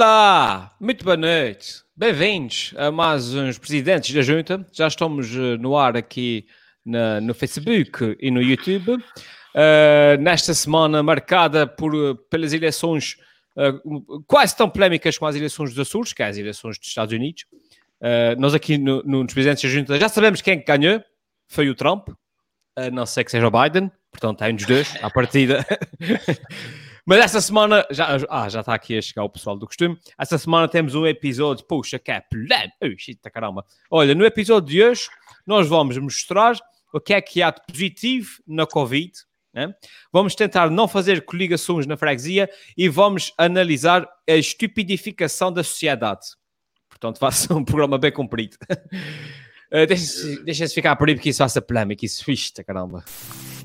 Olá, 0.00 0.76
muito 0.78 1.04
boa 1.04 1.16
noite. 1.16 1.82
Bem-vindos 1.96 2.72
a 2.76 2.88
mais 2.88 3.34
uns 3.34 3.58
Presidentes 3.58 4.14
da 4.14 4.22
Junta. 4.22 4.64
Já 4.72 4.86
estamos 4.86 5.34
uh, 5.34 5.58
no 5.58 5.76
ar 5.76 5.96
aqui 5.96 6.46
na, 6.86 7.20
no 7.20 7.34
Facebook 7.34 8.16
e 8.20 8.30
no 8.30 8.40
YouTube. 8.40 8.92
Uh, 8.92 10.20
nesta 10.20 10.54
semana 10.54 11.02
marcada 11.02 11.66
por, 11.66 11.92
uh, 11.96 12.14
pelas 12.14 12.52
eleições 12.52 13.16
quase 14.28 14.56
tão 14.56 14.70
polémicas 14.70 15.18
como 15.18 15.28
as 15.28 15.34
eleições 15.34 15.70
dos 15.70 15.80
Açores, 15.80 16.12
que 16.12 16.22
é 16.22 16.26
as 16.26 16.36
eleições 16.36 16.78
dos 16.78 16.86
Estados 16.86 17.12
Unidos. 17.12 17.44
nós 18.38 18.54
aqui 18.54 18.78
no, 18.78 19.02
no, 19.02 19.24
nos 19.24 19.34
Presidentes 19.34 19.64
da 19.64 19.68
Junta 19.68 19.98
já 19.98 20.08
sabemos 20.08 20.40
quem 20.40 20.62
ganhou. 20.64 21.02
Foi 21.48 21.68
o 21.68 21.74
Trump. 21.74 22.06
não 22.92 23.04
sei 23.04 23.24
que 23.24 23.32
seja 23.32 23.48
o 23.48 23.50
Biden. 23.50 23.90
Portanto, 24.12 24.42
é 24.44 24.48
um 24.48 24.54
dos 24.54 24.64
dois, 24.64 24.94
à 25.02 25.10
partida. 25.10 25.66
Mas 27.08 27.20
esta 27.20 27.40
semana, 27.40 27.86
já, 27.90 28.18
ah, 28.28 28.50
já 28.50 28.60
está 28.60 28.74
aqui 28.74 28.98
a 28.98 29.00
chegar 29.00 29.24
o 29.24 29.30
pessoal 29.30 29.56
do 29.56 29.66
costume. 29.66 29.98
Esta 30.20 30.36
semana 30.36 30.68
temos 30.68 30.94
um 30.94 31.06
episódio, 31.06 31.64
puxa, 31.64 31.98
que 31.98 32.10
é 32.10 32.20
pleno. 32.20 32.70
Eita 32.82 33.30
caramba. 33.30 33.64
Olha, 33.90 34.14
no 34.14 34.26
episódio 34.26 34.68
de 34.68 34.82
hoje, 34.82 35.08
nós 35.46 35.66
vamos 35.66 35.96
mostrar 35.96 36.58
o 36.92 37.00
que 37.00 37.14
é 37.14 37.20
que 37.22 37.40
há 37.40 37.50
de 37.50 37.62
positivo 37.66 38.28
na 38.46 38.66
Covid. 38.66 39.10
Né? 39.54 39.74
Vamos 40.12 40.34
tentar 40.34 40.68
não 40.68 40.86
fazer 40.86 41.24
coligações 41.24 41.86
na 41.86 41.96
freguesia 41.96 42.46
e 42.76 42.90
vamos 42.90 43.32
analisar 43.38 44.06
a 44.28 44.34
estupidificação 44.34 45.50
da 45.50 45.64
sociedade. 45.64 46.26
Portanto, 46.90 47.20
ser 47.32 47.54
um 47.54 47.64
programa 47.64 47.96
bem 47.96 48.12
comprido. 48.12 48.58
Uh, 49.72 49.86
Deixa-se 49.88 50.44
deixa 50.44 50.68
ficar 50.68 50.94
por 50.96 51.08
aí 51.08 51.14
porque 51.14 51.30
isso 51.30 51.38
faça 51.38 51.62
polémica, 51.62 52.04
isso 52.04 52.22
fixe, 52.22 52.52
caramba. 52.62 53.02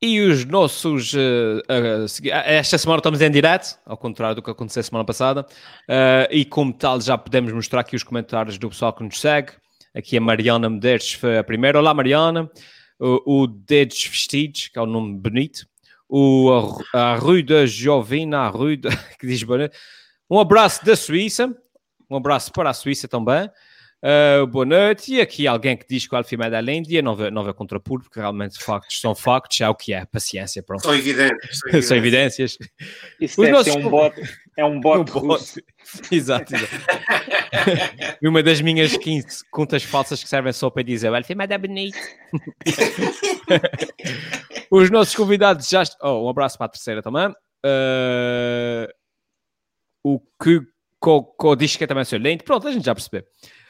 E 0.00 0.20
os 0.20 0.44
nossos. 0.44 1.14
Uh, 1.14 1.62
uh, 1.70 2.30
esta 2.30 2.76
semana 2.76 2.98
estamos 2.98 3.20
em 3.22 3.30
direto, 3.30 3.78
ao 3.86 3.96
contrário 3.96 4.36
do 4.36 4.42
que 4.42 4.50
aconteceu 4.50 4.82
semana 4.82 5.04
passada. 5.06 5.46
Uh, 5.88 6.28
e 6.30 6.44
como 6.44 6.72
tal, 6.72 7.00
já 7.00 7.16
podemos 7.16 7.50
mostrar 7.52 7.80
aqui 7.80 7.96
os 7.96 8.02
comentários 8.02 8.58
do 8.58 8.68
pessoal 8.68 8.92
que 8.92 9.02
nos 9.02 9.18
segue. 9.18 9.52
Aqui 9.94 10.18
a 10.18 10.20
Mariana 10.20 10.68
Medeiros 10.68 11.14
foi 11.14 11.38
a 11.38 11.44
primeira. 11.44 11.78
Olá, 11.78 11.94
Mariana. 11.94 12.50
O, 12.98 13.44
o 13.44 13.48
Vestidos, 13.48 14.68
que 14.68 14.78
é 14.78 14.82
um 14.82 14.86
nome 14.86 15.18
bonito. 15.18 15.66
O, 16.06 16.78
a, 16.92 17.12
a 17.12 17.16
Rui 17.16 17.42
da 17.42 17.64
Jovina, 17.64 18.40
a 18.40 18.48
Rui 18.48 18.76
que 19.18 19.26
diz 19.26 19.42
bonito. 19.42 19.74
Um 20.28 20.38
abraço 20.38 20.84
da 20.84 20.94
Suíça. 20.94 21.56
Um 22.10 22.16
abraço 22.16 22.52
para 22.52 22.68
a 22.68 22.74
Suíça 22.74 23.08
também. 23.08 23.50
Uh, 24.02 24.46
boa 24.46 24.66
noite. 24.66 25.14
E 25.14 25.20
aqui 25.20 25.46
alguém 25.46 25.76
que 25.76 25.86
diz 25.88 26.06
que 26.06 26.14
o 26.14 26.18
Alfimé 26.18 26.50
da 26.50 26.60
Lândia 26.60 27.00
não 27.00 27.16
vê, 27.16 27.30
não 27.30 27.42
vê 27.42 27.52
contrapuro, 27.52 28.02
porque 28.02 28.20
realmente 28.20 28.62
factos 28.62 29.00
são 29.00 29.14
factos, 29.14 29.60
é 29.60 29.68
o 29.68 29.74
que 29.74 29.92
é, 29.92 30.04
paciência. 30.04 30.62
Pronto. 30.62 30.82
São 30.82 30.94
evidentes. 30.94 31.58
São, 31.58 31.82
são 31.82 31.96
evidências. 31.96 32.58
Isso 33.20 33.40
Os 33.40 33.46
deve 33.46 33.52
nossos... 33.52 33.72
ser 33.72 33.78
um 33.78 33.90
bot, 33.90 34.22
é 34.56 34.64
um 34.64 34.80
bot, 34.80 35.10
um 35.18 35.26
bot. 35.26 35.64
Exato. 36.10 36.54
exato. 36.54 36.72
Uma 38.22 38.42
das 38.42 38.60
minhas 38.60 38.96
15 38.96 39.44
contas 39.50 39.82
falsas 39.82 40.22
que 40.22 40.28
servem 40.28 40.52
só 40.52 40.68
para 40.68 40.82
dizer 40.82 41.10
o 41.10 41.14
Alfimé 41.14 41.46
da 41.46 41.56
bonito. 41.56 41.98
Os 44.70 44.90
nossos 44.90 45.14
convidados 45.14 45.68
já. 45.68 45.82
Oh, 46.02 46.26
um 46.26 46.28
abraço 46.28 46.58
para 46.58 46.66
a 46.66 46.70
terceira 46.70 47.02
também. 47.02 47.28
Uh... 47.64 48.88
O 50.04 50.20
que 50.42 50.60
co, 51.00 51.24
co 51.24 51.56
diz 51.56 51.76
que 51.76 51.84
é 51.84 51.86
também 51.86 52.02
excelente. 52.02 52.44
Pronto, 52.44 52.68
a 52.68 52.72
gente 52.72 52.84
já 52.84 52.94
percebeu. 52.94 53.24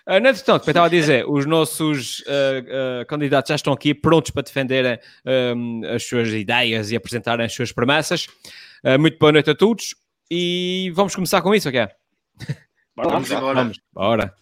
Uh, 0.09 0.21
no 0.21 0.29
entretanto, 0.29 0.61
como 0.61 0.69
eu 0.69 0.71
estava 0.71 0.87
a 0.87 0.91
dizer, 0.91 1.29
os 1.29 1.45
nossos 1.47 2.21
uh, 2.21 3.03
uh, 3.03 3.07
candidatos 3.07 3.49
já 3.49 3.57
estão 3.57 3.73
aqui 3.73 3.93
prontos 3.93 4.31
para 4.31 4.43
defenderem 4.43 4.99
um, 5.57 5.83
as 5.93 6.07
suas 6.07 6.29
ideias 6.29 6.93
e 6.93 6.97
apresentarem 6.97 7.45
as 7.45 7.53
suas 7.53 7.73
promessas. 7.73 8.27
Uh, 8.85 8.99
muito 9.01 9.19
boa 9.19 9.33
noite 9.33 9.51
a 9.51 9.55
todos 9.55 9.97
e 10.31 10.93
vamos 10.95 11.15
começar 11.15 11.43
com 11.43 11.53
isso, 11.53 11.69
ok? 11.69 11.89
Vamos 12.97 13.31
embora. 13.31 13.55
Vamos, 13.55 13.81
bora. 13.93 14.35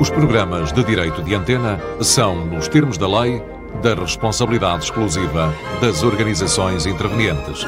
Os 0.00 0.10
programas 0.10 0.72
de 0.72 0.84
direito 0.84 1.22
de 1.22 1.34
antena 1.34 1.78
são, 2.02 2.44
nos 2.44 2.68
termos 2.68 2.98
da 2.98 3.20
lei, 3.20 3.40
da 3.82 3.94
responsabilidade 3.94 4.84
exclusiva 4.84 5.54
das 5.80 6.02
organizações 6.02 6.86
intervenientes. 6.86 7.64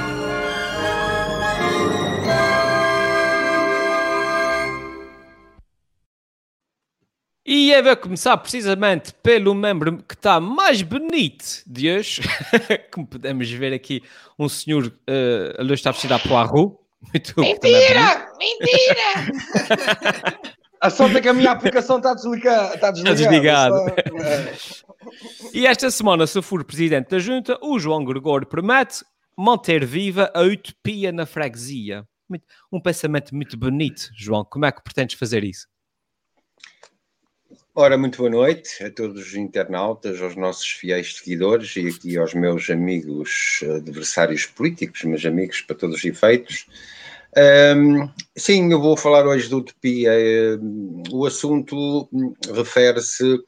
E 7.51 7.73
é 7.73 7.81
vai 7.81 7.97
começar 7.97 8.37
precisamente 8.37 9.15
pelo 9.23 9.55
membro 9.55 10.03
que 10.07 10.13
está 10.13 10.39
mais 10.39 10.83
bonito 10.83 11.63
de 11.67 11.91
hoje. 11.91 12.21
Como 12.93 13.07
podemos 13.07 13.51
ver 13.51 13.73
aqui, 13.73 14.03
um 14.39 14.51
senhor, 14.51 14.85
uh, 14.85 15.59
a 15.59 15.63
luz 15.63 15.81
está 15.81 15.91
vestida 15.91 16.17
a 16.17 16.19
Poirot. 16.19 16.77
Mentira! 17.11 18.29
Mentira! 18.39 19.33
a 20.79 20.91
sorte 20.91 21.17
é 21.17 21.21
que 21.23 21.29
a 21.31 21.33
minha 21.33 21.51
aplicação 21.51 21.97
está 21.97 22.13
desligada. 22.13 22.75
Está 22.75 22.91
desligada. 22.91 23.95
É. 23.97 24.55
e 25.59 25.67
esta 25.67 25.91
semana, 25.91 26.27
se 26.27 26.43
for 26.43 26.63
presidente 26.65 27.09
da 27.09 27.19
junta, 27.19 27.59
o 27.63 27.79
João 27.79 28.05
Gregório 28.05 28.47
promete 28.47 29.03
manter 29.35 29.87
viva 29.87 30.31
a 30.35 30.43
utopia 30.43 31.11
na 31.13 31.25
freguesia. 31.25 32.05
Um 32.71 32.79
pensamento 32.79 33.35
muito 33.35 33.57
bonito, 33.57 34.11
João. 34.15 34.45
Como 34.45 34.67
é 34.67 34.71
que 34.71 34.85
pretendes 34.85 35.19
fazer 35.19 35.45
isso? 35.45 35.67
Ora, 37.81 37.97
muito 37.97 38.19
boa 38.19 38.29
noite 38.29 38.83
a 38.83 38.91
todos 38.91 39.29
os 39.29 39.35
internautas, 39.37 40.21
aos 40.21 40.35
nossos 40.35 40.67
fiéis 40.67 41.15
seguidores 41.15 41.77
e 41.77 41.87
aqui 41.87 42.19
aos 42.19 42.35
meus 42.35 42.69
amigos 42.71 43.61
adversários 43.77 44.47
políticos, 44.47 45.05
meus 45.05 45.25
amigos 45.25 45.61
para 45.61 45.77
todos 45.77 45.99
os 45.99 46.05
efeitos. 46.05 46.67
Um, 47.77 48.11
sim, 48.37 48.73
eu 48.73 48.81
vou 48.81 48.97
falar 48.97 49.25
hoje 49.25 49.47
de 49.47 49.55
utopia. 49.55 50.11
O 51.13 51.25
assunto 51.25 52.09
refere-se 52.53 53.39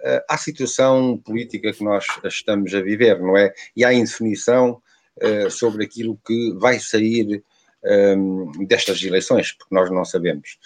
eh, 0.00 0.24
à 0.28 0.36
situação 0.36 1.16
política 1.16 1.72
que 1.72 1.82
nós 1.82 2.04
estamos 2.22 2.74
a 2.74 2.82
viver, 2.82 3.18
não 3.18 3.34
é? 3.34 3.50
E 3.74 3.82
à 3.82 3.94
indefinição 3.94 4.82
uh, 5.22 5.50
sobre 5.50 5.86
aquilo 5.86 6.20
que 6.26 6.52
vai 6.58 6.78
sair 6.78 7.42
um, 7.82 8.66
destas 8.66 9.02
eleições, 9.02 9.52
porque 9.52 9.74
nós 9.74 9.90
não 9.90 10.04
sabemos 10.04 10.58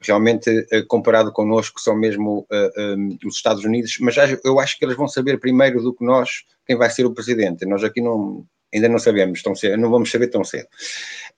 realmente 0.00 0.66
eh, 0.70 0.82
comparado 0.82 1.32
connosco, 1.32 1.80
são 1.80 1.96
mesmo 1.96 2.46
uh, 2.50 2.96
um, 2.96 3.18
os 3.26 3.36
Estados 3.36 3.64
Unidos, 3.64 3.98
mas 4.00 4.16
eu 4.44 4.58
acho 4.58 4.78
que 4.78 4.84
eles 4.84 4.96
vão 4.96 5.06
saber 5.06 5.38
primeiro 5.38 5.82
do 5.82 5.94
que 5.94 6.04
nós 6.04 6.44
quem 6.66 6.76
vai 6.76 6.88
ser 6.88 7.04
o 7.04 7.12
presidente. 7.12 7.66
Nós 7.66 7.84
aqui 7.84 8.00
não, 8.00 8.46
ainda 8.72 8.88
não 8.88 8.98
sabemos 8.98 9.42
tão 9.42 9.54
cedo, 9.54 9.76
não 9.76 9.90
vamos 9.90 10.10
saber 10.10 10.28
tão 10.28 10.42
cedo. 10.42 10.68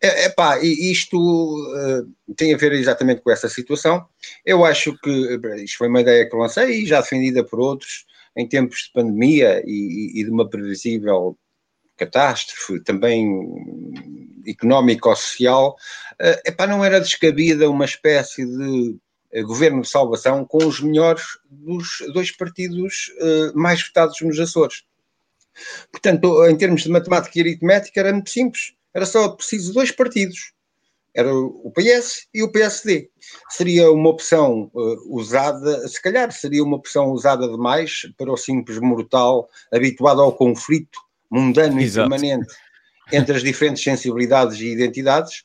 É, 0.00 0.26
epá, 0.26 0.60
isto 0.60 1.16
uh, 1.18 2.34
tem 2.36 2.54
a 2.54 2.56
ver 2.56 2.72
exatamente 2.72 3.20
com 3.20 3.30
essa 3.30 3.48
situação. 3.48 4.06
Eu 4.44 4.64
acho 4.64 4.96
que 4.98 5.40
isto 5.62 5.78
foi 5.78 5.88
uma 5.88 6.00
ideia 6.00 6.28
que 6.28 6.36
lancei 6.36 6.82
e 6.82 6.86
já 6.86 7.00
defendida 7.00 7.44
por 7.44 7.58
outros 7.58 8.04
em 8.36 8.48
tempos 8.48 8.84
de 8.84 8.92
pandemia 8.92 9.62
e, 9.66 10.20
e 10.20 10.24
de 10.24 10.30
uma 10.30 10.48
previsível 10.48 11.36
catástrofe 11.96 12.80
também 12.80 13.28
económico-social, 14.46 15.76
uh, 16.20 16.40
epá, 16.48 16.66
não 16.66 16.84
era 16.84 17.00
descabida 17.00 17.70
uma 17.70 17.84
espécie 17.84 18.44
de 18.44 18.96
uh, 19.34 19.46
governo 19.46 19.82
de 19.82 19.88
salvação 19.88 20.44
com 20.44 20.64
os 20.64 20.80
melhores 20.80 21.22
dos 21.50 22.02
dois 22.12 22.30
partidos 22.30 23.10
uh, 23.20 23.58
mais 23.58 23.82
votados 23.82 24.20
nos 24.20 24.38
Açores. 24.38 24.84
Portanto, 25.90 26.46
em 26.46 26.56
termos 26.56 26.82
de 26.82 26.90
matemática 26.90 27.38
e 27.38 27.42
aritmética, 27.42 28.00
era 28.00 28.12
muito 28.12 28.30
simples. 28.30 28.74
Era 28.94 29.06
só 29.06 29.28
preciso 29.30 29.72
dois 29.72 29.90
partidos. 29.90 30.52
Era 31.14 31.34
o 31.34 31.70
PS 31.70 32.26
e 32.32 32.42
o 32.42 32.50
PSD. 32.50 33.10
Seria 33.50 33.90
uma 33.90 34.08
opção 34.08 34.70
uh, 34.72 35.14
usada, 35.14 35.86
se 35.86 36.00
calhar 36.00 36.32
seria 36.32 36.64
uma 36.64 36.76
opção 36.76 37.10
usada 37.10 37.46
demais 37.46 38.06
para 38.16 38.32
o 38.32 38.36
simples 38.36 38.78
mortal 38.78 39.48
habituado 39.70 40.22
ao 40.22 40.32
conflito 40.32 40.98
mundano 41.30 41.80
Exato. 41.80 42.06
e 42.06 42.10
permanente 42.10 42.54
entre 43.10 43.36
as 43.36 43.42
diferentes 43.42 43.82
sensibilidades 43.82 44.60
e 44.60 44.66
identidades. 44.66 45.44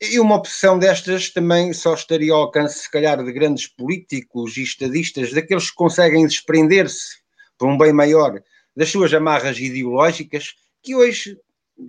E 0.00 0.18
uma 0.18 0.36
opção 0.36 0.78
destas 0.78 1.30
também 1.30 1.72
só 1.72 1.94
estaria 1.94 2.32
ao 2.32 2.42
alcance, 2.42 2.80
se 2.80 2.90
calhar, 2.90 3.22
de 3.22 3.32
grandes 3.32 3.66
políticos 3.66 4.56
e 4.56 4.62
estadistas, 4.62 5.32
daqueles 5.32 5.70
que 5.70 5.76
conseguem 5.76 6.26
desprender-se 6.26 7.18
por 7.56 7.68
um 7.68 7.78
bem 7.78 7.92
maior 7.92 8.42
das 8.76 8.90
suas 8.90 9.14
amarras 9.14 9.58
ideológicas, 9.58 10.54
que 10.82 10.94
hoje 10.94 11.38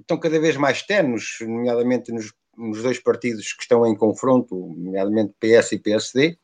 estão 0.01 0.19
cada 0.19 0.39
vez 0.39 0.55
mais 0.55 0.81
tenos, 0.81 1.38
nomeadamente 1.41 2.11
nos, 2.11 2.31
nos 2.57 2.81
dois 2.81 2.99
partidos 2.99 3.53
que 3.53 3.63
estão 3.63 3.85
em 3.85 3.95
confronto, 3.95 4.55
nomeadamente 4.77 5.33
PS 5.39 5.73
e 5.73 5.79
PSD, 5.79 6.38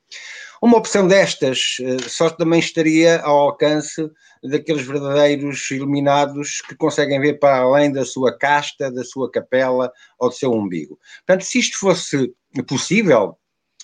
Uma 0.62 0.78
opção 0.78 1.08
destas 1.08 1.78
uh, 1.80 2.08
só 2.08 2.30
também 2.30 2.60
estaria 2.60 3.20
ao 3.22 3.38
alcance 3.40 4.08
daqueles 4.44 4.86
verdadeiros 4.86 5.72
iluminados 5.72 6.62
que 6.62 6.76
conseguem 6.76 7.20
ver 7.20 7.40
para 7.40 7.58
além 7.58 7.92
da 7.92 8.06
sua 8.06 8.38
casta, 8.38 8.92
da 8.92 9.04
sua 9.04 9.30
capela 9.32 9.92
ou 10.20 10.30
do 10.30 10.36
seu 10.36 10.52
umbigo. 10.52 11.00
Portanto, 11.26 11.46
se 11.46 11.58
isto 11.58 11.80
fosse 11.80 12.32
possível, 12.68 13.38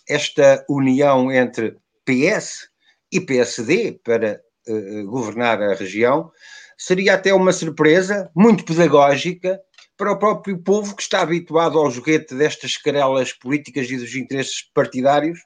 esta 0.07 0.63
união 0.69 1.31
entre 1.31 1.75
PS 2.05 2.69
e 3.11 3.19
PSD 3.21 3.99
para 4.03 4.39
uh, 4.67 5.05
governar 5.05 5.61
a 5.61 5.73
região, 5.73 6.31
seria 6.77 7.15
até 7.15 7.33
uma 7.33 7.51
surpresa 7.51 8.29
muito 8.35 8.63
pedagógica 8.63 9.59
para 9.97 10.11
o 10.11 10.19
próprio 10.19 10.59
povo 10.59 10.95
que 10.95 11.01
está 11.01 11.21
habituado 11.21 11.79
ao 11.79 11.89
joguete 11.89 12.35
destas 12.35 12.77
querelas 12.77 13.33
políticas 13.33 13.89
e 13.89 13.97
dos 13.97 14.15
interesses 14.15 14.61
partidários, 14.73 15.39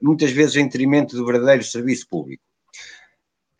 muitas 0.00 0.30
vezes 0.30 0.56
em 0.56 0.64
detrimento 0.64 1.16
do 1.16 1.26
verdadeiro 1.26 1.64
serviço 1.64 2.08
público. 2.08 2.42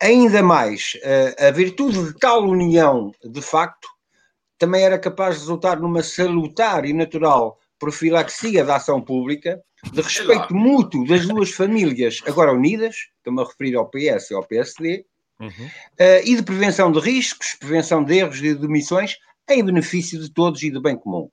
Ainda 0.01 0.41
mais, 0.41 0.93
eh, 1.03 1.47
a 1.47 1.51
virtude 1.51 2.01
de 2.05 2.17
tal 2.17 2.43
união, 2.43 3.11
de 3.23 3.41
facto, 3.41 3.87
também 4.57 4.83
era 4.83 4.97
capaz 4.97 5.35
de 5.35 5.41
resultar 5.41 5.79
numa 5.79 6.01
salutar 6.01 6.85
e 6.85 6.93
natural 6.93 7.59
profilaxia 7.79 8.63
da 8.63 8.75
ação 8.75 9.01
pública, 9.01 9.61
de 9.91 10.01
respeito 10.01 10.53
mútuo 10.53 11.07
das 11.07 11.25
duas 11.25 11.51
famílias 11.51 12.21
agora 12.27 12.53
unidas, 12.53 13.07
estou-me 13.17 13.41
a 13.41 13.45
referir 13.45 13.75
ao 13.75 13.89
PS 13.89 14.31
e 14.31 14.33
ao 14.33 14.43
PSD, 14.43 15.05
uhum. 15.39 15.47
uh, 15.47 16.21
e 16.25 16.35
de 16.35 16.43
prevenção 16.43 16.91
de 16.91 16.99
riscos, 16.99 17.55
prevenção 17.57 18.03
de 18.03 18.17
erros 18.17 18.39
e 18.39 18.53
de 18.53 18.65
omissões, 18.65 19.17
em 19.49 19.63
benefício 19.63 20.19
de 20.19 20.29
todos 20.29 20.61
e 20.61 20.69
do 20.69 20.81
bem 20.81 20.97
comum. 20.97 21.29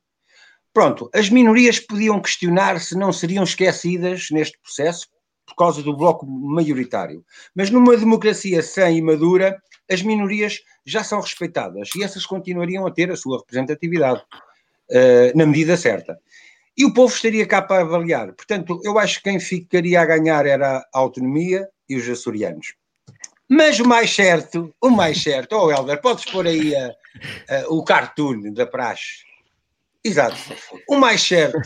Pronto, 0.76 1.08
as 1.14 1.30
minorias 1.30 1.80
podiam 1.80 2.20
questionar 2.20 2.78
se 2.82 2.94
não 2.94 3.10
seriam 3.10 3.44
esquecidas 3.44 4.26
neste 4.30 4.58
processo 4.60 5.06
por 5.46 5.56
causa 5.56 5.82
do 5.82 5.96
bloco 5.96 6.26
maioritário. 6.26 7.24
Mas 7.54 7.70
numa 7.70 7.96
democracia 7.96 8.62
sã 8.62 8.90
e 8.90 9.00
madura, 9.00 9.56
as 9.90 10.02
minorias 10.02 10.60
já 10.84 11.02
são 11.02 11.18
respeitadas 11.18 11.88
e 11.96 12.02
essas 12.02 12.26
continuariam 12.26 12.86
a 12.86 12.90
ter 12.90 13.10
a 13.10 13.16
sua 13.16 13.38
representatividade 13.38 14.20
uh, 14.20 15.34
na 15.34 15.46
medida 15.46 15.78
certa. 15.78 16.18
E 16.76 16.84
o 16.84 16.92
povo 16.92 17.14
estaria 17.14 17.46
cá 17.46 17.62
para 17.62 17.80
avaliar. 17.80 18.34
Portanto, 18.34 18.78
eu 18.84 18.98
acho 18.98 19.22
que 19.22 19.30
quem 19.30 19.40
ficaria 19.40 20.02
a 20.02 20.04
ganhar 20.04 20.44
era 20.44 20.86
a 20.94 20.98
autonomia 20.98 21.66
e 21.88 21.96
os 21.96 22.06
açorianos. 22.06 22.74
Mas 23.48 23.80
o 23.80 23.88
mais 23.88 24.14
certo, 24.14 24.74
o 24.78 24.90
mais 24.90 25.22
certo, 25.22 25.56
oh 25.56 25.70
Helder, 25.70 26.02
podes 26.02 26.26
pôr 26.26 26.46
aí 26.46 26.76
a, 26.76 26.88
a, 27.48 27.68
o 27.70 27.82
cartoon 27.82 28.52
da 28.52 28.66
praxe. 28.66 29.24
Exato. 30.06 30.36
O 30.88 30.96
mais 30.96 31.20
certo 31.20 31.58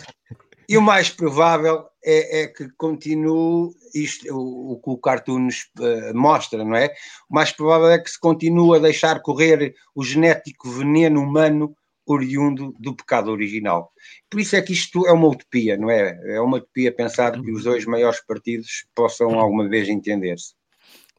e 0.69 0.79
o 0.79 0.83
mais 0.83 1.11
provável 1.11 1.85
é, 2.05 2.43
é 2.43 2.47
que 2.47 2.69
continue 2.77 3.71
isto, 3.95 4.33
o, 4.35 4.73
o 4.73 4.81
que 4.81 4.91
o 4.91 4.99
cartoon 4.99 5.49
uh, 5.49 6.15
mostra, 6.15 6.65
não 6.65 6.75
é? 6.75 6.93
O 7.29 7.35
mais 7.35 7.53
provável 7.53 7.91
é 7.91 7.99
que 7.99 8.11
se 8.11 8.19
continue 8.19 8.77
a 8.77 8.81
deixar 8.81 9.21
correr 9.21 9.75
o 9.95 10.05
genético 10.05 10.71
veneno 10.71 11.21
humano 11.21 11.75
oriundo 12.07 12.75
do 12.79 12.95
pecado 12.95 13.31
original. 13.31 13.93
Por 14.29 14.41
isso 14.41 14.57
é 14.57 14.63
que 14.63 14.73
isto 14.73 15.07
é 15.07 15.13
uma 15.13 15.29
utopia, 15.29 15.77
não 15.77 15.91
é? 15.91 16.19
É 16.35 16.41
uma 16.41 16.57
utopia 16.57 16.93
pensar 16.93 17.33
que 17.33 17.53
os 17.53 17.65
dois 17.65 17.85
maiores 17.85 18.25
partidos 18.27 18.87
possam 18.95 19.39
alguma 19.39 19.69
vez 19.69 19.89
entender-se. 19.89 20.55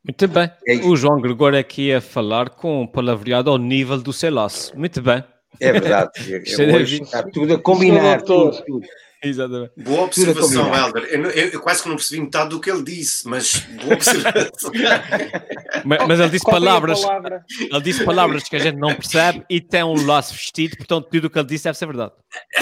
Muito 0.03 0.27
bem. 0.27 0.49
É 0.67 0.75
o 0.77 0.95
João 0.95 1.21
Gregório 1.21 1.59
aqui 1.59 1.93
a 1.93 2.01
falar 2.01 2.49
com 2.49 2.87
palavreado 2.87 3.51
ao 3.51 3.57
nível 3.57 4.01
do 4.01 4.11
Celas. 4.11 4.71
Muito 4.75 5.01
bem. 5.01 5.23
É 5.59 5.71
verdade. 5.71 6.11
É, 6.33 6.39
hoje 6.75 7.01
está 7.01 7.23
tudo 7.23 7.55
a 7.55 7.59
combinar. 7.59 8.21
Tudo, 8.21 8.63
tudo. 8.65 8.87
Exatamente. 9.23 9.71
Boa 9.77 10.01
observação, 10.01 10.73
Helder. 10.73 11.03
Eu, 11.03 11.23
eu, 11.25 11.49
eu, 11.49 11.59
quase 11.61 11.83
que 11.83 11.89
não 11.89 11.95
percebi 11.95 12.21
metade 12.21 12.49
do 12.49 12.59
que 12.59 12.71
ele 12.71 12.81
disse, 12.81 13.27
mas 13.27 13.59
boa 13.79 13.93
observação. 13.93 14.71
mas, 15.85 16.07
mas, 16.07 16.19
ele 16.19 16.29
disse 16.29 16.43
Qual 16.43 16.59
palavras. 16.59 17.01
Palavra? 17.01 17.45
Ele 17.59 17.81
disse 17.81 18.03
palavras 18.03 18.43
que 18.49 18.55
a 18.55 18.59
gente 18.59 18.77
não 18.77 18.95
percebe 18.95 19.45
e 19.47 19.61
tem 19.61 19.83
um 19.83 20.07
laço 20.07 20.33
vestido, 20.33 20.75
portanto, 20.75 21.07
tudo 21.11 21.25
o 21.25 21.29
que 21.29 21.37
ele 21.37 21.47
disse 21.47 21.65
deve 21.65 21.77
ser 21.77 21.85
verdade. 21.85 22.13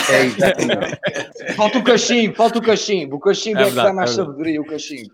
É 0.10 1.54
falta 1.56 1.78
o 1.78 1.84
cachimbo, 1.84 2.36
falta 2.36 2.60
o 2.60 2.62
cachimbo. 2.62 3.16
O 3.16 3.20
cachimbo 3.22 3.60
é, 3.60 3.64
é 3.64 3.70
que 3.70 3.76
dá 3.76 3.94
mais 3.94 4.12
é 4.12 4.16
sabedoria, 4.16 4.60
o 4.60 4.66
cachimbo. 4.66 5.14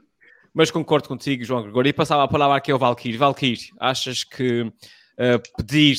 Mas 0.51 0.71
concordo 0.71 1.07
contigo, 1.07 1.43
João 1.43 1.61
Gregório. 1.61 1.89
E 1.89 1.93
passava 1.93 2.23
a 2.23 2.27
palavra 2.27 2.57
aqui 2.57 2.71
ao 2.71 2.79
Valkyrie. 2.79 3.17
Valkyrie, 3.17 3.69
achas 3.79 4.23
que 4.23 4.61
uh, 4.61 4.73
pedir 5.57 5.97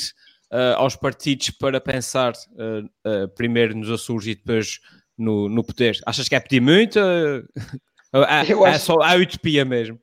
uh, 0.52 0.76
aos 0.76 0.96
partidos 0.96 1.50
para 1.50 1.80
pensar 1.80 2.32
uh, 2.32 3.28
primeiro 3.34 3.76
nos 3.76 3.90
Açores 3.90 4.26
e 4.26 4.34
depois 4.34 4.80
no, 5.16 5.48
no 5.48 5.64
poder, 5.64 5.98
achas 6.06 6.28
que 6.28 6.34
é 6.34 6.40
pedir 6.40 6.60
muito? 6.60 6.98
é, 8.12 8.52
é 8.52 8.68
acho... 8.68 8.84
só 8.84 9.00
a 9.02 9.14
utopia 9.14 9.64
mesmo? 9.64 9.98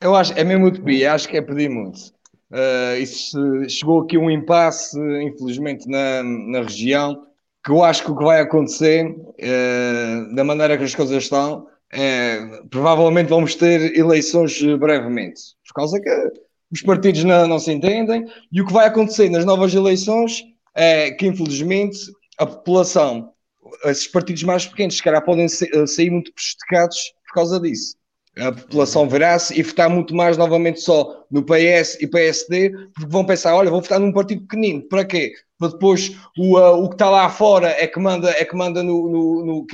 Eu 0.00 0.14
acho, 0.14 0.32
é 0.34 0.44
mesmo 0.44 0.66
utopia, 0.66 1.14
acho 1.14 1.28
que 1.28 1.36
é 1.36 1.42
pedir 1.42 1.70
muito. 1.70 2.14
Uh, 2.50 3.00
isso 3.00 3.38
chegou 3.68 4.02
aqui 4.02 4.16
um 4.16 4.30
impasse, 4.30 4.98
infelizmente, 5.22 5.88
na, 5.88 6.22
na 6.22 6.62
região, 6.62 7.26
que 7.64 7.70
eu 7.70 7.82
acho 7.82 8.04
que 8.04 8.10
o 8.10 8.16
que 8.16 8.24
vai 8.24 8.40
acontecer, 8.40 9.08
uh, 9.08 10.34
da 10.34 10.44
maneira 10.44 10.78
que 10.78 10.84
as 10.84 10.94
coisas 10.94 11.24
estão, 11.24 11.66
é, 11.92 12.40
provavelmente 12.68 13.28
vamos 13.28 13.54
ter 13.54 13.96
eleições 13.96 14.60
brevemente, 14.78 15.40
por 15.66 15.74
causa 15.74 16.00
que 16.00 16.10
os 16.76 16.82
partidos 16.82 17.24
não, 17.24 17.48
não 17.48 17.58
se 17.58 17.72
entendem, 17.72 18.26
e 18.52 18.60
o 18.60 18.66
que 18.66 18.72
vai 18.72 18.86
acontecer 18.86 19.28
nas 19.30 19.44
novas 19.44 19.74
eleições 19.74 20.44
é 20.74 21.10
que, 21.10 21.26
infelizmente, 21.26 21.98
a 22.38 22.46
população, 22.46 23.32
esses 23.86 24.06
partidos 24.06 24.42
mais 24.42 24.66
pequenos, 24.66 24.96
se 24.96 25.02
calhar 25.02 25.24
podem 25.24 25.48
sair 25.48 26.10
muito 26.10 26.32
prejudicados 26.32 27.12
por 27.26 27.34
causa 27.34 27.58
disso 27.58 27.96
a 28.38 28.52
população 28.52 29.08
verá-se 29.08 29.58
e 29.58 29.62
votar 29.62 29.88
muito 29.88 30.14
mais 30.14 30.36
novamente 30.36 30.80
só 30.80 31.24
no 31.30 31.42
PS 31.42 31.98
e 32.00 32.06
PSD, 32.06 32.70
porque 32.94 33.10
vão 33.10 33.24
pensar, 33.24 33.54
olha, 33.54 33.70
vou 33.70 33.80
votar 33.80 33.98
num 33.98 34.12
partido 34.12 34.42
pequenino, 34.42 34.82
para 34.82 35.04
quê? 35.04 35.32
Para 35.58 35.68
depois 35.68 36.14
o, 36.36 36.58
uh, 36.58 36.84
o 36.84 36.88
que 36.88 36.96
está 36.96 37.08
lá 37.08 37.30
fora 37.30 37.68
é 37.68 37.86
que 37.86 37.98
manda, 37.98 38.30
é 38.30 38.44
que 38.44 38.54
manda 38.54 38.82
no, 38.82 39.08
no, 39.08 39.44
no 39.46 39.66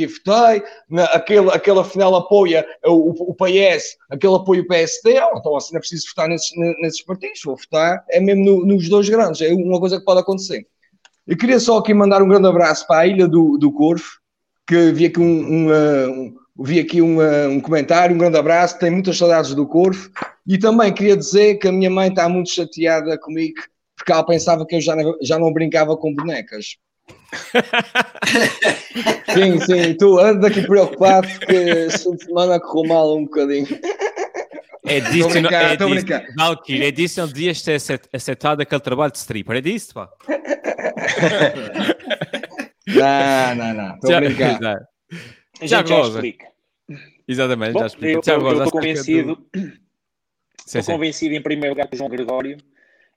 aquele, 1.13 1.51
aquele 1.51 1.81
afinal 1.81 2.15
apoia 2.15 2.65
o, 2.85 3.31
o 3.31 3.35
PS, 3.35 3.97
aquele 4.09 4.37
apoia 4.37 4.63
o 4.63 4.67
PSD, 4.67 5.21
oh, 5.21 5.39
então 5.39 5.57
assim 5.57 5.73
não 5.73 5.79
é 5.79 5.81
preciso 5.81 6.07
votar 6.09 6.29
nesses, 6.29 6.53
nesses 6.81 7.03
partidos, 7.03 7.41
vou 7.45 7.57
votar, 7.57 8.05
é 8.11 8.21
mesmo 8.21 8.45
no, 8.45 8.67
nos 8.67 8.89
dois 8.89 9.09
grandes, 9.09 9.41
é 9.41 9.53
uma 9.53 9.81
coisa 9.81 9.99
que 9.99 10.05
pode 10.05 10.21
acontecer. 10.21 10.65
Eu 11.27 11.37
queria 11.37 11.59
só 11.59 11.79
aqui 11.79 11.93
mandar 11.93 12.23
um 12.23 12.29
grande 12.29 12.47
abraço 12.47 12.87
para 12.87 13.01
a 13.01 13.07
Ilha 13.07 13.27
do, 13.27 13.59
do 13.59 13.73
Corvo, 13.73 14.05
que 14.67 14.93
vi 14.93 15.07
aqui 15.07 15.19
um, 15.19 15.25
um, 15.25 15.67
uh, 15.69 16.35
um 16.57 16.63
vi 16.63 16.79
aqui 16.79 17.03
um, 17.03 17.19
uh, 17.19 17.49
um 17.49 17.61
comentário, 17.61 18.15
um 18.15 18.19
grande 18.19 18.39
abraço, 18.39 18.79
tenho 18.79 18.93
muitas 18.93 19.19
saudades 19.19 19.53
do 19.53 19.67
Corvo 19.67 20.11
e 20.47 20.59
também 20.59 20.93
queria 20.93 21.17
dizer 21.17 21.57
que 21.57 21.67
a 21.67 21.73
minha 21.73 21.91
mãe 21.91 22.09
está 22.09 22.29
muito 22.29 22.51
chateada 22.51 23.19
comigo 23.19 23.61
porque 24.03 24.11
ela 24.11 24.27
pensava 24.27 24.67
que 24.67 24.75
eu 24.75 24.81
já 24.81 24.97
não, 24.97 25.17
já 25.23 25.39
não 25.39 25.53
brincava 25.53 25.97
com 25.97 26.13
bonecas. 26.13 26.77
sim, 29.33 29.61
sim, 29.61 29.95
tu 29.95 30.19
ando 30.19 30.45
aqui 30.47 30.63
preocupado 30.63 31.29
porque 31.39 31.55
esse 31.55 32.03
fim 32.03 32.17
de 32.17 32.25
semana 32.25 32.59
correu 32.59 32.89
mal 32.89 33.17
um 33.17 33.23
bocadinho. 33.25 33.69
É 34.85 34.99
disso, 34.99 35.39
é 35.39 35.77
disso, 35.77 36.07
Valkyrie, 36.37 36.85
é 36.85 36.91
disso 36.91 37.21
não 37.21 37.29
devias 37.29 37.63
ter 37.63 37.81
aceitado 38.13 38.61
aquele 38.61 38.81
trabalho 38.81 39.13
de 39.13 39.19
stripper, 39.19 39.59
é 39.59 39.61
disso, 39.61 39.95
pá? 39.95 40.11
não, 42.89 43.55
não, 43.55 43.75
não, 43.75 43.95
estou 43.95 44.17
a 44.17 44.21
brincar. 44.21 44.59
Gente 45.61 45.71
já 45.71 45.85
explica. 46.01 46.47
Exatamente, 47.29 47.73
Bom, 47.73 47.81
já 47.81 47.87
explica. 47.87 48.33
Eu 48.33 48.51
estou 48.51 48.73
convencido, 48.73 49.39
estou 50.67 50.95
convencido 50.95 51.37
em 51.37 51.43
primeiro 51.43 51.75
lugar 51.75 51.87
que 51.87 51.97
João 51.97 52.11
Gregório, 52.11 52.59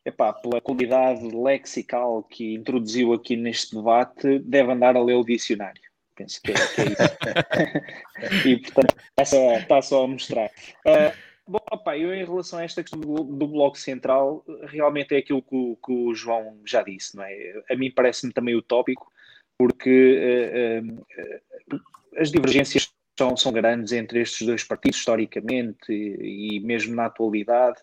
epá, 0.06 0.32
pela 0.32 0.62
qualidade 0.62 1.28
lexical 1.36 2.24
que 2.24 2.54
introduziu 2.54 3.14
aqui 3.14 3.36
neste 3.36 3.76
debate, 3.76 4.40
deve 4.40 4.72
andar 4.72 4.96
a 4.96 5.04
ler 5.04 5.16
o 5.16 5.24
dicionário. 5.24 5.82
Penso 6.16 6.42
que 6.42 6.52
é, 6.52 6.54
que 6.54 6.82
é 6.82 6.86
isso. 6.86 8.48
e 8.48 8.58
portanto 8.58 8.96
está 9.10 9.26
só, 9.26 9.58
está 9.58 9.82
só 9.82 10.04
a 10.04 10.08
mostrar. 10.08 10.52
Uh, 10.86 11.12
bom, 11.48 11.60
opa, 11.72 11.98
eu 11.98 12.14
em 12.14 12.24
relação 12.24 12.60
a 12.60 12.64
esta 12.64 12.84
questão 12.84 13.00
do, 13.00 13.24
do 13.24 13.48
Bloco 13.48 13.78
Central, 13.78 14.46
realmente 14.68 15.14
é 15.16 15.18
aquilo 15.18 15.42
que 15.42 15.56
o, 15.56 15.76
que 15.76 15.92
o 15.92 16.14
João 16.14 16.62
já 16.64 16.84
disse, 16.84 17.18
não 17.18 17.24
é? 17.24 17.64
A 17.70 17.76
mim 17.76 17.92
parece-me 17.92 18.32
também 18.32 18.56
utópico, 18.56 19.12
porque 19.58 20.80
uh, 20.82 21.76
uh, 21.76 21.82
as 22.18 22.32
divergências 22.32 22.90
são, 23.18 23.36
são 23.36 23.52
grandes 23.52 23.92
entre 23.92 24.22
estes 24.22 24.46
dois 24.46 24.64
partidos, 24.64 25.00
historicamente 25.00 25.92
e, 25.92 26.58
e 26.58 26.60
mesmo 26.62 26.96
na 26.96 27.08
atualidade, 27.08 27.82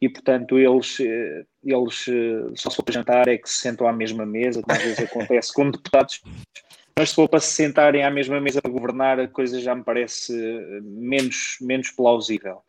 e 0.00 0.08
portanto 0.08 0.58
eles, 0.58 1.00
eh, 1.00 1.44
eles 1.64 2.06
eh, 2.08 2.52
só 2.54 2.70
se 2.70 2.76
for 2.76 2.82
para 2.82 2.94
jantar 2.94 3.28
é 3.28 3.36
que 3.36 3.48
se 3.48 3.56
sentam 3.56 3.88
à 3.88 3.92
mesma 3.92 4.24
mesa, 4.24 4.62
como 4.62 4.76
às 4.76 4.82
vezes 4.82 5.00
acontece 5.00 5.52
com 5.52 5.70
deputados, 5.70 6.22
mas 6.96 7.10
se 7.10 7.14
for 7.14 7.28
para 7.28 7.40
se 7.40 7.52
sentarem 7.52 8.04
à 8.04 8.10
mesma 8.10 8.40
mesa 8.40 8.60
para 8.60 8.70
governar, 8.70 9.20
a 9.20 9.28
coisa 9.28 9.60
já 9.60 9.74
me 9.74 9.84
parece 9.84 10.32
eh, 10.34 10.80
menos, 10.82 11.56
menos 11.60 11.90
plausível. 11.90 12.62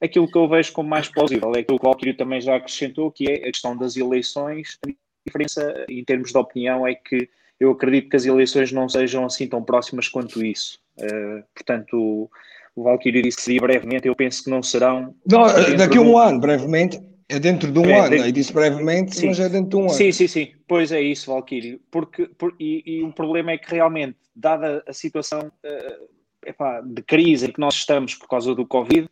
Aquilo 0.00 0.30
que 0.30 0.36
eu 0.36 0.48
vejo 0.48 0.72
como 0.72 0.88
mais 0.88 1.08
plausível 1.08 1.52
é 1.54 1.60
aquilo 1.60 1.78
que 1.78 1.86
o 1.86 1.88
Alquírio 1.88 2.16
também 2.16 2.40
já 2.40 2.56
acrescentou, 2.56 3.10
que 3.10 3.30
é 3.30 3.36
a 3.36 3.52
questão 3.52 3.76
das 3.76 3.96
eleições. 3.96 4.78
A 4.86 4.90
diferença, 5.24 5.86
em 5.88 6.04
termos 6.04 6.32
de 6.32 6.38
opinião, 6.38 6.86
é 6.86 6.94
que 6.94 7.30
eu 7.60 7.70
acredito 7.70 8.10
que 8.10 8.16
as 8.16 8.26
eleições 8.26 8.72
não 8.72 8.88
sejam 8.88 9.24
assim 9.24 9.46
tão 9.46 9.62
próximas 9.62 10.08
quanto 10.08 10.44
isso. 10.44 10.80
Uh, 10.98 11.44
portanto, 11.54 12.28
o 12.74 12.84
Valkyrie 12.84 13.22
disse 13.22 13.58
brevemente, 13.58 14.08
eu 14.08 14.16
penso 14.16 14.44
que 14.44 14.50
não 14.50 14.62
serão. 14.62 15.14
Não, 15.26 15.42
daqui 15.76 15.98
a 15.98 16.00
um 16.00 16.16
ano, 16.16 16.40
brevemente. 16.40 17.00
É 17.28 17.38
dentro 17.38 17.72
de 17.72 17.78
um 17.78 17.86
é, 17.86 17.98
ano, 17.98 18.24
de... 18.24 18.32
disse 18.32 18.52
brevemente, 18.52 19.16
sim. 19.16 19.28
mas 19.28 19.40
é 19.40 19.48
dentro 19.48 19.70
de 19.70 19.76
um 19.76 19.80
ano. 19.82 19.90
Sim, 19.90 20.12
sim, 20.12 20.26
sim. 20.26 20.52
Pois 20.68 20.92
é 20.92 21.00
isso, 21.00 21.30
Valkyrie. 21.30 21.80
Porque, 21.90 22.26
por, 22.26 22.54
e, 22.60 22.82
e, 22.84 23.02
o 23.02 23.12
problema 23.12 23.52
é 23.52 23.58
que 23.58 23.70
realmente, 23.70 24.18
dada 24.36 24.82
a 24.86 24.92
situação 24.92 25.40
uh, 25.40 26.08
epá, 26.44 26.82
de 26.82 27.00
crise 27.02 27.46
em 27.46 27.52
que 27.52 27.60
nós 27.60 27.74
estamos 27.74 28.14
por 28.14 28.28
causa 28.28 28.54
do 28.54 28.66
Covid, 28.66 29.08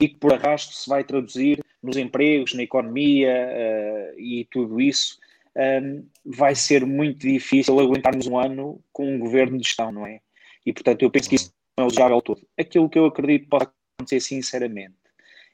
e 0.00 0.08
que 0.08 0.16
por 0.16 0.34
arrasto 0.34 0.74
se 0.74 0.88
vai 0.88 1.04
traduzir 1.04 1.62
nos 1.80 1.96
empregos, 1.96 2.54
na 2.54 2.64
economia 2.64 3.32
uh, 3.32 4.18
e 4.18 4.46
tudo 4.50 4.80
isso, 4.80 5.18
um, 5.56 5.60
ehm, 5.60 6.02
vai 6.24 6.56
ser 6.56 6.84
muito 6.84 7.20
difícil 7.20 7.78
aguentarmos 7.78 8.26
um 8.26 8.36
ano 8.36 8.80
com 8.92 9.06
um 9.06 9.18
governo 9.18 9.58
de 9.58 9.64
gestão, 9.64 9.92
não 9.92 10.04
é? 10.04 10.20
E 10.66 10.72
portanto 10.72 11.02
eu 11.02 11.10
penso 11.10 11.28
que 11.28 11.36
isso 11.36 11.52
é 11.78 11.82
eligiável 11.82 12.20
todo. 12.20 12.46
Aquilo 12.58 12.88
que 12.88 12.98
eu 12.98 13.06
acredito 13.06 13.44
que 13.44 13.48
pode 13.48 13.68
acontecer 13.98 14.20
sinceramente 14.20 14.94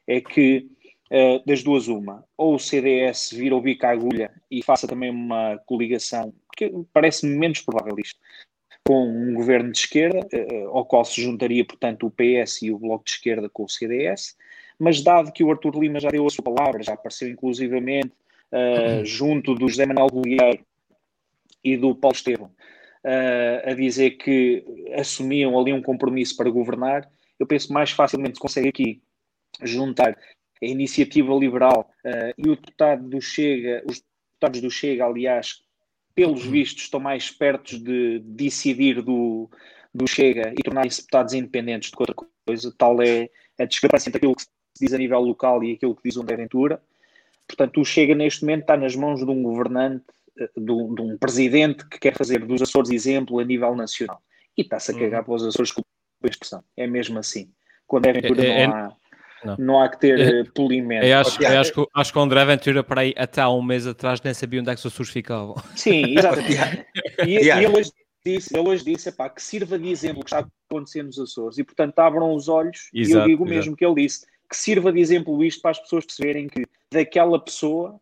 é 0.07 0.21
que 0.21 0.69
uh, 1.11 1.45
das 1.47 1.63
duas 1.63 1.89
uma, 1.89 2.25
ou 2.37 2.55
o 2.55 2.59
CDS 2.59 3.31
vira 3.33 3.55
o 3.55 3.61
bico 3.61 3.87
à 3.87 3.91
agulha 3.91 4.31
e 4.51 4.63
faça 4.63 4.87
também 4.87 5.11
uma 5.11 5.59
coligação, 5.67 6.33
que 6.57 6.73
parece-me 6.93 7.37
menos 7.37 7.61
provável 7.61 7.95
isto, 7.99 8.19
com 8.87 9.07
um 9.07 9.35
governo 9.35 9.71
de 9.71 9.79
esquerda, 9.79 10.27
uh, 10.33 10.69
ao 10.69 10.85
qual 10.87 11.05
se 11.05 11.21
juntaria, 11.21 11.65
portanto, 11.65 12.07
o 12.07 12.11
PS 12.11 12.63
e 12.63 12.71
o 12.71 12.79
Bloco 12.79 13.05
de 13.05 13.11
Esquerda 13.13 13.49
com 13.49 13.65
o 13.65 13.69
CDS, 13.69 14.37
mas 14.79 15.03
dado 15.03 15.33
que 15.33 15.45
o 15.45 15.51
Artur 15.51 15.79
Lima 15.79 16.01
já 16.01 16.09
deu 16.09 16.27
a 16.27 16.31
sua 16.31 16.45
palavra, 16.45 16.83
já 16.83 16.95
apareceu 16.95 17.29
inclusivamente 17.29 18.13
uh, 18.53 19.05
junto 19.05 19.55
do 19.55 19.69
José 19.69 19.87
Manuel 19.87 20.09
Bolieiro 20.09 20.65
e 21.63 21.77
do 21.77 21.95
Paulo 21.95 22.17
Estevam, 22.17 22.51
uh, 23.05 23.71
a 23.71 23.75
dizer 23.75 24.13
que 24.13 24.65
assumiam 24.97 25.59
ali 25.59 25.73
um 25.73 25.83
compromisso 25.83 26.37
para 26.37 26.51
governar, 26.51 27.09
eu 27.39 27.47
penso 27.47 27.73
mais 27.73 27.91
facilmente 27.91 28.35
se 28.35 28.41
consegue 28.41 28.69
aqui 28.69 29.03
juntar 29.63 30.17
a 30.63 30.67
iniciativa 30.67 31.33
liberal 31.35 31.91
uh, 32.05 32.35
e 32.37 32.51
o 32.51 32.57
deputado 32.57 33.09
do 33.09 33.21
Chega, 33.21 33.83
os 33.87 34.03
deputados 34.33 34.61
do 34.61 34.71
Chega, 34.71 35.05
aliás, 35.05 35.63
pelos 36.15 36.45
uhum. 36.45 36.51
vistos, 36.51 36.83
estão 36.85 36.99
mais 36.99 37.31
perto 37.31 37.79
de 37.79 38.19
decidir 38.21 39.03
do, 39.03 39.49
do 39.95 40.07
Chega 40.07 40.53
e 40.53 40.63
tornarem-se 40.63 41.01
deputados 41.03 41.35
independentes 41.35 41.91
do 41.91 41.97
que 41.97 42.03
outra 42.03 42.27
coisa. 42.45 42.75
Tal 42.77 43.01
é 43.03 43.29
a 43.59 43.65
discrepância 43.65 44.09
entre 44.09 44.19
aquilo 44.19 44.35
que 44.35 44.43
se 44.43 44.49
diz 44.81 44.93
a 44.93 44.99
nível 44.99 45.21
local 45.21 45.63
e 45.63 45.75
aquilo 45.75 45.95
que 45.95 46.03
diz 46.05 46.17
o 46.17 46.23
André 46.23 46.37
Ventura. 46.37 46.83
Portanto, 47.47 47.81
o 47.81 47.85
Chega 47.85 48.15
neste 48.15 48.43
momento 48.43 48.63
está 48.63 48.77
nas 48.77 48.97
mãos 48.97 49.25
de 49.25 49.31
um 49.31 49.43
governante, 49.43 50.05
eh, 50.39 50.51
de 50.57 50.71
um, 50.71 50.95
de 50.95 51.03
um 51.03 51.19
presidente 51.19 51.87
que 51.87 51.99
quer 51.99 52.17
fazer 52.17 52.45
dos 52.45 52.63
Açores 52.63 52.91
exemplo 52.91 53.39
a 53.39 53.45
nível 53.45 53.75
nacional. 53.75 54.23
E 54.57 54.63
está-se 54.63 54.91
a 54.91 54.95
cagar 54.95 55.21
uhum. 55.21 55.27
para 55.27 55.35
os 55.35 55.45
Açores 55.45 55.73
com 55.73 55.83
a 56.23 56.27
expressão. 56.27 56.63
É 56.77 56.87
mesmo 56.87 57.19
assim. 57.19 57.51
Quando 57.87 58.07
é 58.07 58.13
Ventura 58.13 58.45
é, 58.45 58.63
é, 58.63 58.67
não 58.67 58.75
há 58.75 58.97
não. 59.45 59.57
não 59.59 59.81
há 59.81 59.89
que 59.89 60.01
ter 60.01 60.21
é, 60.21 60.45
polimento. 60.45 61.07
Eu 61.07 61.19
acho, 61.19 61.43
eu 61.43 61.61
acho, 61.61 61.73
que, 61.73 61.87
acho 61.95 62.13
que 62.13 62.19
o 62.19 62.23
André 62.23 62.45
Ventura, 62.45 62.83
para 62.83 63.03
aí, 63.03 63.15
até 63.17 63.41
há 63.41 63.49
um 63.49 63.63
mês 63.63 63.87
atrás, 63.87 64.21
nem 64.23 64.35
sabia 64.35 64.61
onde 64.61 64.71
é 64.71 64.75
que 64.75 64.81
os 64.81 64.87
Açores 64.87 65.13
ficavam. 65.13 65.55
Sim, 65.77 66.17
exatamente. 66.17 66.87
e, 67.25 67.37
yeah. 67.37 67.63
e 67.63 67.65
ele 67.65 67.79
hoje 67.79 67.91
disse, 68.25 68.57
ele 68.57 68.69
hoje 68.69 68.85
disse 68.85 69.09
epá, 69.09 69.29
que 69.29 69.43
sirva 69.43 69.79
de 69.79 69.89
exemplo 69.89 70.21
o 70.21 70.25
que 70.25 70.35
está 70.35 70.47
acontecendo 70.71 71.07
nos 71.07 71.19
Açores 71.19 71.59
e, 71.59 71.65
portanto, 71.65 71.99
abram 71.99 72.35
os 72.35 72.49
olhos. 72.49 72.91
Exato, 72.93 73.19
e 73.19 73.21
eu 73.21 73.27
digo 73.27 73.45
o 73.45 73.49
mesmo 73.49 73.77
que 73.77 73.85
ele 73.85 74.03
disse, 74.03 74.27
que 74.49 74.57
sirva 74.57 74.93
de 74.93 75.01
exemplo 75.01 75.45
isto 75.45 75.61
para 75.61 75.73
as 75.73 75.81
pessoas 75.81 76.05
perceberem 76.05 76.49
que 76.49 76.65
daquela 76.93 77.39
pessoa, 77.39 78.01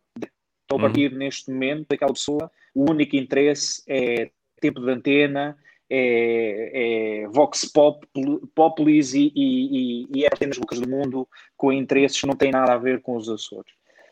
estou 0.67 0.77
a 0.77 0.81
partir 0.81 1.13
uhum. 1.13 1.17
neste 1.17 1.49
momento, 1.49 1.87
daquela 1.89 2.11
pessoa, 2.11 2.51
o 2.75 2.91
único 2.91 3.15
interesse 3.15 3.81
é 3.87 4.29
tempo 4.59 4.81
de 4.81 4.91
antena, 4.91 5.57
é, 5.89 7.21
é 7.23 7.27
Vox 7.27 7.65
Pop, 7.65 8.05
Populis 8.53 9.13
e, 9.13 9.31
e, 9.33 10.07
e, 10.13 10.25
é 10.25 10.27
apenas 10.27 10.57
bocas 10.57 10.81
do 10.81 10.89
mundo 10.89 11.25
com 11.55 11.71
interesses 11.71 12.19
que 12.19 12.27
não 12.27 12.35
têm 12.35 12.51
nada 12.51 12.73
a 12.73 12.77
ver 12.77 13.01
com 13.01 13.15
os 13.15 13.29
Açores. 13.29 13.71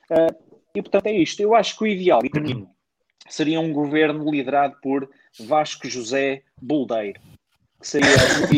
Uh, 0.09 0.33
e 0.73 0.81
portanto 0.81 1.07
é 1.07 1.13
isto. 1.13 1.41
Eu 1.41 1.53
acho 1.53 1.77
que 1.77 1.83
o 1.83 1.87
ideal, 1.87 2.21
e 2.23 2.29
termino, 2.29 2.69
seria 3.27 3.59
um 3.59 3.73
governo 3.73 4.29
liderado 4.31 4.77
por 4.81 5.09
Vasco 5.37 5.89
José 5.89 6.43
Boldeiro, 6.61 7.19
que 7.81 7.87
seria 7.87 8.07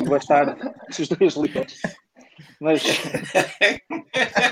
o 0.06 0.10
bastardo 0.10 0.72
dos 0.96 1.10
dois 1.18 1.34
líderes. 1.36 1.82
Mas, 2.60 2.84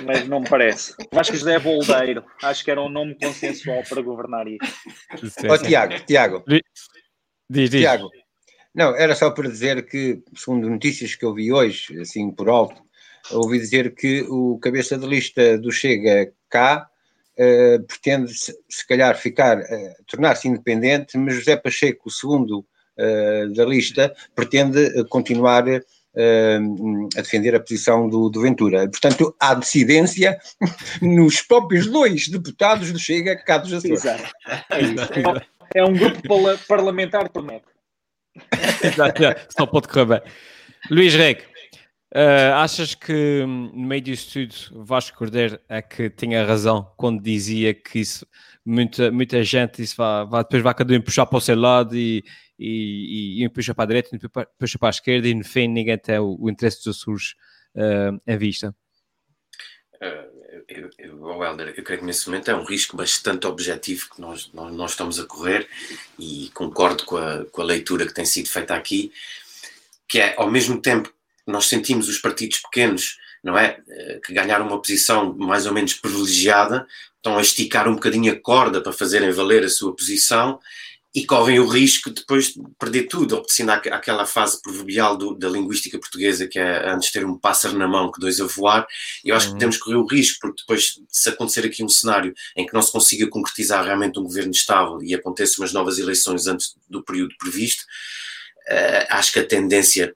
mas 0.05 0.27
não 0.27 0.41
me 0.41 0.49
parece. 0.49 0.93
Vasco 1.11 1.35
José 1.35 1.59
Boldeiro, 1.59 2.23
acho 2.43 2.63
que 2.63 2.71
era 2.71 2.81
um 2.81 2.89
nome 2.89 3.15
consensual 3.15 3.83
para 3.87 4.01
governar 4.01 4.47
isto. 4.47 4.65
Ó 5.49 5.53
oh, 5.53 5.57
Tiago, 5.57 5.99
Tiago. 6.05 6.43
Diz, 7.49 7.69
diz. 7.69 7.81
Tiago, 7.81 8.09
não, 8.75 8.93
era 8.93 9.15
só 9.15 9.31
para 9.31 9.47
dizer 9.47 9.85
que, 9.85 10.21
segundo 10.35 10.69
notícias 10.69 11.15
que 11.15 11.23
eu 11.23 11.33
vi 11.33 11.53
hoje, 11.53 11.97
assim 12.01 12.29
por 12.29 12.49
alto, 12.49 12.81
ouvi 13.31 13.57
dizer 13.57 13.95
que 13.95 14.23
o 14.23 14.59
cabeça 14.59 14.97
de 14.97 15.07
lista 15.07 15.57
do 15.57 15.71
Chega 15.71 16.33
cá 16.49 16.89
uh, 17.39 17.83
pretende, 17.85 18.33
se, 18.33 18.53
se, 18.69 18.85
calhar, 18.85 19.17
ficar, 19.17 19.59
uh, 19.59 20.05
tornar-se 20.05 20.49
independente, 20.49 21.17
mas 21.17 21.35
José 21.35 21.55
Pacheco, 21.55 22.09
o 22.09 22.11
segundo 22.11 22.59
uh, 22.59 23.53
da 23.53 23.63
lista, 23.63 24.13
pretende 24.35 25.05
continuar 25.05 25.63
a 27.17 27.21
defender 27.21 27.55
a 27.55 27.59
posição 27.59 28.07
do, 28.07 28.29
do, 28.29 28.41
Ventura. 28.41 28.89
Portanto, 28.89 29.35
há 29.39 29.53
dissidência 29.53 30.37
nos 31.01 31.41
próprios 31.41 31.87
dois 31.87 32.27
deputados 32.27 32.91
do 32.91 32.99
Chega 32.99 33.35
cá 33.35 33.57
dos 33.57 33.73
Açores. 33.73 34.05
Exato. 34.05 34.33
É, 35.73 35.79
é 35.79 35.85
um 35.85 35.93
grupo 35.93 36.21
parlamentar 36.67 37.29
promete. 37.29 37.65
Só 39.49 39.65
pode 39.65 39.87
correr 39.87 40.05
bem. 40.05 40.21
Luís 40.89 41.15
Reg, 41.15 41.41
uh, 42.13 42.53
achas 42.55 42.95
que 42.95 43.43
hum, 43.43 43.71
no 43.73 43.87
meio 43.87 44.01
disso 44.01 44.47
tudo 44.47 44.85
Vasco 44.85 45.17
Cordeiro 45.17 45.59
é 45.67 45.81
que 45.81 46.09
tinha 46.09 46.45
razão 46.45 46.91
quando 46.97 47.21
dizia 47.21 47.73
que 47.73 47.99
isso, 47.99 48.27
muita, 48.65 49.11
muita 49.11 49.43
gente 49.43 49.81
isso 49.81 49.95
vai, 49.97 50.43
depois 50.43 50.63
vai 50.63 50.73
cada 50.73 50.93
um 50.93 51.01
puxar 51.01 51.25
para 51.25 51.37
o 51.37 51.41
seu 51.41 51.59
lado 51.59 51.95
e, 51.95 52.23
e, 52.59 53.41
e 53.41 53.47
um 53.47 53.49
puxa 53.49 53.73
para 53.73 53.83
a 53.83 53.87
direita, 53.87 54.15
um 54.15 54.19
puxa 54.59 54.77
para 54.77 54.89
a 54.89 54.91
esquerda 54.91 55.27
e 55.27 55.33
no 55.33 55.43
fim 55.43 55.67
ninguém 55.67 55.97
tem 55.97 56.19
o, 56.19 56.37
o 56.39 56.49
interesse 56.49 56.83
dos 56.83 56.97
Açores 56.97 57.35
uh, 57.75 58.21
em 58.27 58.37
vista? 58.37 58.75
Uh, 59.95 60.35
eu, 60.67 60.89
eu, 60.97 61.43
Helder, 61.43 61.73
eu 61.77 61.83
creio 61.83 61.99
que 61.99 62.05
nesse 62.05 62.27
momento 62.27 62.49
é 62.49 62.55
um 62.55 62.63
risco 62.63 62.97
bastante 62.97 63.45
objetivo 63.45 64.09
que 64.09 64.21
nós, 64.21 64.51
nós, 64.53 64.73
nós 64.73 64.91
estamos 64.91 65.19
a 65.19 65.25
correr 65.25 65.67
e 66.17 66.49
concordo 66.53 67.05
com 67.05 67.17
a, 67.17 67.45
com 67.45 67.61
a 67.61 67.65
leitura 67.65 68.05
que 68.05 68.13
tem 68.13 68.25
sido 68.25 68.49
feita 68.49 68.75
aqui, 68.75 69.11
que 70.07 70.19
é 70.19 70.35
ao 70.37 70.49
mesmo 70.49 70.81
tempo 70.81 71.13
nós 71.45 71.65
sentimos 71.65 72.09
os 72.09 72.17
partidos 72.17 72.59
pequenos, 72.59 73.17
não 73.43 73.57
é, 73.57 73.77
eh, 73.87 74.19
que 74.25 74.33
ganharam 74.33 74.67
uma 74.67 74.81
posição 74.81 75.35
mais 75.35 75.65
ou 75.65 75.73
menos 75.73 75.93
privilegiada, 75.93 76.87
estão 77.17 77.37
a 77.37 77.41
esticar 77.41 77.87
um 77.87 77.95
bocadinho 77.95 78.31
a 78.31 78.39
corda 78.39 78.81
para 78.81 78.93
fazerem 78.93 79.31
valer 79.31 79.63
a 79.63 79.69
sua 79.69 79.95
posição 79.95 80.59
e 81.15 81.25
correm 81.25 81.59
o 81.61 81.65
risco 81.65 82.09
de 82.09 82.17
depois 82.17 82.53
perder 82.77 83.03
tudo, 83.03 83.37
obedecendo 83.37 83.69
àquela 83.69 84.25
fase 84.25 84.61
proverbial 84.61 85.15
do, 85.15 85.33
da 85.33 85.47
linguística 85.47 85.97
portuguesa, 85.97 86.45
que 86.45 86.59
é 86.59 86.89
antes 86.89 87.09
ter 87.09 87.25
um 87.25 87.37
pássaro 87.37 87.77
na 87.77 87.87
mão 87.87 88.11
que 88.11 88.19
dois 88.19 88.41
a 88.41 88.45
voar. 88.45 88.85
Eu 89.23 89.33
acho 89.33 89.47
uhum. 89.47 89.53
que 89.53 89.59
temos 89.59 89.77
que 89.77 89.83
correr 89.83 89.95
o 89.95 90.05
risco, 90.05 90.39
porque 90.41 90.61
depois, 90.61 90.99
se 91.07 91.29
acontecer 91.29 91.65
aqui 91.65 91.81
um 91.81 91.87
cenário 91.87 92.33
em 92.57 92.65
que 92.65 92.73
não 92.73 92.81
se 92.81 92.91
consiga 92.91 93.29
concretizar 93.29 93.85
realmente 93.85 94.19
um 94.19 94.23
governo 94.23 94.51
estável 94.51 95.01
e 95.01 95.15
aconteçam 95.15 95.63
umas 95.63 95.71
novas 95.71 95.99
eleições 95.99 96.47
antes 96.47 96.75
do 96.89 97.01
período 97.01 97.33
previsto, 97.39 97.83
uh, 98.69 99.07
acho 99.11 99.31
que 99.31 99.39
a 99.39 99.47
tendência 99.47 100.13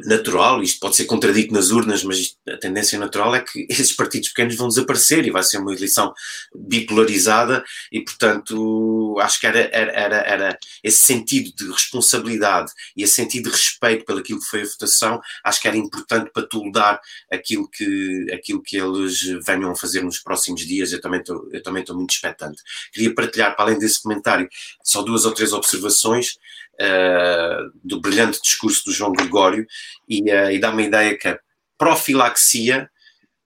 natural, 0.00 0.62
isto 0.62 0.80
pode 0.80 0.96
ser 0.96 1.04
contradito 1.04 1.52
nas 1.52 1.70
urnas, 1.70 2.02
mas 2.02 2.36
a 2.48 2.56
tendência 2.56 2.98
natural 2.98 3.34
é 3.34 3.40
que 3.40 3.66
esses 3.70 3.92
partidos 3.92 4.28
pequenos 4.30 4.56
vão 4.56 4.68
desaparecer 4.68 5.24
e 5.26 5.30
vai 5.30 5.42
ser 5.42 5.58
uma 5.58 5.72
eleição 5.72 6.12
bipolarizada 6.54 7.64
e, 7.92 8.00
portanto, 8.00 9.16
acho 9.20 9.40
que 9.40 9.46
era, 9.46 9.60
era, 9.72 9.92
era, 9.92 10.16
era 10.16 10.58
esse 10.82 11.04
sentido 11.04 11.52
de 11.56 11.70
responsabilidade 11.70 12.72
e 12.96 13.02
esse 13.02 13.14
sentido 13.14 13.44
de 13.44 13.56
respeito 13.56 14.04
pelo 14.04 14.22
que 14.22 14.34
foi 14.40 14.62
a 14.62 14.66
votação, 14.66 15.20
acho 15.44 15.60
que 15.60 15.68
era 15.68 15.76
importante 15.76 16.30
para 16.32 16.46
toldar 16.46 17.00
aquilo 17.30 17.68
que, 17.70 18.26
aquilo 18.32 18.62
que 18.62 18.76
eles 18.76 19.20
venham 19.46 19.70
a 19.70 19.76
fazer 19.76 20.02
nos 20.02 20.18
próximos 20.18 20.66
dias. 20.66 20.92
Eu 20.92 21.00
também 21.00 21.20
estou, 21.20 21.48
eu 21.52 21.62
também 21.62 21.82
estou 21.82 21.96
muito 21.96 22.12
expectante. 22.12 22.60
Queria 22.92 23.14
partilhar, 23.14 23.54
para 23.54 23.66
além 23.66 23.78
desse 23.78 24.02
comentário, 24.02 24.48
só 24.82 25.02
duas 25.02 25.24
ou 25.24 25.32
três 25.32 25.52
observações 25.52 26.36
uh, 26.80 27.70
do 27.82 28.00
brilhante 28.00 28.40
discurso 28.40 28.84
do 28.84 28.92
João 28.92 29.12
Gregório 29.12 29.66
e, 30.08 30.22
uh, 30.22 30.50
e 30.50 30.58
dá-me 30.58 30.84
a 30.84 30.86
ideia 30.86 31.18
que 31.18 31.28
a 31.28 31.38
profilaxia 31.78 32.88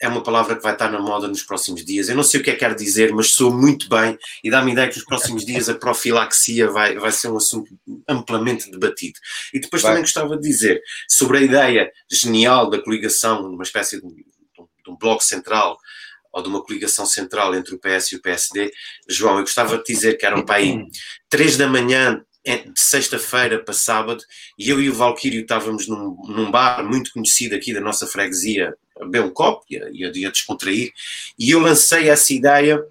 é 0.01 0.09
uma 0.09 0.23
palavra 0.23 0.55
que 0.55 0.63
vai 0.63 0.73
estar 0.73 0.91
na 0.91 1.01
moda 1.01 1.27
nos 1.27 1.43
próximos 1.43 1.85
dias. 1.85 2.09
Eu 2.09 2.15
não 2.15 2.23
sei 2.23 2.41
o 2.41 2.43
que 2.43 2.51
é 2.51 2.53
que 2.53 2.61
quer 2.61 2.75
dizer, 2.75 3.13
mas 3.13 3.31
sou 3.31 3.53
muito 3.53 3.89
bem 3.89 4.17
e 4.45 4.51
dá-me 4.51 4.71
a 4.71 4.73
ideia 4.73 4.89
que 4.89 4.97
nos 4.97 5.05
próximos 5.05 5.45
dias 5.45 5.69
a 5.69 5.75
profilaxia 5.75 6.71
vai, 6.71 6.97
vai 6.97 7.11
ser 7.11 7.29
um 7.29 7.37
assunto 7.37 7.69
amplamente 8.09 8.71
debatido. 8.71 9.19
E 9.53 9.59
depois 9.59 9.83
vai. 9.83 9.91
também 9.91 10.05
gostava 10.05 10.37
de 10.37 10.43
dizer 10.49 10.81
sobre 11.09 11.39
a 11.39 11.43
ideia 11.43 11.91
genial 12.11 12.71
da 12.71 12.81
coligação, 12.81 13.51
uma 13.51 13.65
espécie 13.65 14.01
de, 14.01 14.07
de 14.07 14.91
um 14.91 14.97
bloco 14.97 15.25
central 15.25 15.77
ou 16.33 16.43
de 16.43 16.49
uma 16.49 16.63
coligação 16.63 17.05
central 17.05 17.55
entre 17.55 17.75
o 17.75 17.79
PS 17.79 18.13
e 18.13 18.17
o 18.17 18.23
PSD. 18.23 18.71
João, 19.09 19.37
eu 19.39 19.43
gostava 19.43 19.79
de 19.79 19.85
dizer 19.85 20.17
que 20.17 20.27
eram 20.27 20.45
para 20.45 20.57
aí 20.57 20.79
três 21.29 21.57
da 21.57 21.67
manhã 21.67 22.23
de 22.45 22.81
sexta-feira 22.81 23.63
para 23.63 23.75
sábado 23.75 24.23
e 24.59 24.71
eu 24.71 24.81
e 24.81 24.89
o 24.89 24.95
Valquírio 24.95 25.41
estávamos 25.41 25.87
num, 25.87 26.17
num, 26.29 26.51
bar 26.51 26.83
muito 26.83 27.13
conhecido 27.13 27.55
aqui 27.55 27.75
da 27.75 27.81
nossa 27.81 28.07
freguesia, 28.07 28.75
a 28.99 29.05
beber 29.05 29.23
um 29.23 29.31
copo 29.31 29.65
e 29.69 29.77
a, 29.77 29.91
e 29.91 30.27
a 30.27 30.31
descontrair, 30.31 30.93
e 31.39 31.51
eu 31.51 31.61
lancei 31.61 32.09
essa 32.09 32.33
ideia 32.33 32.83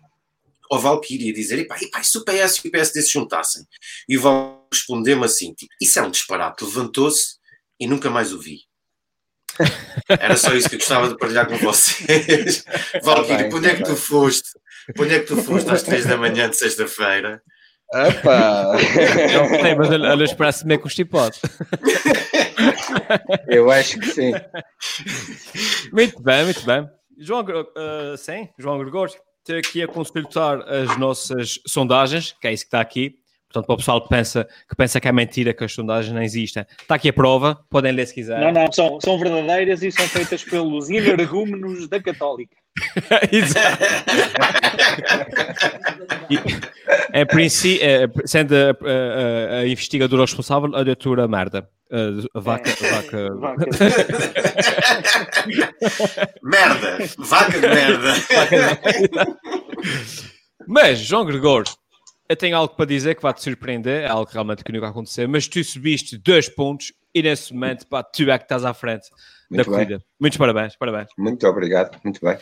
ao 0.69 0.79
Valkyrie 0.79 1.31
a 1.31 1.33
dizer: 1.33 1.59
epá, 1.59 1.77
epá, 1.81 2.03
se 2.03 2.17
o 2.17 2.23
PS 2.23 2.57
e 2.63 2.67
o 2.67 2.71
PSD 2.71 3.01
se 3.01 3.13
juntassem? 3.13 3.65
E 4.07 4.17
o 4.17 4.21
Val 4.21 4.67
respondeu-me 4.71 5.25
assim: 5.25 5.53
tipo, 5.53 5.73
Isso 5.81 5.99
é 5.99 6.01
um 6.01 6.11
disparate. 6.11 6.63
Levantou-se 6.63 7.37
e 7.79 7.87
nunca 7.87 8.09
mais 8.09 8.33
o 8.33 8.39
vi. 8.39 8.61
Era 10.07 10.37
só 10.37 10.53
isso 10.53 10.69
que 10.69 10.75
eu 10.75 10.79
gostava 10.79 11.09
de 11.09 11.17
partilhar 11.17 11.47
com 11.47 11.57
vocês. 11.57 12.63
Valkyrie, 13.03 13.53
onde 13.53 13.67
é 13.67 13.75
que 13.75 13.83
tu 13.83 13.95
foste? 13.95 14.49
Onde 14.97 15.15
é 15.15 15.19
que 15.19 15.25
tu 15.25 15.37
foste 15.41 15.69
às 15.69 15.83
três 15.83 16.05
da 16.05 16.17
manhã 16.17 16.49
de 16.49 16.55
sexta-feira? 16.55 17.41
Opa! 17.93 18.73
Não 19.33 19.61
sei, 19.61 19.75
mas 19.75 19.89
olhas 19.89 20.33
para 20.33 20.51
cima 20.51 20.73
é 20.73 20.77
constipado. 20.77 21.37
Eu 23.47 23.71
acho 23.71 23.99
que 23.99 24.07
sim. 24.07 24.33
Muito 25.93 26.21
bem, 26.21 26.43
muito 26.45 26.65
bem. 26.65 26.89
João, 27.17 27.41
uh, 27.41 28.17
sim, 28.17 28.49
João 28.57 28.77
Gregório, 28.79 29.13
ter 29.43 29.59
aqui 29.59 29.81
a 29.81 29.87
consultar 29.87 30.61
as 30.69 30.97
nossas 30.97 31.59
sondagens, 31.65 32.35
que 32.39 32.47
é 32.47 32.53
isso 32.53 32.65
que 32.65 32.67
está 32.67 32.81
aqui. 32.81 33.15
Portanto, 33.49 33.65
para 33.65 33.73
o 33.73 33.77
pessoal 33.77 34.01
que 34.01 34.09
pensa, 34.09 34.45
que 34.69 34.75
pensa 34.75 34.99
que 34.99 35.07
é 35.07 35.11
mentira, 35.11 35.53
que 35.53 35.63
as 35.63 35.73
sondagens 35.73 36.13
não 36.13 36.21
existem, 36.21 36.65
está 36.81 36.95
aqui 36.95 37.07
a 37.09 37.13
prova, 37.13 37.57
podem 37.69 37.93
ler 37.93 38.05
se 38.05 38.13
quiserem. 38.13 38.43
Não, 38.43 38.51
não, 38.51 38.69
são, 38.71 38.99
são 38.99 39.17
verdadeiras 39.17 39.81
e 39.81 39.91
são 39.91 40.05
feitas 40.07 40.43
pelos 40.43 40.89
energúmenos 40.89 41.87
da 41.87 42.01
Católica. 42.01 42.55
Exato. 43.31 43.83
é, 47.13 47.23
princípio, 47.25 47.85
é, 47.85 48.07
sendo 48.25 48.53
a, 48.53 48.69
a, 48.69 49.59
a, 49.59 49.67
investigadora 49.67 50.23
responsável, 50.23 50.75
a 50.75 50.83
doutora 50.83 51.27
merda. 51.27 51.67
A 52.33 52.39
vaca. 52.39 52.69
É. 52.69 52.91
vaca... 52.91 53.33
vaca. 53.35 53.65
merda! 56.43 56.97
Vaca 57.17 57.59
de 57.59 57.67
merda! 57.67 58.13
Mas, 60.67 60.99
João 60.99 61.25
Gregório, 61.25 61.65
eu 62.29 62.35
tenho 62.35 62.57
algo 62.57 62.75
para 62.75 62.85
dizer 62.85 63.15
que 63.15 63.21
vai 63.21 63.33
te 63.33 63.41
surpreender, 63.41 64.03
é 64.03 64.07
algo 64.07 64.25
que 64.25 64.33
realmente 64.33 64.63
que 64.63 64.71
nunca 64.71 64.89
aconteceu, 64.89 65.27
mas 65.29 65.47
tu 65.47 65.63
subiste 65.63 66.17
dois 66.17 66.49
pontos 66.49 66.91
e 67.13 67.21
nesse 67.21 67.53
momento, 67.53 67.87
pá, 67.87 68.03
tu 68.03 68.29
é 68.29 68.37
que 68.37 68.45
estás 68.45 68.65
à 68.65 68.73
frente 68.73 69.09
muito 69.49 69.65
da 69.65 69.71
corrida. 69.71 70.03
Muitos 70.19 70.37
parabéns, 70.37 70.75
parabéns. 70.75 71.07
Muito 71.17 71.47
obrigado, 71.47 71.99
muito 72.03 72.19
bem. 72.21 72.37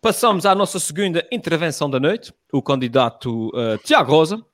Passamos 0.00 0.44
à 0.44 0.54
nossa 0.54 0.78
segunda 0.78 1.26
intervenção 1.32 1.88
da 1.88 1.98
noite, 1.98 2.32
o 2.52 2.62
candidato 2.62 3.48
uh, 3.48 3.78
Tiago 3.82 4.10
Rosa. 4.10 4.44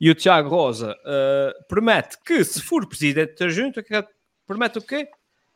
E 0.00 0.08
o 0.08 0.14
Tiago 0.14 0.48
Rosa 0.48 0.92
uh, 0.92 1.66
promete 1.68 2.16
que, 2.24 2.42
se 2.42 2.62
for 2.62 2.86
presidente 2.88 3.34
da 3.38 3.48
junta, 3.50 3.84
promete 4.46 4.78
o 4.78 4.82
quê? 4.82 5.08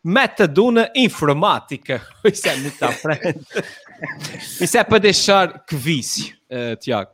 Metadona 0.05 0.91
informática. 0.95 2.07
Isso 2.25 2.47
é 2.47 2.57
muito 2.57 2.83
à 2.83 2.93
frente. 2.93 3.41
Isso 4.61 4.77
é 4.77 4.85
para 4.85 4.99
deixar 4.99 5.65
que 5.65 5.75
vício, 5.75 6.37
uh, 6.51 6.77
Tiago. 6.77 7.11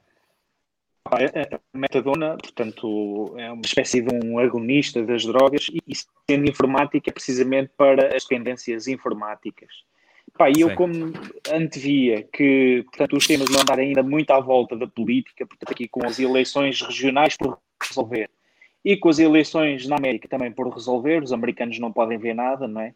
A 1.11 1.23
é, 1.23 1.31
é, 1.35 1.61
metadona, 1.75 2.37
portanto, 2.37 3.35
é 3.37 3.51
uma 3.51 3.63
espécie 3.65 4.01
de 4.01 4.15
um 4.25 4.39
agonista 4.39 5.03
das 5.03 5.25
drogas 5.25 5.67
e, 5.73 5.79
e 5.87 5.95
sendo 6.29 6.49
informática 6.49 7.11
é 7.11 7.13
precisamente 7.13 7.71
para 7.77 8.17
as 8.17 8.25
dependências 8.25 8.87
informáticas. 8.87 9.71
Pá, 10.39 10.49
e 10.49 10.61
eu 10.61 10.75
como 10.75 11.13
antevia 11.53 12.23
que, 12.33 12.85
portanto, 12.85 13.17
os 13.17 13.27
temas 13.27 13.51
vão 13.51 13.61
andar 13.61 13.79
ainda 13.79 14.03
muito 14.03 14.31
à 14.31 14.41
volta 14.41 14.77
da 14.77 14.87
política, 14.87 15.45
portanto, 15.47 15.71
aqui 15.71 15.89
com 15.89 16.07
as 16.07 16.19
eleições 16.19 16.81
regionais 16.81 17.37
por 17.37 17.59
resolver 17.83 18.31
e 18.85 18.97
com 18.97 19.09
as 19.09 19.19
eleições 19.19 19.87
na 19.87 19.97
América 19.97 20.29
também 20.29 20.51
por 20.51 20.69
resolver, 20.69 21.23
os 21.23 21.33
americanos 21.33 21.79
não 21.79 21.93
podem 21.93 22.19
ver 22.19 22.35
nada, 22.35 22.67
não 22.67 22.81
é? 22.81 22.95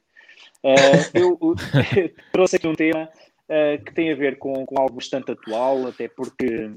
Uh, 0.62 1.18
eu 1.18 1.38
trouxe 2.32 2.56
aqui 2.56 2.66
um 2.66 2.74
tema 2.74 3.08
uh, 3.48 3.84
que 3.84 3.92
tem 3.92 4.10
a 4.10 4.16
ver 4.16 4.38
com, 4.38 4.64
com 4.64 4.80
algo 4.80 4.94
bastante 4.94 5.32
atual, 5.32 5.86
até 5.86 6.08
porque 6.08 6.70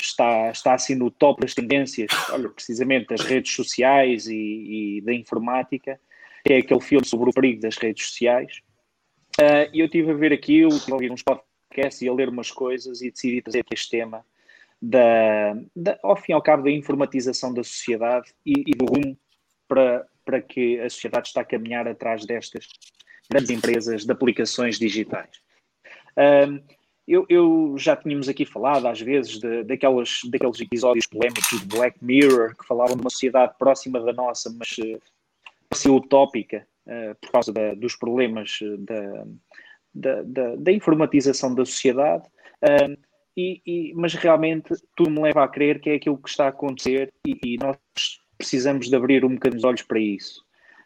está, 0.00 0.50
está 0.50 0.74
assim 0.74 0.94
no 0.94 1.10
top 1.10 1.42
das 1.42 1.54
tendências, 1.54 2.10
olha, 2.30 2.48
precisamente 2.48 3.06
das 3.08 3.20
redes 3.20 3.54
sociais 3.54 4.26
e, 4.26 4.98
e 4.98 5.00
da 5.02 5.12
informática, 5.12 6.00
é 6.46 6.58
aquele 6.58 6.80
filme 6.80 7.06
sobre 7.06 7.30
o 7.30 7.32
perigo 7.32 7.60
das 7.60 7.76
redes 7.76 8.06
sociais. 8.06 8.60
Uh, 9.40 9.66
e 9.72 9.80
eu 9.80 9.86
estive 9.86 10.10
a 10.10 10.14
ver 10.14 10.32
aquilo, 10.32 10.70
a 10.72 10.92
ouvir 10.92 11.10
uns 11.10 11.22
podcasts 11.22 12.02
e 12.02 12.08
a 12.08 12.12
ler 12.12 12.28
umas 12.28 12.50
coisas 12.50 13.02
e 13.02 13.10
decidi 13.10 13.42
trazer 13.42 13.64
este 13.72 13.90
tema 13.90 14.24
da, 14.80 15.56
da, 15.74 15.98
ao 16.02 16.16
fim 16.16 16.32
e 16.32 16.34
ao 16.34 16.42
cabo 16.42 16.62
da 16.64 16.70
informatização 16.70 17.52
da 17.52 17.64
sociedade 17.64 18.32
e, 18.44 18.52
e 18.66 18.72
do 18.72 18.84
rumo 18.84 19.18
para, 19.66 20.06
para 20.24 20.40
que 20.40 20.78
a 20.80 20.88
sociedade 20.90 21.28
está 21.28 21.40
a 21.40 21.44
caminhar 21.44 21.88
atrás 21.88 22.24
destas 22.26 22.68
grandes 23.28 23.50
empresas 23.50 24.04
de 24.04 24.12
aplicações 24.12 24.78
digitais. 24.78 25.40
Uh, 26.16 26.62
eu, 27.06 27.26
eu, 27.28 27.74
já 27.78 27.94
tínhamos 27.94 28.28
aqui 28.28 28.46
falado 28.46 28.86
às 28.86 29.00
vezes 29.00 29.38
de, 29.38 29.62
daquelas, 29.64 30.20
daqueles 30.30 30.60
episódios 30.60 31.06
polémicos 31.06 31.60
de 31.60 31.66
Black 31.66 32.02
Mirror 32.02 32.56
que 32.56 32.66
falavam 32.66 32.96
de 32.96 33.02
uma 33.02 33.10
sociedade 33.10 33.54
próxima 33.58 34.00
da 34.00 34.12
nossa, 34.12 34.54
mas 34.58 34.70
uh, 34.78 35.00
parecia 35.68 35.92
utópica 35.92 36.66
uh, 36.86 37.14
por 37.20 37.30
causa 37.30 37.52
da, 37.52 37.74
dos 37.74 37.94
problemas 37.94 38.58
eh, 38.62 38.76
da, 38.78 39.24
da, 39.94 40.22
da, 40.22 40.56
da, 40.56 40.72
informatização 40.72 41.54
da 41.54 41.64
sociedade, 41.64 42.24
uh, 42.62 42.96
e, 43.36 43.60
e, 43.66 43.92
mas 43.94 44.14
realmente 44.14 44.74
tudo 44.96 45.10
me 45.10 45.20
leva 45.20 45.44
a 45.44 45.48
crer 45.48 45.80
que 45.80 45.90
é 45.90 45.94
aquilo 45.96 46.16
que 46.16 46.28
está 46.28 46.46
a 46.46 46.48
acontecer 46.48 47.12
e, 47.26 47.38
e 47.44 47.58
nós 47.58 47.76
precisamos 48.38 48.88
de 48.88 48.96
abrir 48.96 49.24
um 49.24 49.34
bocadinho 49.34 49.58
os 49.58 49.64
olhos 49.64 49.82
para 49.82 49.98
isso. 49.98 50.44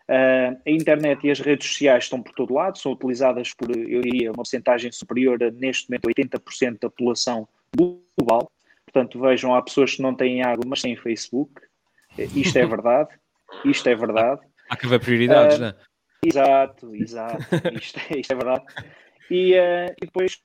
Uh, 0.08 0.56
a 0.66 0.70
internet 0.70 1.26
e 1.26 1.30
as 1.30 1.38
redes 1.38 1.68
sociais 1.68 2.04
estão 2.04 2.22
por 2.22 2.32
todo 2.32 2.54
lado, 2.54 2.78
são 2.78 2.92
utilizadas 2.92 3.52
por, 3.52 3.70
eu 3.70 4.00
diria, 4.00 4.30
uma 4.30 4.36
porcentagem 4.36 4.90
superior 4.90 5.42
a, 5.42 5.50
neste 5.50 5.90
momento, 5.90 6.08
80% 6.08 6.78
da 6.80 6.88
população 6.88 7.46
global. 7.76 8.50
Portanto, 8.86 9.20
vejam, 9.20 9.54
há 9.54 9.60
pessoas 9.60 9.96
que 9.96 10.02
não 10.02 10.14
têm 10.14 10.42
água, 10.42 10.64
mas 10.66 10.80
têm 10.80 10.96
Facebook. 10.96 11.60
Isto 12.34 12.58
é 12.58 12.64
verdade. 12.66 13.10
Isto 13.64 13.88
é 13.88 13.94
verdade. 13.94 14.40
Há 14.70 14.76
que 14.76 14.86
haver 14.86 15.00
prioridades, 15.00 15.58
uh, 15.58 15.60
não 15.60 15.68
é? 15.68 15.74
Exato, 16.24 16.94
exato. 16.94 17.36
Isto, 17.78 18.00
é, 18.10 18.18
isto 18.18 18.32
é 18.32 18.36
verdade. 18.36 18.64
E, 19.30 19.52
uh, 19.54 19.94
e 20.02 20.06
depois 20.06 20.40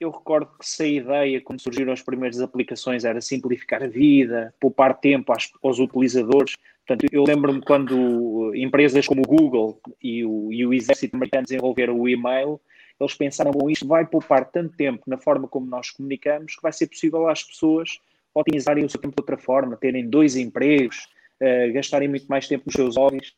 eu 0.00 0.10
recordo 0.10 0.50
que 0.58 0.66
se 0.66 0.82
a 0.82 0.86
ideia, 0.86 1.40
quando 1.40 1.60
surgiram 1.60 1.92
as 1.92 2.02
primeiras 2.02 2.40
aplicações, 2.40 3.04
era 3.04 3.20
simplificar 3.20 3.82
a 3.82 3.86
vida, 3.86 4.54
poupar 4.60 4.98
tempo 4.98 5.32
aos, 5.32 5.50
aos 5.62 5.78
utilizadores. 5.78 6.54
Portanto, 6.86 7.12
eu 7.12 7.24
lembro-me 7.24 7.60
quando 7.60 8.54
empresas 8.54 9.06
como 9.08 9.22
o 9.22 9.26
Google 9.26 9.80
e 10.00 10.24
o, 10.24 10.52
e 10.52 10.64
o 10.64 10.72
exército 10.72 11.16
americano 11.16 11.42
desenvolveram 11.42 11.98
o 11.98 12.08
e-mail, 12.08 12.60
eles 12.98 13.14
pensaram, 13.14 13.50
bom, 13.50 13.68
isto 13.68 13.86
vai 13.86 14.06
poupar 14.06 14.44
tanto 14.50 14.76
tempo 14.76 15.02
na 15.06 15.18
forma 15.18 15.48
como 15.48 15.66
nós 15.66 15.90
comunicamos 15.90 16.54
que 16.54 16.62
vai 16.62 16.72
ser 16.72 16.86
possível 16.86 17.28
às 17.28 17.42
pessoas 17.42 17.98
otimizarem 18.32 18.84
o 18.84 18.88
seu 18.88 19.00
tempo 19.00 19.16
de 19.16 19.20
outra 19.20 19.36
forma, 19.36 19.76
terem 19.76 20.08
dois 20.08 20.36
empregos, 20.36 21.08
uh, 21.40 21.72
gastarem 21.72 22.08
muito 22.08 22.26
mais 22.26 22.46
tempo 22.46 22.64
nos 22.66 22.74
seus 22.74 22.96
hobbies 22.96 23.34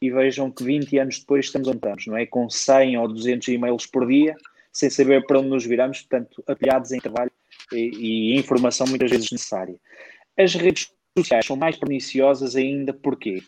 e 0.00 0.10
vejam 0.10 0.50
que 0.50 0.62
20 0.62 0.98
anos 0.98 1.18
depois 1.18 1.46
estamos 1.46 1.68
onde 1.68 1.78
estamos, 1.78 2.06
não 2.06 2.16
é? 2.16 2.26
Com 2.26 2.48
100 2.48 2.98
ou 2.98 3.08
200 3.08 3.48
e-mails 3.48 3.86
por 3.86 4.06
dia, 4.06 4.36
sem 4.72 4.88
saber 4.88 5.26
para 5.26 5.40
onde 5.40 5.48
nos 5.48 5.66
viramos, 5.66 6.02
portanto, 6.02 6.42
apelhados 6.46 6.92
em 6.92 7.00
trabalho 7.00 7.32
e, 7.72 8.34
e 8.34 8.38
informação 8.38 8.86
muitas 8.86 9.10
vezes 9.10 9.30
necessária. 9.30 9.74
As 10.36 10.54
redes 10.54 10.92
sociais 11.16 11.46
são 11.46 11.56
mais 11.56 11.76
perniciosas 11.76 12.56
ainda, 12.56 12.92
porquê? 12.92 13.42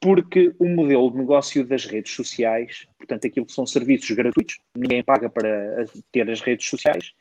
Porque 0.00 0.54
o 0.58 0.68
modelo 0.68 1.10
de 1.10 1.18
negócio 1.18 1.64
das 1.66 1.84
redes 1.84 2.12
sociais, 2.12 2.86
portanto, 2.98 3.26
aquilo 3.26 3.46
que 3.46 3.52
são 3.52 3.66
serviços 3.66 4.10
gratuitos, 4.10 4.58
ninguém 4.76 5.02
paga 5.02 5.28
para 5.28 5.84
ter 6.12 6.30
as 6.30 6.40
redes 6.40 6.68
sociais, 6.68 7.12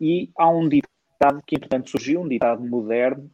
e 0.00 0.30
há 0.36 0.48
um 0.48 0.68
ditado 0.68 1.42
que, 1.46 1.56
entretanto, 1.56 1.90
surgiu, 1.90 2.20
um 2.20 2.28
ditado 2.28 2.62
moderno, 2.64 3.30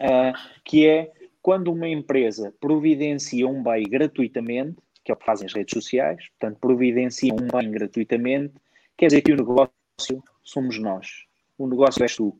uh, 0.00 0.32
que 0.64 0.86
é 0.86 1.12
quando 1.42 1.72
uma 1.72 1.88
empresa 1.88 2.52
providencia 2.60 3.46
um 3.46 3.62
bem 3.62 3.84
gratuitamente, 3.84 4.76
que 5.04 5.12
é 5.12 5.14
o 5.14 5.16
que 5.16 5.24
fazem 5.24 5.46
as 5.46 5.54
redes 5.54 5.72
sociais, 5.72 6.28
portanto, 6.30 6.58
providencia 6.58 7.32
um 7.32 7.46
bem 7.46 7.70
gratuitamente, 7.70 8.54
quer 8.96 9.06
dizer 9.06 9.22
que 9.22 9.32
o 9.32 9.36
negócio 9.36 10.22
somos 10.42 10.78
nós. 10.78 11.24
O 11.58 11.66
negócio 11.66 12.02
és 12.02 12.16
tu. 12.16 12.38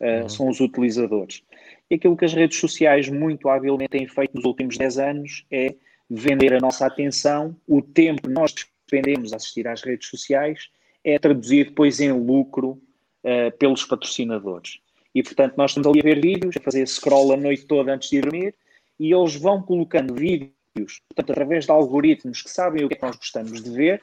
Uh, 0.00 0.22
uhum. 0.22 0.28
São 0.28 0.48
os 0.48 0.60
utilizadores. 0.60 1.42
E 1.90 1.96
aquilo 1.96 2.16
que 2.16 2.24
as 2.24 2.32
redes 2.32 2.58
sociais 2.58 3.08
muito 3.08 3.48
habilmente 3.48 3.90
têm 3.90 4.08
feito 4.08 4.34
nos 4.34 4.44
últimos 4.44 4.78
10 4.78 4.98
anos 4.98 5.44
é 5.50 5.74
vender 6.08 6.54
a 6.54 6.58
nossa 6.58 6.86
atenção, 6.86 7.56
o 7.68 7.80
tempo 7.80 8.22
que 8.22 8.30
nós 8.30 8.52
despendemos 8.52 9.32
a 9.32 9.36
assistir 9.36 9.68
às 9.68 9.82
redes 9.82 10.08
sociais 10.08 10.68
é 11.04 11.18
traduzido 11.18 11.70
depois 11.70 12.00
em 12.00 12.12
lucro 12.12 12.82
uh, 13.24 13.56
pelos 13.58 13.84
patrocinadores. 13.84 14.80
E, 15.14 15.22
portanto, 15.22 15.54
nós 15.56 15.70
estamos 15.70 15.88
ali 15.88 16.00
a 16.00 16.02
ver 16.02 16.20
vídeos, 16.20 16.56
a 16.56 16.60
fazer 16.60 16.86
scroll 16.86 17.32
a 17.32 17.36
noite 17.36 17.66
toda 17.66 17.92
antes 17.92 18.10
de 18.10 18.20
dormir, 18.20 18.54
e 18.98 19.12
eles 19.12 19.34
vão 19.36 19.62
colocando 19.62 20.14
vídeos, 20.14 21.00
portanto, 21.08 21.30
através 21.30 21.64
de 21.64 21.70
algoritmos 21.70 22.42
que 22.42 22.50
sabem 22.50 22.84
o 22.84 22.88
que 22.88 22.94
é 22.94 22.96
que 22.96 23.02
nós 23.02 23.16
gostamos 23.16 23.62
de 23.62 23.70
ver. 23.70 24.02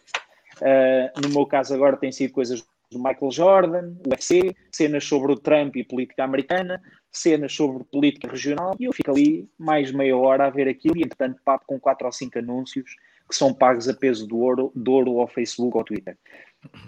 Uh, 0.60 1.22
no 1.22 1.30
meu 1.30 1.46
caso, 1.46 1.74
agora 1.74 1.98
tem 1.98 2.12
sido 2.12 2.32
coisas 2.32 2.66
do 2.90 2.98
Michael 2.98 3.32
Jordan, 3.32 3.94
o 4.06 4.10
UFC, 4.10 4.56
cenas 4.72 5.04
sobre 5.04 5.32
o 5.32 5.36
Trump 5.36 5.76
e 5.76 5.84
política 5.84 6.24
americana, 6.24 6.82
cenas 7.12 7.54
sobre 7.54 7.84
política 7.86 8.30
regional, 8.30 8.76
e 8.80 8.86
eu 8.86 8.94
fico 8.94 9.12
ali 9.12 9.50
mais 9.58 9.92
meia 9.92 10.16
hora 10.16 10.46
a 10.46 10.50
ver 10.50 10.68
aquilo, 10.68 10.98
e 10.98 11.02
entretanto 11.02 11.42
papo 11.44 11.66
com 11.68 11.80
quatro 11.80 12.06
ou 12.06 12.12
cinco 12.12 12.40
anúncios 12.40 12.96
que 13.30 13.36
são 13.36 13.54
pagos 13.54 13.90
a 13.90 13.94
peso 13.94 14.26
do 14.26 14.40
ouro, 14.40 14.72
do 14.74 14.92
ouro 14.94 15.20
ao 15.20 15.28
Facebook 15.28 15.76
ou 15.76 15.80
ao 15.80 15.86
Twitter. 15.86 16.18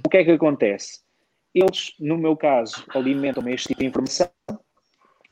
O 0.05 0.09
que 0.09 0.17
é 0.17 0.23
que 0.23 0.31
acontece? 0.31 1.01
Eles, 1.53 1.93
no 1.99 2.17
meu 2.17 2.37
caso, 2.37 2.85
alimentam-me 2.89 3.53
este 3.53 3.69
tipo 3.69 3.81
de 3.81 3.87
informação. 3.87 4.29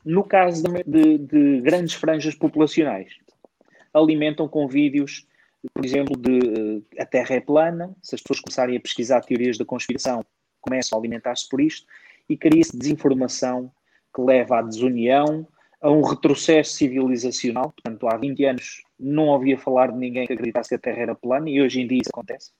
No 0.04 0.24
caso 0.24 0.62
de, 0.62 0.84
de, 0.84 1.18
de 1.18 1.60
grandes 1.62 1.94
franjas 1.94 2.34
populacionais, 2.34 3.12
alimentam 3.94 4.48
com 4.48 4.68
vídeos 4.68 5.26
por 5.74 5.84
exemplo, 5.84 6.16
de 6.16 6.38
uh, 6.38 6.86
a 6.98 7.04
Terra 7.04 7.34
é 7.34 7.40
plana, 7.40 7.94
se 8.02 8.14
as 8.14 8.22
pessoas 8.22 8.40
começarem 8.40 8.76
a 8.76 8.80
pesquisar 8.80 9.20
teorias 9.22 9.58
da 9.58 9.64
conspiração, 9.64 10.24
começam 10.60 10.98
a 10.98 11.00
alimentar-se 11.00 11.48
por 11.48 11.60
isto, 11.60 11.86
e 12.28 12.36
cria-se 12.36 12.76
desinformação 12.76 13.70
que 14.14 14.20
leva 14.20 14.58
à 14.58 14.62
desunião, 14.62 15.46
a 15.80 15.90
um 15.90 16.02
retrocesso 16.02 16.72
civilizacional. 16.72 17.72
Portanto, 17.72 18.08
há 18.08 18.16
20 18.16 18.44
anos 18.44 18.82
não 18.98 19.28
ouvia 19.28 19.58
falar 19.58 19.92
de 19.92 19.98
ninguém 19.98 20.26
que 20.26 20.32
acreditasse 20.32 20.70
que 20.70 20.74
a 20.74 20.78
Terra 20.78 21.02
era 21.02 21.14
plana, 21.14 21.48
e 21.48 21.60
hoje 21.60 21.80
em 21.80 21.86
dia 21.86 22.00
isso 22.00 22.10
acontece. 22.12 22.50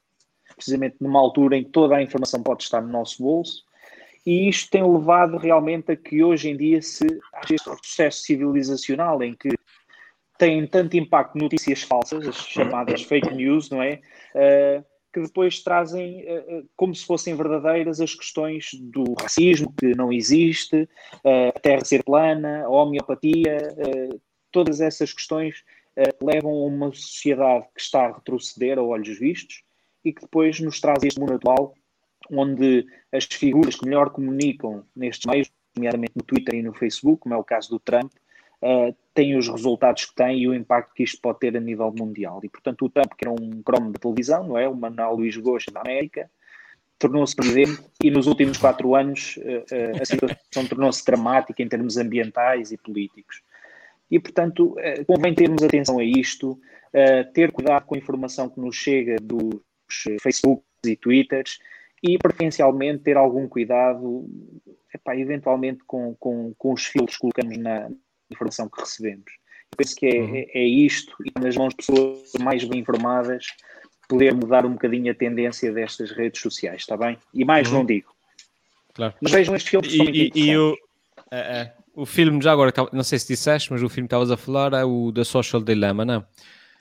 Precisamente 0.55 0.97
numa 1.01 1.21
altura 1.21 1.57
em 1.57 1.65
que 1.65 1.71
toda 1.71 1.97
a 1.97 2.03
informação 2.03 2.43
pode 2.43 2.63
estar 2.63 2.81
no 2.81 2.89
nosso 2.89 3.23
bolso, 3.23 3.65
e 4.25 4.49
isto 4.49 4.71
tem 4.71 4.83
levado 4.83 5.37
realmente 5.37 5.93
a 5.93 5.97
que 5.97 6.23
hoje 6.23 6.51
em 6.51 6.57
dia 6.57 6.83
se 6.83 7.07
haja 7.33 7.55
este 7.55 7.69
retrocesso 7.69 8.23
civilizacional 8.23 9.23
em 9.23 9.35
que 9.35 9.51
têm 10.39 10.67
tanto 10.67 10.97
impacto 10.97 11.37
notícias 11.37 11.83
falsas, 11.83 12.27
as 12.29 12.37
chamadas 12.37 13.03
fake 13.03 13.35
news, 13.35 13.71
não 13.71 13.83
é? 13.83 14.01
Uh, 14.35 14.85
que 15.13 15.21
depois 15.21 15.61
trazem 15.61 16.23
uh, 16.23 16.69
como 16.77 16.95
se 16.95 17.05
fossem 17.05 17.35
verdadeiras 17.35 18.01
as 18.01 18.15
questões 18.15 18.71
do 18.75 19.15
racismo, 19.21 19.73
que 19.79 19.95
não 19.95 20.13
existe, 20.13 20.89
uh, 21.25 21.49
a 21.55 21.61
terra 21.61 21.85
ser 21.85 22.05
plana, 22.05 22.65
a 22.65 22.69
homeopatia, 22.69 23.59
todas 24.51 24.81
essas 24.81 25.13
questões 25.13 25.63
levam 26.23 26.53
a 26.53 26.67
uma 26.67 26.93
sociedade 26.93 27.67
que 27.75 27.81
está 27.81 28.07
a 28.07 28.13
retroceder 28.13 28.79
a 28.79 28.83
olhos 28.83 29.19
vistos 29.19 29.63
e 30.05 30.13
que 30.13 30.23
depois 30.23 30.61
nos 30.61 30.81
traz 30.81 31.03
este 31.03 31.19
mundo 31.19 31.35
atual 31.35 31.75
onde 32.31 32.87
as 33.13 33.25
figuras 33.25 33.77
que 33.77 33.85
melhor 33.85 34.11
comunicam 34.11 34.85
nestes 34.95 35.27
meios, 35.27 35.51
nomeadamente 35.77 36.13
no 36.15 36.23
Twitter 36.23 36.55
e 36.55 36.63
no 36.63 36.75
Facebook, 36.75 37.23
como 37.23 37.35
é 37.35 37.39
o 37.39 37.45
caso 37.45 37.71
do 37.71 37.81
Trump, 37.81 38.13
uh, 38.63 38.95
tem 39.15 39.37
os 39.37 39.49
resultados 39.49 40.05
que 40.05 40.15
tem 40.15 40.41
e 40.41 40.49
o 40.49 40.55
impacto 40.55 40.95
que 40.95 41.03
isto 41.03 41.21
pode 41.21 41.41
ter 41.41 41.57
a 41.57 41.61
nível 41.61 41.93
mundial. 41.97 42.41
E, 42.43 42.49
portanto, 42.49 42.85
o 42.85 42.89
Trump, 42.89 43.13
que 43.17 43.27
era 43.27 43.33
um 43.33 43.63
cromo 43.63 43.93
de 43.93 43.99
televisão, 43.99 44.47
não 44.47 44.59
é? 44.59 44.69
O 44.69 44.75
Manuel 44.75 45.15
Luís 45.15 45.37
Gosta 45.37 45.71
da 45.73 45.81
América, 45.81 46.31
tornou-se 46.99 47.35
presidente 47.35 47.83
e 48.03 48.11
nos 48.11 48.27
últimos 48.27 48.59
quatro 48.59 48.95
anos 48.95 49.37
uh, 49.39 50.03
a 50.03 50.05
situação 50.05 50.67
tornou-se 50.69 51.05
dramática 51.05 51.63
em 51.63 51.69
termos 51.69 51.97
ambientais 51.97 52.73
e 52.73 52.77
políticos. 52.77 53.43
E, 54.11 54.19
portanto, 54.19 54.77
uh, 54.79 55.05
convém 55.07 55.35
termos 55.35 55.63
atenção 55.63 55.99
a 55.99 56.05
isto, 56.05 56.59
ter 57.35 57.53
cuidado 57.53 57.85
com 57.85 57.95
a 57.95 57.99
informação 57.99 58.49
que 58.49 58.59
nos 58.59 58.75
chega 58.75 59.17
dos 59.21 59.61
Facebooks 60.23 60.65
e 60.87 60.97
Twitters 60.97 61.59
e, 62.03 62.17
preferencialmente, 62.17 63.03
ter 63.03 63.19
algum 63.19 63.47
cuidado, 63.47 64.27
epá, 64.95 65.15
eventualmente, 65.15 65.85
com, 65.87 66.15
com, 66.19 66.55
com 66.57 66.73
os 66.73 66.87
filtros 66.87 67.17
que 67.17 67.21
colocamos 67.21 67.59
na, 67.59 67.91
informação 68.31 68.69
que 68.69 68.81
recebemos. 68.81 69.33
Eu 69.71 69.77
penso 69.77 69.97
que 69.97 70.07
é, 70.07 70.21
uhum. 70.21 70.35
é, 70.35 70.47
é 70.55 70.65
isto, 70.65 71.15
e 71.25 71.41
nas 71.41 71.57
mãos 71.57 71.71
de 71.71 71.77
pessoas 71.77 72.33
mais 72.41 72.65
bem 72.65 72.81
informadas, 72.81 73.47
poder 74.09 74.35
mudar 74.35 74.65
um 74.65 74.73
bocadinho 74.73 75.13
a 75.13 75.15
tendência 75.15 75.73
destas 75.73 76.11
redes 76.11 76.41
sociais, 76.41 76.81
está 76.81 76.97
bem? 76.97 77.19
E 77.35 77.45
mais 77.45 77.69
uhum. 77.69 77.79
não 77.79 77.87
digo. 77.87 78.13
Claro. 78.95 79.15
Mas 79.21 79.33
vejam 79.33 79.55
este 79.55 79.71
filme. 79.71 79.89
E, 79.89 80.33
e, 80.35 80.51
e 80.51 80.57
o, 80.57 80.77
é, 81.31 81.39
é, 81.39 81.75
o 81.95 82.07
filme, 82.07 82.41
já 82.43 82.53
agora, 82.53 82.73
não 82.93 83.05
sei 83.05 83.19
se 83.19 83.29
disseste, 83.29 83.71
mas 83.71 83.83
o 83.83 83.89
filme 83.89 84.09
que 84.09 84.15
estavas 84.15 84.31
a 84.31 84.37
falar 84.37 84.73
é 84.73 84.85
o 84.85 85.13
The 85.13 85.25
Social 85.25 85.63
Dilemma, 85.63 86.05
não 86.05 86.15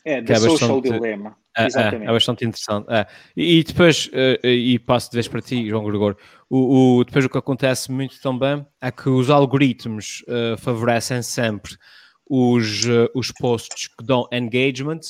é? 0.05 0.21
The 0.21 0.33
é 0.33 0.35
Social 0.35 0.81
bastante, 0.81 0.99
Dilemma. 0.99 1.37
É, 1.57 1.63
é, 1.63 2.05
é, 2.05 2.11
bastante 2.11 2.45
interessante. 2.45 2.85
É. 2.89 3.05
E, 3.35 3.59
e, 3.59 3.63
depois, 3.63 4.07
uh, 4.07 4.47
e 4.47 4.79
passo 4.79 5.09
de 5.09 5.15
vez 5.15 5.27
para 5.27 5.41
ti, 5.41 5.67
João 5.67 5.83
Gregor, 5.83 6.15
o, 6.49 6.99
o, 6.99 7.03
depois 7.03 7.25
o 7.25 7.29
que 7.29 7.37
acontece 7.37 7.91
muito 7.91 8.21
também 8.21 8.65
é 8.81 8.89
que 8.89 9.09
os 9.09 9.29
algoritmos 9.29 10.23
uh, 10.27 10.57
favorecem 10.57 11.21
sempre 11.21 11.75
os, 12.25 12.85
uh, 12.85 13.09
os 13.13 13.31
posts 13.33 13.87
que 13.87 14.03
dão 14.03 14.27
engagement 14.31 15.01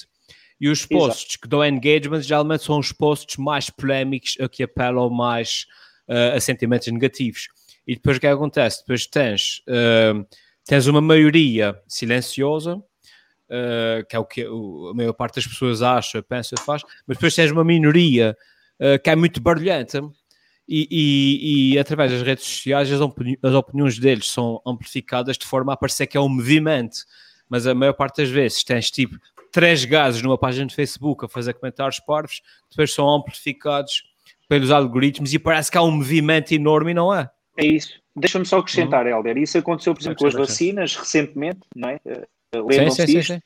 e 0.59 0.67
os 0.67 0.83
posts 0.85 1.25
Exato. 1.25 1.41
que 1.41 1.47
dão 1.47 1.63
engagement 1.63 2.21
geralmente 2.21 2.63
são 2.63 2.79
os 2.79 2.91
posts 2.91 3.37
mais 3.37 3.69
polémicos 3.69 4.35
a 4.39 4.49
que 4.49 4.63
apelam 4.63 5.11
mais 5.11 5.67
uh, 6.09 6.35
a 6.35 6.39
sentimentos 6.39 6.87
negativos. 6.87 7.49
E 7.85 7.93
depois 7.93 8.17
o 8.17 8.19
que 8.19 8.27
acontece? 8.27 8.79
Depois 8.79 9.07
tens, 9.07 9.63
tens 10.65 10.87
uma 10.87 10.99
maioria 10.99 11.79
silenciosa 11.87 12.83
que 14.09 14.13
é 14.13 14.19
o 14.19 14.25
que 14.25 14.43
a 14.43 14.93
maior 14.93 15.13
parte 15.13 15.35
das 15.35 15.47
pessoas 15.47 15.81
acha, 15.81 16.21
pensa, 16.21 16.53
faz, 16.65 16.81
mas 17.07 17.15
depois 17.15 17.33
tens 17.33 17.49
uma 17.49 17.63
minoria 17.63 18.35
que 19.01 19.09
é 19.09 19.15
muito 19.15 19.39
barulhenta 19.39 20.01
e, 20.67 20.87
e, 20.91 21.73
e, 21.73 21.79
através 21.79 22.11
das 22.11 22.21
redes 22.21 22.45
sociais 22.45 22.91
as, 22.91 22.99
opini 22.99 23.39
as, 23.41 23.53
opiniões 23.53 23.97
deles 23.97 24.29
são 24.29 24.61
amplificadas 24.65 25.37
de 25.37 25.45
forma 25.45 25.71
a 25.73 25.77
parecer 25.77 26.07
que 26.07 26.17
é 26.17 26.19
um 26.19 26.27
movimento, 26.27 27.05
mas 27.49 27.65
a 27.65 27.73
maior 27.73 27.93
parte 27.93 28.21
das 28.21 28.29
vezes 28.29 28.63
tens 28.63 28.91
tipo 28.91 29.17
três 29.51 29.85
gases 29.85 30.21
numa 30.21 30.37
página 30.37 30.67
de 30.67 30.75
Facebook 30.75 31.25
a 31.25 31.29
fazer 31.29 31.53
comentários 31.53 31.99
parvos, 31.99 32.41
depois 32.69 32.93
são 32.93 33.09
amplificados 33.09 34.03
pelos 34.47 34.71
algoritmos 34.71 35.33
e 35.33 35.39
parece 35.39 35.71
que 35.71 35.77
há 35.77 35.81
um 35.81 35.91
movimento 35.91 36.51
enorme 36.53 36.91
e 36.91 36.93
não 36.93 37.13
é. 37.13 37.29
É 37.57 37.65
isso. 37.65 37.99
Deixa-me 38.15 38.45
só 38.45 38.59
acrescentar, 38.59 39.05
uhum. 39.05 39.11
Helder, 39.11 39.37
isso 39.37 39.57
aconteceu, 39.57 39.93
por 39.93 40.01
exemplo, 40.01 40.19
com 40.19 40.27
as 40.27 40.33
vacinas 40.33 40.95
recentemente, 40.95 41.59
não 41.75 41.89
é? 41.89 41.99
Eh, 42.05 42.27
lembram-se 42.53 43.05
disto? 43.05 43.41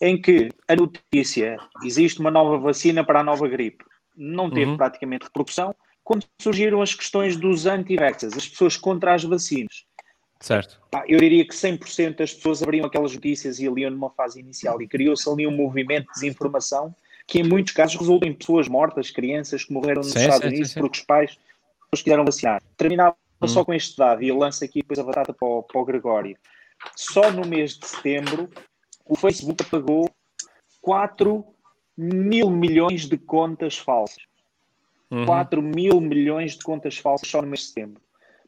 Em 0.00 0.20
que 0.20 0.48
a 0.68 0.76
notícia, 0.76 1.56
existe 1.84 2.20
uma 2.20 2.30
nova 2.30 2.58
vacina 2.58 3.04
para 3.04 3.20
a 3.20 3.24
nova 3.24 3.48
gripe, 3.48 3.84
não 4.16 4.50
teve 4.50 4.72
uhum. 4.72 4.76
praticamente 4.76 5.24
repercussão, 5.24 5.74
quando 6.08 6.24
surgiram 6.40 6.80
as 6.80 6.94
questões 6.94 7.36
dos 7.36 7.66
anti-vaxxers, 7.66 8.34
as 8.34 8.48
pessoas 8.48 8.78
contra 8.78 9.12
as 9.12 9.24
vacinas. 9.24 9.84
Certo. 10.40 10.80
Eu 11.06 11.20
diria 11.20 11.46
que 11.46 11.54
100% 11.54 12.16
das 12.16 12.32
pessoas 12.32 12.62
abriam 12.62 12.86
aquelas 12.86 13.12
notícias 13.12 13.58
e 13.58 13.68
liam 13.68 13.90
numa 13.90 14.08
fase 14.08 14.40
inicial 14.40 14.80
e 14.80 14.88
criou-se 14.88 15.28
ali 15.28 15.46
um 15.46 15.54
movimento 15.54 16.06
de 16.06 16.12
desinformação 16.14 16.96
que 17.26 17.40
em 17.40 17.42
muitos 17.42 17.74
casos 17.74 17.96
resulta 17.96 18.26
em 18.26 18.32
pessoas 18.32 18.68
mortas, 18.68 19.10
crianças 19.10 19.64
que 19.64 19.72
morreram 19.74 20.00
nos 20.00 20.12
sim, 20.12 20.20
Estados 20.20 20.40
sim, 20.40 20.48
Unidos 20.48 20.70
sim, 20.70 20.80
porque 20.80 20.98
os 20.98 21.04
pais 21.04 21.38
os 21.92 22.00
quiseram 22.00 22.24
vacinar. 22.24 22.62
Terminava 22.78 23.14
hum. 23.42 23.46
só 23.46 23.62
com 23.62 23.74
este 23.74 23.94
dado 23.94 24.22
e 24.22 24.28
eu 24.28 24.38
lanço 24.38 24.64
aqui 24.64 24.80
depois 24.80 24.98
a 24.98 25.04
batata 25.04 25.34
para 25.34 25.46
o, 25.46 25.62
para 25.62 25.78
o 25.78 25.84
Gregório. 25.84 26.38
Só 26.96 27.30
no 27.30 27.46
mês 27.46 27.76
de 27.76 27.86
setembro 27.86 28.48
o 29.04 29.14
Facebook 29.14 29.62
apagou 29.62 30.10
4 30.80 31.44
mil 31.98 32.48
milhões 32.48 33.04
de 33.04 33.18
contas 33.18 33.76
falsas 33.76 34.27
uhum. 35.10 35.26
4 35.26 35.62
mil 35.62 36.00
milhões 36.00 36.56
de 36.56 36.64
contas 36.64 36.96
falsas 36.98 37.28
só 37.28 37.42
no 37.42 37.48
mês 37.48 37.60
de 37.60 37.66
setembro. 37.68 38.02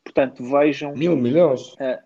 Portanto, 0.04 0.44
vejam. 0.44 0.92
Mil 0.94 1.16
milhões? 1.16 1.72
Uh, 1.74 1.98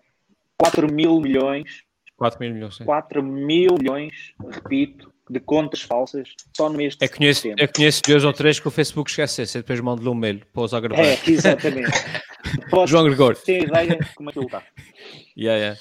4 0.57 0.91
mil 0.91 1.19
milhões. 1.19 1.83
4 2.17 2.39
mil 2.39 2.53
milhões, 2.53 2.75
sim. 2.77 2.85
4 2.85 3.23
mil 3.23 3.75
milhões, 3.77 4.33
repito, 4.49 5.13
de 5.29 5.39
contas 5.39 5.81
falsas 5.81 6.29
só 6.55 6.69
no 6.69 6.77
mês 6.77 6.95
de 6.95 7.03
é 7.03 7.07
conheço, 7.07 7.41
setembro. 7.41 7.63
Eu 7.63 7.69
conheço 7.73 8.01
dois 8.07 8.23
ou 8.23 8.33
três 8.33 8.59
que 8.59 8.67
o 8.67 8.71
Facebook 8.71 9.09
esquecesse, 9.09 9.57
depois 9.57 9.79
mando-lhe 9.79 10.07
um 10.07 10.15
mail 10.15 10.41
para 10.53 10.61
usar 10.61 10.79
gravar. 10.79 11.03
É, 11.03 11.19
exatamente. 11.27 11.91
João 12.87 13.03
Gregório. 13.03 13.37
Tem 13.43 13.63
ideia 13.63 13.97
de 13.97 14.15
como 14.15 14.29
aquilo 14.29 14.45
está. 14.45 14.63
Yeah, 15.37 15.59
yeah. 15.59 15.79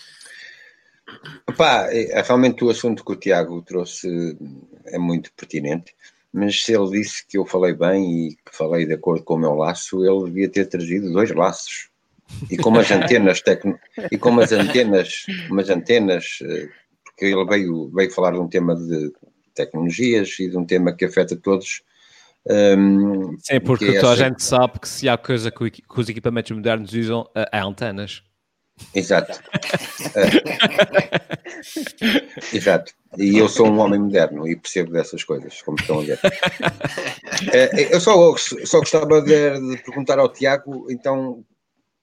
Opa, 1.49 1.89
é, 1.93 2.21
realmente 2.23 2.65
o 2.65 2.71
assunto 2.71 3.05
que 3.05 3.13
o 3.13 3.17
Tiago 3.17 3.63
trouxe 3.63 4.37
é 4.87 4.99
muito 4.99 5.33
pertinente 5.35 5.95
mas 6.35 6.64
se 6.64 6.75
ele 6.75 6.90
disse 6.90 7.25
que 7.29 7.38
eu 7.38 7.47
falei 7.47 7.73
bem 7.73 8.27
e 8.27 8.35
que 8.35 8.57
falei 8.57 8.85
de 8.85 8.94
acordo 8.94 9.23
com 9.23 9.35
o 9.35 9.38
meu 9.38 9.55
laço, 9.55 10.05
ele 10.05 10.25
devia 10.25 10.49
ter 10.49 10.66
trazido 10.66 11.12
dois 11.12 11.31
laços. 11.31 11.88
E 12.51 12.57
como 12.57 12.81
as 12.81 12.90
antenas, 12.90 13.40
tecno... 13.40 13.79
e 14.11 14.18
como 14.18 14.40
as 14.40 14.51
antenas, 14.51 15.27
umas 15.49 15.70
antenas, 15.70 16.40
eh, 16.42 16.68
porque 17.05 17.27
ele 17.27 17.44
veio, 17.44 17.88
veio 17.94 18.11
falar 18.11 18.33
de 18.33 18.40
um 18.40 18.49
tema 18.49 18.75
de 18.75 19.12
tecnologias 19.55 20.37
e 20.40 20.51
de 20.51 20.59
um 20.59 20.64
tema 20.64 20.92
que 20.92 21.05
afeta 21.05 21.37
todos. 21.37 21.83
Um, 22.44 22.53
ehm, 22.53 23.37
Sim, 23.38 23.61
porque 23.61 23.85
é 23.85 24.01
toda 24.01 24.14
a 24.14 24.16
gente 24.16 24.42
sabe 24.42 24.81
que 24.81 24.88
se 24.88 25.09
há 25.09 25.16
coisa 25.16 25.53
que, 25.53 25.85
os 25.97 26.09
equipamentos 26.09 26.51
modernos 26.51 26.92
usam, 26.92 27.31
é, 27.33 27.49
é 27.53 27.61
antenas. 27.61 28.25
Exato. 28.95 29.41
exato. 32.53 32.93
E 33.17 33.39
eu 33.39 33.49
sou 33.49 33.69
um 33.69 33.79
homem 33.79 34.01
moderno 34.01 34.49
e 34.49 34.57
percebo 34.57 34.93
dessas 34.93 35.23
coisas, 35.23 35.63
como 35.63 35.79
estão 35.79 36.01
a 36.01 36.03
ver. 36.03 36.19
eu 37.91 38.01
só, 38.01 38.37
só 38.37 38.81
gostava 38.81 39.21
de, 39.23 39.61
de, 39.61 39.83
perguntar 39.83 40.19
ao 40.19 40.33
Tiago, 40.33 40.91
então, 40.91 41.45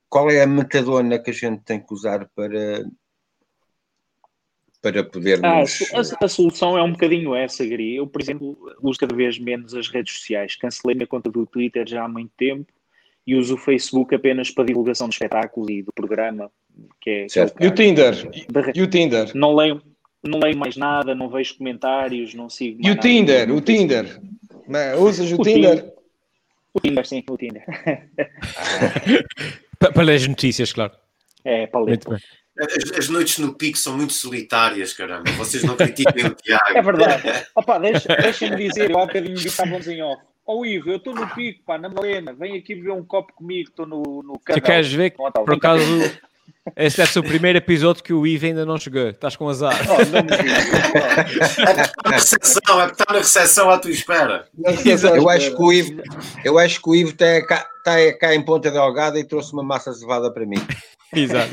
qual 0.08 0.30
é 0.30 0.42
a 0.42 0.46
metadona 0.46 1.18
que 1.18 1.30
a 1.30 1.34
gente 1.34 1.62
tem 1.62 1.80
que 1.80 1.92
usar 1.92 2.28
para, 2.34 2.84
para 4.80 5.04
podermos... 5.04 5.44
Ah, 5.92 5.98
a, 5.98 6.24
a, 6.24 6.28
solução 6.28 6.78
é 6.78 6.82
um 6.82 6.92
bocadinho 6.92 7.34
essa, 7.34 7.64
Gri. 7.66 7.96
Eu, 7.96 8.06
por 8.06 8.22
exemplo, 8.22 8.56
uso 8.82 8.98
cada 8.98 9.14
vez 9.14 9.38
menos 9.38 9.74
as 9.74 9.88
redes 9.88 10.14
sociais. 10.16 10.56
Cancelei 10.56 10.94
minha 10.96 11.06
conta 11.06 11.30
do 11.30 11.46
Twitter 11.46 11.86
já 11.86 12.04
há 12.04 12.08
muito 12.08 12.32
tempo 12.36 12.72
e 13.26 13.34
uso 13.34 13.54
o 13.54 13.58
Facebook 13.58 14.14
apenas 14.14 14.50
para 14.50 14.64
divulgação 14.64 15.08
de 15.08 15.14
espetáculos 15.14 15.70
e 15.70 15.82
do 15.82 15.92
programa. 15.92 16.50
Que 17.00 17.10
é, 17.10 17.28
certo. 17.28 17.56
Que 17.56 17.64
é 17.64 17.66
o, 17.66 17.68
e 17.68 17.72
o 17.72 17.74
Tinder? 17.74 18.14
E 18.74 18.82
o 18.82 18.86
Tinder? 18.86 19.30
Não 19.34 19.54
leio, 19.54 19.82
não 20.22 20.38
leio 20.38 20.56
mais 20.56 20.76
nada, 20.76 21.14
não 21.14 21.28
vejo 21.28 21.56
comentários, 21.56 22.34
não 22.34 22.48
sigo 22.48 22.78
E 22.82 22.90
o 22.90 22.96
Tinder? 22.96 23.50
O 23.50 23.60
Tinder? 23.60 24.20
Usas 24.98 25.32
o, 25.32 25.40
o 25.40 25.42
Tinder? 25.42 25.76
Tinder? 25.76 25.92
O 26.74 26.80
Tinder, 26.80 27.06
sim, 27.06 27.22
o 27.28 27.36
Tinder. 27.36 27.64
para 29.78 30.02
ler 30.02 30.14
as 30.14 30.26
notícias, 30.26 30.72
claro. 30.72 30.92
É, 31.44 31.66
para 31.66 31.80
ler. 31.80 32.00
As, 32.58 32.98
as, 32.98 33.08
noites 33.08 33.38
no 33.38 33.54
pico 33.54 33.78
são 33.78 33.96
muito 33.96 34.12
solitárias, 34.12 34.92
caramba. 34.92 35.30
Vocês 35.32 35.64
não 35.64 35.76
critiquem 35.76 36.26
o 36.26 36.34
Tiago. 36.34 36.64
É 36.76 36.82
verdade. 36.82 37.46
Opa, 37.56 37.78
deixa-me 37.78 38.22
deixa 38.22 38.56
dizer, 38.56 38.90
eu 38.90 38.98
há 38.98 39.06
bocadinho 39.06 39.34
estávamos 39.34 39.88
em 39.88 40.02
off. 40.02 40.22
Ó 40.44 40.56
oh, 40.56 40.66
Ivo, 40.66 40.90
eu 40.90 40.96
estou 40.96 41.14
no 41.14 41.26
pico, 41.34 41.62
pá, 41.64 41.78
na 41.78 41.88
Malena, 41.88 42.32
vem 42.32 42.56
aqui 42.56 42.74
beber 42.74 42.92
um 42.92 43.04
copo 43.04 43.32
comigo, 43.32 43.70
estou 43.70 43.86
no, 43.86 44.02
no 44.22 44.38
canal. 44.40 44.60
Tu 44.60 44.64
queres 44.64 44.92
ver 44.92 45.10
que, 45.10 45.16
por 45.16 45.54
acaso, 45.54 45.84
esse 46.76 46.96
deve 46.96 47.12
ser 47.12 47.18
o 47.18 47.24
primeiro 47.24 47.58
episódio 47.58 48.02
que 48.02 48.12
o 48.12 48.26
Ivo 48.26 48.46
ainda 48.46 48.64
não 48.64 48.78
chegou. 48.78 49.08
Estás 49.08 49.34
com 49.34 49.48
azar. 49.48 49.74
Oh, 49.88 49.96
não 52.06 52.12
é 52.12 52.16
recepção, 52.16 52.80
é 52.80 52.86
que 52.86 52.92
está 52.92 53.12
na 53.12 53.18
recepção 53.18 53.70
à 53.70 53.78
tua 53.78 53.90
espera. 53.90 54.46
Eu 55.14 55.28
acho 55.28 55.56
que 55.56 55.62
o 55.62 55.72
Ivo, 55.72 56.02
eu 56.44 56.58
acho 56.58 56.80
que 56.80 56.88
o 56.88 56.94
Ivo 56.94 57.10
está 57.10 57.46
cá, 57.46 57.66
está 57.78 58.18
cá 58.18 58.34
em 58.34 58.42
Ponta 58.44 58.70
Delgada 58.70 59.18
e 59.18 59.24
trouxe 59.24 59.52
uma 59.52 59.62
massa 59.62 59.92
cevada 59.92 60.32
para 60.32 60.46
mim. 60.46 60.58
Exato. 61.12 61.50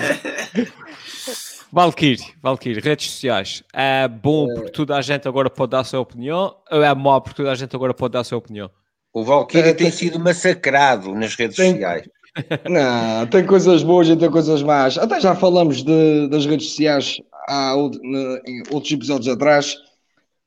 Valkyrie, 1.71 2.33
Valkyrie, 2.41 2.79
redes 2.79 3.11
sociais. 3.11 3.63
É 3.73 4.07
bom 4.07 4.47
porque 4.53 4.71
toda 4.71 4.95
a 4.95 5.01
gente 5.01 5.27
agora 5.27 5.49
pode 5.49 5.71
dar 5.71 5.79
a 5.79 5.83
sua 5.83 5.99
opinião 5.99 6.55
ou 6.71 6.83
é 6.83 6.93
mau 6.95 7.21
porque 7.21 7.37
toda 7.37 7.51
a 7.51 7.55
gente 7.55 7.75
agora 7.75 7.93
pode 7.93 8.13
dar 8.13 8.21
a 8.21 8.23
sua 8.23 8.37
opinião? 8.37 8.71
O 9.13 9.23
Valkyrie 9.23 9.73
tem 9.73 9.91
sido 9.91 10.19
massacrado 10.19 11.13
nas 11.13 11.35
redes 11.35 11.57
tem... 11.57 11.73
sociais. 11.73 12.07
Não, 12.69 13.27
tem 13.27 13.45
coisas 13.45 13.83
boas 13.83 14.07
e 14.07 14.15
tem 14.15 14.29
coisas 14.29 14.61
más. 14.63 14.97
Até 14.97 15.19
já 15.19 15.35
falamos 15.35 15.83
de, 15.83 16.27
das 16.27 16.45
redes 16.45 16.69
sociais 16.69 17.17
há, 17.47 17.75
em 18.45 18.63
outros 18.71 18.91
episódios 18.91 19.27
atrás, 19.27 19.77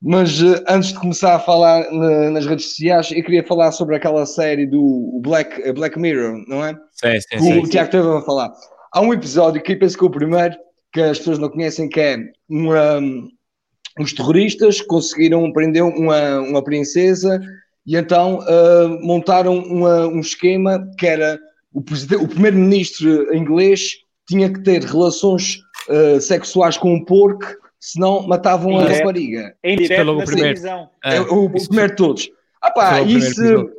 mas 0.00 0.42
uh, 0.42 0.62
antes 0.68 0.92
de 0.92 0.98
começar 0.98 1.34
a 1.34 1.38
falar 1.38 1.90
na, 1.92 2.30
nas 2.30 2.46
redes 2.46 2.66
sociais, 2.66 3.10
eu 3.12 3.22
queria 3.22 3.44
falar 3.44 3.70
sobre 3.72 3.96
aquela 3.96 4.26
série 4.26 4.66
do 4.66 5.20
Black, 5.22 5.72
Black 5.72 5.98
Mirror, 5.98 6.42
não 6.48 6.64
é? 6.64 6.74
Sim, 6.92 7.20
sim, 7.20 7.38
sim. 7.38 7.58
O 7.60 7.68
Tiago 7.68 7.86
esteve 7.86 8.08
a 8.08 8.20
falar. 8.22 8.52
Há 8.92 9.00
um 9.00 9.12
episódio 9.12 9.62
que 9.62 9.72
eu 9.72 9.78
penso 9.78 9.96
que 9.96 10.04
é 10.04 10.06
o 10.06 10.10
primeiro, 10.10 10.54
que 10.92 11.00
as 11.00 11.18
pessoas 11.18 11.38
não 11.38 11.48
conhecem, 11.48 11.88
que 11.88 12.00
é 12.00 12.18
uma, 12.48 13.00
os 13.98 14.12
terroristas 14.12 14.80
conseguiram 14.80 15.52
prender 15.52 15.82
uma, 15.82 16.40
uma 16.40 16.62
princesa 16.62 17.40
e 17.86 17.96
então 17.96 18.38
uh, 18.38 19.06
montaram 19.06 19.58
uma, 19.58 20.06
um 20.06 20.20
esquema 20.20 20.88
que 20.98 21.06
era 21.06 21.38
o, 21.72 21.80
o 21.80 22.28
primeiro-ministro 22.28 23.34
inglês 23.34 23.92
tinha 24.28 24.52
que 24.52 24.62
ter 24.62 24.84
relações 24.84 25.58
uh, 25.88 26.20
sexuais 26.20 26.76
com 26.76 26.94
um 26.94 27.04
porco, 27.04 27.44
senão 27.80 28.26
matavam 28.26 28.78
a 28.78 28.84
rapariga. 28.84 29.54
Em 29.64 29.76
direto 29.76 30.14
na 30.14 30.24
televisão. 30.24 30.88
É, 31.04 31.20
o, 31.20 31.46
o 31.46 31.50
primeiro 31.50 31.90
de 31.90 31.96
todos. 31.96 32.30
Ah 32.60 32.70
pá, 32.70 33.00
isso... 33.02 33.70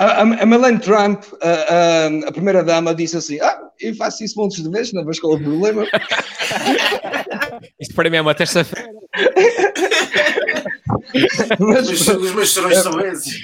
A, 0.00 0.20
a 0.20 0.46
Melanie 0.46 0.78
Trump, 0.78 1.24
a, 1.42 1.48
a, 1.48 2.06
a 2.28 2.32
primeira-dama, 2.32 2.94
disse 2.94 3.16
assim: 3.16 3.40
Ah, 3.40 3.58
eu 3.80 3.92
faço 3.96 4.22
isso 4.22 4.38
montes 4.38 4.62
de 4.62 4.70
vezes, 4.70 4.92
não 4.92 5.04
vejo 5.04 5.20
qual 5.20 5.32
é 5.32 5.36
o 5.36 5.42
problema. 5.42 5.84
Isto 7.80 7.96
para 7.96 8.08
mim 8.08 8.18
é 8.18 8.20
uma 8.20 8.32
terça-feira. 8.32 8.88
mas, 11.58 11.88
os 11.88 12.32
meus 12.32 12.54
serões 12.54 12.78
são 12.78 13.00
esses. 13.00 13.40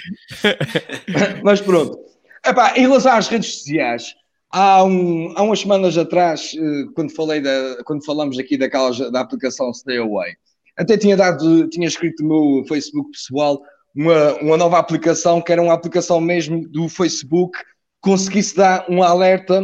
Mas 1.43 1.61
pronto. 1.61 2.14
Epá, 2.47 2.75
em 2.77 2.83
relação 2.83 3.13
às 3.13 3.29
redes 3.29 3.59
sociais, 3.59 4.15
há, 4.51 4.85
um, 4.85 5.33
há 5.37 5.43
umas 5.43 5.61
semanas 5.61 5.97
atrás, 5.97 6.53
eh, 6.55 6.85
quando, 6.95 7.11
falei 7.15 7.41
da, 7.41 7.83
quando 7.85 8.05
falamos 8.05 8.39
aqui 8.39 8.57
daquela, 8.57 8.91
da 9.11 9.21
aplicação 9.21 9.73
Stay 9.73 9.99
Away, 9.99 10.35
até 10.77 10.97
tinha 10.97 11.17
dado, 11.17 11.69
tinha 11.69 11.89
escrito 11.89 12.23
no 12.23 12.29
meu 12.57 12.65
Facebook 12.67 13.11
pessoal 13.11 13.61
uma, 13.95 14.35
uma 14.41 14.57
nova 14.57 14.79
aplicação, 14.79 15.41
que 15.41 15.53
era 15.53 15.63
uma 15.63 15.73
aplicação 15.73 16.21
mesmo 16.21 16.69
do 16.69 16.89
Facebook, 16.89 17.59
conseguisse 18.01 18.57
dar 18.57 18.85
um 18.91 19.03
alerta 19.03 19.63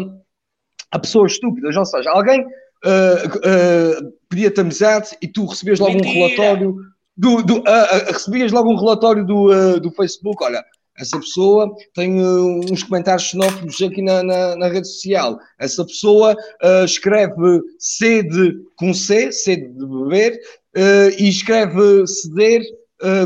a 0.90 0.98
pessoas 0.98 1.32
estúpidas, 1.32 1.76
ou 1.76 1.84
seja, 1.84 2.10
alguém 2.10 2.40
uh, 2.40 2.44
uh, 2.44 4.12
pedia-te 4.28 4.60
amizade 4.60 5.10
e 5.20 5.28
tu 5.28 5.46
recebias 5.46 5.78
logo 5.78 5.92
Mentira. 5.92 6.10
um 6.10 6.14
relatório 6.14 6.76
do, 7.16 7.42
do 7.42 7.58
uh, 7.58 8.12
recebias 8.12 8.50
logo 8.50 8.72
um 8.72 8.76
relatório 8.76 9.24
do, 9.24 9.80
do 9.80 9.90
Facebook, 9.92 10.42
olha, 10.42 10.64
essa 11.00 11.18
pessoa 11.18 11.74
tem 11.94 12.22
uh, 12.22 12.60
uns 12.70 12.82
comentários 12.82 13.28
xenófobos 13.28 13.80
aqui 13.80 14.02
na, 14.02 14.22
na, 14.22 14.56
na, 14.56 14.68
rede 14.68 14.86
social. 14.86 15.38
Essa 15.58 15.84
pessoa 15.84 16.34
uh, 16.62 16.84
escreve 16.84 17.60
sede 17.78 18.54
com 18.76 18.92
C, 18.92 19.32
sede 19.32 19.68
de 19.68 19.86
beber, 19.86 20.38
uh, 20.76 21.10
e 21.18 21.28
escreve 21.28 22.06
ceder 22.06 22.62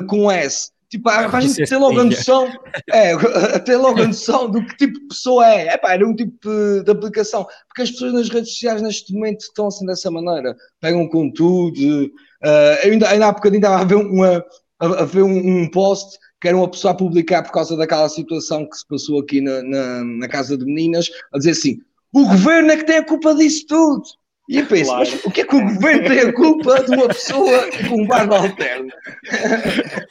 com 0.08 0.30
S. 0.30 0.72
Tipo, 0.94 1.08
a, 1.08 1.26
a 1.26 1.40
gente 1.40 1.68
ter 1.68 1.76
logo 1.76 1.98
a 1.98 2.04
noção, 2.04 2.48
é, 2.92 3.16
ter 3.66 3.76
logo 3.76 4.00
a 4.00 4.06
noção 4.06 4.48
do 4.48 4.64
que 4.64 4.76
tipo 4.76 5.00
de 5.00 5.08
pessoa 5.08 5.44
é. 5.44 5.66
É 5.66 5.76
pá, 5.76 5.94
era 5.94 6.06
um 6.06 6.14
tipo 6.14 6.48
de, 6.84 6.88
aplicação. 6.88 7.44
Porque 7.66 7.82
as 7.82 7.90
pessoas 7.90 8.12
nas 8.12 8.28
redes 8.28 8.50
sociais 8.50 8.80
neste 8.80 9.12
momento 9.12 9.40
estão 9.40 9.66
assim 9.66 9.84
dessa 9.86 10.08
maneira. 10.08 10.54
Pegam 10.80 11.08
com 11.08 11.32
tudo. 11.32 12.04
Uh, 12.44 12.84
ainda, 12.84 13.08
ainda 13.08 13.26
há 13.26 13.32
bocadinho 13.32 13.58
estava 13.58 13.82
a 13.82 13.84
ver, 13.84 13.96
uma, 13.96 14.44
a, 14.78 14.86
a 14.86 15.04
ver 15.04 15.22
um, 15.22 15.62
um, 15.62 15.68
post 15.68 16.16
que 16.44 16.48
era 16.48 16.58
uma 16.58 16.68
pessoa 16.68 16.92
a 16.92 16.94
publicar 16.94 17.42
por 17.42 17.52
causa 17.52 17.74
daquela 17.74 18.06
situação 18.06 18.68
que 18.68 18.76
se 18.76 18.86
passou 18.86 19.18
aqui 19.18 19.40
na, 19.40 19.62
na, 19.62 20.04
na 20.04 20.28
Casa 20.28 20.58
de 20.58 20.66
Meninas, 20.66 21.10
a 21.32 21.38
dizer 21.38 21.52
assim: 21.52 21.78
o 22.12 22.28
governo 22.28 22.70
é 22.70 22.76
que 22.76 22.84
tem 22.84 22.98
a 22.98 23.02
culpa 23.02 23.34
disso 23.34 23.64
tudo. 23.66 24.02
E 24.46 24.58
eu 24.58 24.66
penso, 24.66 24.90
claro. 24.90 25.10
mas 25.10 25.24
o 25.24 25.30
que 25.30 25.40
é 25.40 25.44
que 25.46 25.56
o 25.56 25.62
governo 25.62 26.06
tem 26.06 26.20
a 26.20 26.32
culpa 26.34 26.84
de 26.84 26.94
uma 26.94 27.08
pessoa 27.08 27.66
com 27.88 28.02
um 28.02 28.06
barba 28.06 28.40
alterno? 28.40 28.90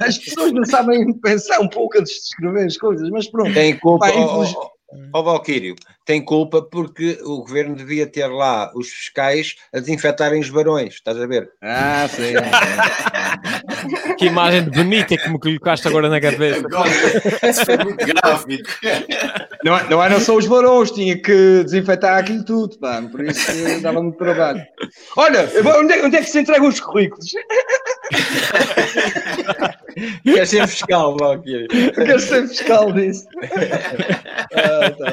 As 0.01 0.17
pessoas 0.17 0.51
não 0.53 0.65
sabem 0.65 1.13
pensar 1.19 1.59
um 1.59 1.69
pouco 1.69 1.99
antes 1.99 2.11
de 2.13 2.19
escrever 2.19 2.65
as 2.65 2.77
coisas, 2.77 3.07
mas 3.11 3.29
pronto. 3.29 3.53
Tem 3.53 3.77
culpa, 3.77 4.07
Pá, 4.07 4.11
oh, 4.17 4.71
Ó 5.13 5.19
oh, 5.19 5.23
Valquírio, 5.23 5.75
tem 6.05 6.23
culpa 6.23 6.61
porque 6.61 7.19
o 7.23 7.37
governo 7.37 7.75
devia 7.75 8.05
ter 8.05 8.27
lá 8.27 8.71
os 8.75 8.89
fiscais 8.89 9.55
a 9.73 9.79
desinfetarem 9.79 10.41
os 10.41 10.49
barões, 10.49 10.95
estás 10.95 11.19
a 11.19 11.25
ver? 11.25 11.49
Ah, 11.61 12.07
sim. 12.09 12.33
que 14.17 14.25
imagem 14.25 14.63
bonita 14.69 15.15
que 15.17 15.29
me 15.29 15.39
colocaste 15.39 15.87
agora 15.87 16.09
na 16.09 16.19
cabeça. 16.19 16.63
Isso 17.47 17.65
foi 17.65 17.77
muito 17.77 18.05
gráfico. 18.05 18.69
Não, 19.63 19.77
é, 19.77 19.89
não 19.89 20.03
eram 20.03 20.19
só 20.19 20.35
os 20.35 20.45
barões, 20.45 20.91
tinha 20.91 21.17
que 21.17 21.63
desinfetar 21.63 22.17
aquilo 22.17 22.43
tudo, 22.43 22.77
pá, 22.79 23.01
por 23.01 23.23
isso 23.23 23.81
dava 23.81 24.01
muito 24.01 24.17
trabalho. 24.17 24.61
Olha, 25.15 25.49
onde 25.79 25.93
é, 25.93 26.05
onde 26.05 26.17
é 26.17 26.21
que 26.21 26.29
se 26.29 26.39
entregam 26.39 26.67
os 26.67 26.79
currículos? 26.79 27.31
Quer 30.23 30.47
ser 30.47 30.67
fiscal, 30.67 31.15
Valkyrie. 31.17 31.67
Quer 31.67 32.19
ser 32.19 32.47
fiscal 32.47 32.91
disso. 32.91 33.25
ah, 34.53 34.91
tá 34.91 35.11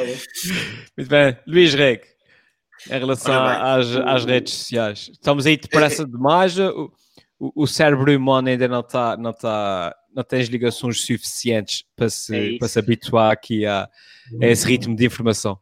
Muito 0.96 1.08
bem. 1.08 1.36
Luís 1.46 1.74
Reg, 1.74 2.02
em 2.88 2.98
relação 2.98 3.44
às, 3.44 3.94
às 3.96 4.24
redes 4.24 4.54
sociais, 4.54 5.10
estamos 5.12 5.46
aí 5.46 5.56
depressa 5.56 6.06
demais. 6.06 6.58
O, 6.58 6.92
o, 7.38 7.62
o 7.62 7.66
cérebro 7.66 8.14
humano 8.16 8.48
ainda 8.48 8.68
não 8.68 8.80
está, 8.80 9.16
não 9.16 9.30
está, 9.30 9.94
não 10.14 10.24
tem 10.24 10.40
as 10.40 10.48
ligações 10.48 11.00
suficientes 11.00 11.84
para 11.94 12.08
se, 12.08 12.54
é 12.54 12.58
para 12.58 12.68
se 12.68 12.78
habituar 12.78 13.32
aqui 13.32 13.66
a, 13.66 13.88
a 14.40 14.46
esse 14.46 14.66
ritmo 14.66 14.96
de 14.96 15.06
informação. 15.06 15.58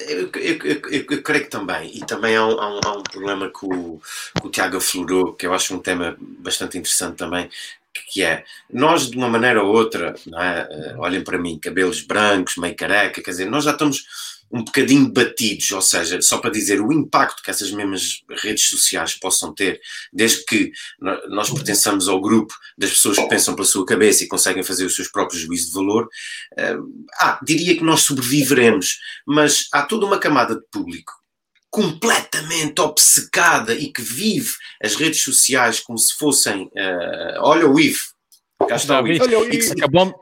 Eu, 0.00 0.28
eu, 0.34 0.58
eu, 0.64 1.06
eu, 1.08 1.22
creio 1.22 1.44
que 1.44 1.50
também, 1.50 1.96
e 1.96 2.00
também 2.04 2.34
há 2.34 2.44
um, 2.44 2.60
há 2.60 2.74
um, 2.74 2.80
há 2.84 2.92
um 2.98 3.02
problema 3.04 3.48
que 3.48 3.64
o, 3.64 4.00
que 4.40 4.46
o 4.46 4.50
Tiago 4.50 4.78
aflorou, 4.78 5.34
que 5.34 5.46
eu 5.46 5.54
acho 5.54 5.72
um 5.74 5.78
tema 5.78 6.16
bastante 6.18 6.76
interessante 6.76 7.16
também, 7.16 7.48
que 8.10 8.22
é, 8.22 8.44
nós 8.72 9.08
de 9.08 9.16
uma 9.16 9.28
maneira 9.28 9.62
ou 9.62 9.72
outra, 9.72 10.14
é? 10.36 10.96
olhem 10.98 11.22
para 11.22 11.38
mim, 11.38 11.58
cabelos 11.58 12.02
brancos, 12.02 12.56
meio 12.56 12.74
careca, 12.74 13.22
quer 13.22 13.30
dizer, 13.30 13.48
nós 13.48 13.64
já 13.64 13.70
estamos 13.70 14.04
um 14.50 14.62
bocadinho 14.62 15.12
batidos, 15.12 15.70
ou 15.72 15.82
seja, 15.82 16.20
só 16.22 16.38
para 16.38 16.50
dizer 16.50 16.80
o 16.80 16.92
impacto 16.92 17.42
que 17.42 17.50
essas 17.50 17.70
mesmas 17.70 18.22
redes 18.42 18.68
sociais 18.68 19.14
possam 19.14 19.52
ter, 19.52 19.80
desde 20.12 20.44
que 20.44 20.70
nós 21.28 21.50
pertençamos 21.50 22.08
ao 22.08 22.20
grupo 22.20 22.54
das 22.78 22.90
pessoas 22.90 23.18
que 23.18 23.28
pensam 23.28 23.54
pela 23.54 23.66
sua 23.66 23.84
cabeça 23.84 24.22
e 24.22 24.28
conseguem 24.28 24.62
fazer 24.62 24.84
os 24.84 24.94
seus 24.94 25.08
próprios 25.08 25.42
juízos 25.42 25.68
de 25.68 25.74
valor, 25.74 26.08
eh, 26.56 26.76
ah, 27.20 27.40
diria 27.44 27.76
que 27.76 27.82
nós 27.82 28.02
sobreviveremos, 28.02 28.98
mas 29.26 29.68
há 29.72 29.82
toda 29.82 30.06
uma 30.06 30.18
camada 30.18 30.54
de 30.54 30.62
público 30.70 31.12
completamente 31.74 32.80
obcecada 32.80 33.74
e 33.74 33.92
que 33.92 34.00
vive 34.00 34.52
as 34.80 34.94
redes 34.94 35.20
sociais 35.22 35.80
como 35.80 35.98
se 35.98 36.14
fossem, 36.16 36.66
uh, 36.66 37.40
olha 37.40 37.68
o 37.68 37.80
Ivo, 37.80 37.98
cá 38.68 38.76
está 38.76 39.02
o 39.02 39.08
Ivo. 39.08 39.24
Olha 39.24 39.40
o 39.40 39.52
Ivo. 39.52 39.72
Acabamos, 39.72 40.14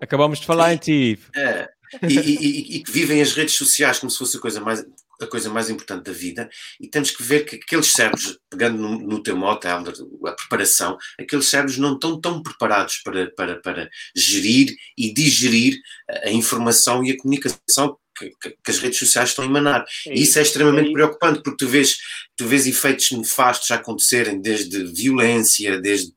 acabamos 0.00 0.38
de 0.38 0.46
falar 0.46 0.72
em 0.72 0.76
ti, 0.76 0.92
Ivo. 0.92 1.30
É, 1.34 1.68
e, 2.02 2.18
e, 2.18 2.76
e, 2.76 2.82
que 2.82 2.90
vivem 2.90 3.20
as 3.20 3.32
redes 3.32 3.54
sociais 3.54 3.98
como 3.98 4.10
se 4.10 4.18
fosse 4.18 4.36
a 4.36 4.40
coisa 4.40 4.60
mais 4.60 4.84
a 5.20 5.26
coisa 5.26 5.48
mais 5.48 5.70
importante 5.70 6.04
da 6.04 6.12
vida 6.12 6.48
e 6.80 6.88
temos 6.88 7.10
que 7.10 7.22
ver 7.22 7.44
que 7.44 7.56
aqueles 7.56 7.92
cérebros, 7.92 8.38
pegando 8.50 8.78
no, 8.78 8.98
no 8.98 9.22
teu 9.22 9.36
mote, 9.36 9.66
a 9.66 9.80
preparação, 10.32 10.98
aqueles 11.18 11.46
cérebros 11.46 11.78
não 11.78 11.94
estão 11.94 12.20
tão 12.20 12.42
preparados 12.42 12.98
para, 12.98 13.30
para, 13.30 13.60
para 13.60 13.90
gerir 14.14 14.74
e 14.96 15.12
digerir 15.12 15.78
a 16.24 16.30
informação 16.30 17.04
e 17.04 17.12
a 17.12 17.16
comunicação 17.16 17.96
que, 18.16 18.30
que, 18.40 18.70
as 18.70 18.78
redes 18.78 18.98
sociais 18.98 19.30
estão 19.30 19.44
a 19.44 19.48
emanar. 19.48 19.84
E 20.06 20.22
isso 20.22 20.38
é 20.38 20.42
extremamente 20.42 20.92
preocupante, 20.92 21.42
porque 21.42 21.64
tu 21.64 21.68
vês, 21.68 21.96
tu 22.36 22.46
vês 22.46 22.66
efeitos 22.66 23.10
nefastos 23.10 23.70
a 23.70 23.76
acontecerem, 23.76 24.40
desde 24.40 24.84
violência, 24.92 25.80
desde. 25.80 26.12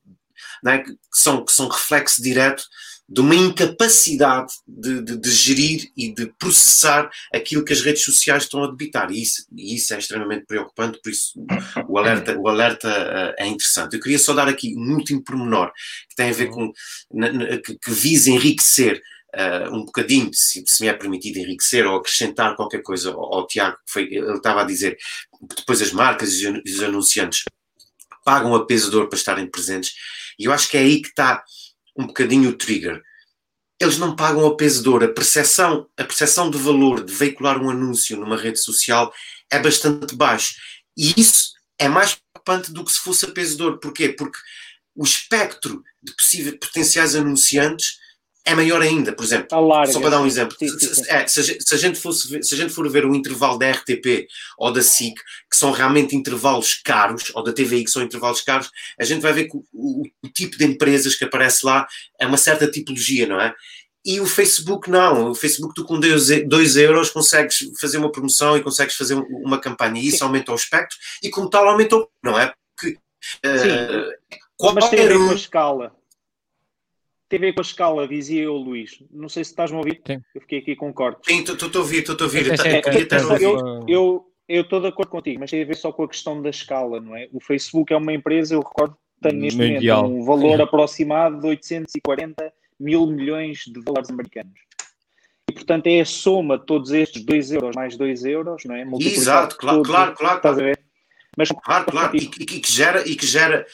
É? 0.66 0.80
que, 0.80 0.92
são, 1.14 1.46
que 1.46 1.52
são 1.52 1.70
reflexo 1.70 2.22
direto 2.22 2.64
de 3.10 3.22
uma 3.22 3.36
incapacidade 3.36 4.52
de, 4.68 5.02
de, 5.02 5.18
de, 5.18 5.32
gerir 5.32 5.90
e 5.96 6.14
de 6.14 6.26
processar 6.38 7.10
aquilo 7.34 7.64
que 7.64 7.72
as 7.72 7.82
redes 7.82 8.04
sociais 8.04 8.44
estão 8.44 8.64
a 8.64 8.68
debitar. 8.68 9.10
E 9.12 9.22
isso, 9.22 9.48
e 9.56 9.76
isso 9.76 9.94
é 9.94 9.98
extremamente 9.98 10.46
preocupante, 10.46 11.00
por 11.02 11.10
isso 11.10 11.34
o 11.88 11.98
alerta, 11.98 12.38
o 12.38 12.48
alerta 12.50 12.88
uh, 12.90 13.34
é 13.38 13.48
interessante. 13.48 13.96
Eu 13.96 14.02
queria 14.02 14.20
só 14.20 14.34
dar 14.34 14.50
aqui 14.50 14.76
um 14.76 14.94
último 14.94 15.24
pormenor 15.24 15.72
que 16.10 16.16
tem 16.16 16.30
a 16.30 16.34
ver 16.34 16.50
com. 16.50 16.72
Na, 17.14 17.32
na, 17.32 17.58
que, 17.58 17.78
que 17.78 17.92
visa 17.92 18.30
enriquecer 18.30 19.02
uh, 19.34 19.74
um 19.74 19.86
bocadinho, 19.86 20.30
se, 20.34 20.64
se, 20.66 20.84
me 20.84 20.90
é 20.90 20.94
permitido 20.94 21.38
enriquecer 21.38 21.86
ou 21.88 21.96
acrescentar 21.96 22.58
qualquer 22.58 22.82
coisa 22.82 23.12
ao, 23.12 23.36
ao 23.36 23.48
Tiago, 23.48 23.78
que 23.86 23.92
foi, 23.92 24.04
ele 24.04 24.34
estava 24.34 24.62
a 24.62 24.66
dizer, 24.66 24.98
depois 25.56 25.82
as 25.82 25.94
marcas 25.94 26.34
e 26.34 26.48
os 26.48 26.84
anunciantes 26.84 27.46
pagam 28.26 28.54
a 28.54 28.60
ouro 28.60 29.08
para 29.08 29.18
estarem 29.18 29.50
presentes, 29.50 29.94
e 30.38 30.44
eu 30.44 30.52
acho 30.52 30.70
que 30.70 30.76
é 30.76 30.82
aí 30.82 31.02
que 31.02 31.08
está 31.08 31.42
um 31.98 32.08
bocadinho 32.08 32.50
o 32.50 32.58
trigger. 32.58 33.02
Eles 33.80 33.98
não 33.98 34.16
pagam 34.16 34.46
a 34.46 34.56
peso 34.56 34.82
de 34.82 34.90
ouro. 34.90 35.06
A 35.06 35.14
percepção, 35.14 35.88
a 35.98 36.04
percepção 36.04 36.50
de 36.50 36.58
valor 36.58 37.04
de 37.04 37.14
veicular 37.14 37.62
um 37.62 37.70
anúncio 37.70 38.18
numa 38.18 38.38
rede 38.38 38.60
social 38.60 39.14
é 39.50 39.60
bastante 39.60 40.16
baixo. 40.16 40.56
E 40.96 41.14
isso 41.16 41.54
é 41.78 41.88
mais 41.88 42.16
preocupante 42.16 42.72
do 42.72 42.84
que 42.84 42.92
se 42.92 43.00
fosse 43.00 43.26
a 43.26 43.32
peso 43.32 43.56
de 43.58 43.64
ouro. 43.64 43.80
Porquê? 43.80 44.10
Porque 44.10 44.38
o 44.96 45.04
espectro 45.04 45.84
de 46.02 46.16
possíveis 46.16 46.58
potenciais 46.60 47.16
anunciantes 47.16 48.00
é 48.48 48.56
maior 48.56 48.82
ainda, 48.82 49.12
por 49.12 49.26
exemplo. 49.26 49.48
Só 49.92 50.00
para 50.00 50.10
dar 50.10 50.22
um 50.22 50.26
exemplo. 50.26 50.56
Sim, 50.58 50.70
sim, 50.70 50.94
sim. 50.94 51.04
É, 51.10 51.28
se, 51.28 51.60
se, 51.60 51.76
a 51.76 51.78
gente 51.78 52.00
fosse 52.00 52.30
ver, 52.30 52.44
se 52.44 52.56
a 52.56 52.58
gente 52.58 52.74
for 52.74 52.90
ver 52.90 53.06
o 53.06 53.14
intervalo 53.14 53.60
da 53.60 53.70
RTP 53.70 54.26
ou 54.58 54.72
da 54.72 54.82
SIC, 54.82 55.16
que 55.52 55.58
são 55.58 55.72
realmente 55.72 56.16
intervalos 56.16 56.76
caros, 56.76 57.30
ou 57.36 57.44
da 57.44 57.52
TVI, 57.52 57.84
que 57.84 57.92
são 57.92 58.02
intervalos 58.02 58.40
caros, 58.42 58.72
a 58.98 59.04
gente 59.04 59.22
vai 59.22 59.34
ver 59.34 59.50
que 59.50 59.58
o, 59.58 59.64
o, 59.74 60.04
o 60.24 60.30
tipo 60.30 60.58
de 60.58 60.64
empresas 60.64 61.14
que 61.14 61.26
aparece 61.26 61.66
lá 61.66 61.86
é 62.18 62.26
uma 62.26 62.38
certa 62.38 62.72
tipologia, 62.72 63.28
não 63.28 63.40
é? 63.40 63.54
E 64.06 64.22
o 64.22 64.26
Facebook 64.26 64.90
não. 64.90 65.32
O 65.32 65.36
Facebook, 65.36 65.74
tu 65.76 65.84
com 65.84 66.00
2 66.00 66.78
euros 66.78 67.10
consegues 67.10 67.58
fazer 67.82 67.98
uma 67.98 68.12
promoção 68.12 68.56
e 68.56 68.64
consegues 68.64 68.96
fazer 68.96 69.16
uma 69.16 69.60
campanha. 69.60 70.00
E 70.00 70.08
isso 70.08 70.24
aumenta 70.24 70.54
o 70.54 70.56
espectro 70.56 70.96
e, 71.22 71.30
como 71.30 71.50
tal, 71.50 71.68
aumentou, 71.68 72.10
não 72.24 72.40
é? 72.40 72.54
Porque. 72.74 72.98
Uh, 73.46 74.10
qual 74.56 74.74
Mas 74.74 74.90
tem 74.90 75.02
a 75.02 75.08
ver 75.08 75.18
com 75.18 75.32
a 75.32 75.36
escala 75.36 75.97
TV 77.30 77.54
com 77.54 77.60
a 77.60 77.62
escala, 77.62 78.08
dizia 78.08 78.44
eu, 78.44 78.56
Luís. 78.56 79.04
Não 79.12 79.28
sei 79.28 79.44
se 79.44 79.52
estás-me 79.52 79.76
a 79.78 79.80
ouvir. 79.80 80.02
Sim. 80.06 80.22
Eu 80.34 80.42
fiquei 80.42 80.60
aqui 80.60 80.76
com 80.76 80.94
cortes. 80.94 81.22
Sim, 81.26 81.42
estou 81.44 81.70
a 81.74 81.78
ouvir, 81.80 82.00
estou 82.00 82.16
a 82.20 82.24
ouvir. 82.24 82.46
Eu 84.50 84.62
estou 84.62 84.80
de 84.80 84.88
acordo 84.88 85.10
contigo, 85.10 85.42
mas 85.42 85.52
tem 85.52 85.62
a 85.62 85.66
ver 85.66 85.76
só 85.76 85.92
com 85.92 86.04
a 86.04 86.08
questão 86.08 86.42
da 86.42 86.50
escala, 86.50 87.02
não 87.02 87.16
é? 87.16 87.28
O 87.34 87.40
Facebook 87.42 87.92
é 87.92 87.98
uma 87.98 88.14
empresa, 88.14 88.56
eu 88.56 88.62
recordo, 88.62 88.96
tem 89.22 89.34
neste 89.34 89.60
Mundial. 89.60 90.04
momento 90.04 90.22
um 90.22 90.26
valor 90.26 90.62
aproximado 90.62 91.42
de 91.42 91.48
840 91.48 92.54
mil 92.80 93.06
milhões 93.08 93.64
de 93.66 93.82
dólares 93.82 94.10
americanos. 94.10 94.58
E, 95.50 95.54
portanto, 95.54 95.88
é 95.88 96.00
a 96.00 96.06
soma 96.06 96.58
de 96.58 96.66
todos 96.66 96.92
estes 96.92 97.26
2 97.26 97.52
euros 97.52 97.76
mais 97.76 97.98
2 97.98 98.24
euros, 98.24 98.64
não 98.64 98.76
é? 98.76 98.88
Exato, 99.02 99.58
claro, 99.58 99.82
claro, 99.84 100.14
claro. 100.16 100.38
Estás 100.38 100.60
a 100.60 100.64
ver? 100.64 100.80
Mas, 101.38 101.50
claro, 101.64 101.86
claro, 101.86 102.18
e, 102.18 102.24
e, 102.24 102.60
que 102.60 102.72
gera, 102.72 103.08
e 103.08 103.16
que 103.16 103.26
gera, 103.26 103.66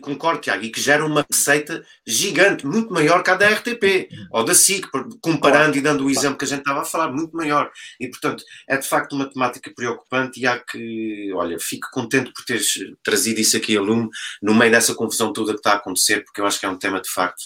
concordo, 0.00 0.40
Tiago, 0.40 0.64
e 0.64 0.70
que 0.70 0.80
gera 0.80 1.04
uma 1.04 1.24
receita 1.30 1.84
gigante, 2.06 2.66
muito 2.66 2.92
maior 2.92 3.22
que 3.22 3.30
a 3.30 3.34
da 3.34 3.48
RTP 3.50 4.08
ou 4.30 4.44
da 4.44 4.54
SIC, 4.54 4.88
comparando 5.20 5.72
claro, 5.72 5.76
e 5.76 5.80
dando 5.82 6.06
o 6.06 6.10
exemplo 6.10 6.38
que 6.38 6.44
a 6.46 6.48
gente 6.48 6.60
estava 6.60 6.80
a 6.80 6.84
falar, 6.84 7.12
muito 7.12 7.36
maior. 7.36 7.70
E, 8.00 8.08
portanto, 8.08 8.42
é 8.66 8.78
de 8.78 8.88
facto 8.88 9.12
uma 9.12 9.28
temática 9.28 9.70
preocupante 9.74 10.40
e 10.40 10.46
há 10.46 10.58
que, 10.58 11.30
olha, 11.34 11.58
fico 11.60 11.88
contente 11.92 12.32
por 12.32 12.44
teres 12.44 12.78
trazido 13.02 13.40
isso 13.40 13.56
aqui 13.58 13.76
a 13.76 13.80
lume 13.80 14.08
no 14.40 14.54
meio 14.54 14.70
dessa 14.70 14.94
confusão 14.94 15.32
toda 15.34 15.52
que 15.52 15.58
está 15.58 15.72
a 15.72 15.76
acontecer, 15.76 16.24
porque 16.24 16.40
eu 16.40 16.46
acho 16.46 16.58
que 16.58 16.64
é 16.64 16.68
um 16.68 16.78
tema 16.78 17.00
de 17.00 17.10
facto 17.10 17.42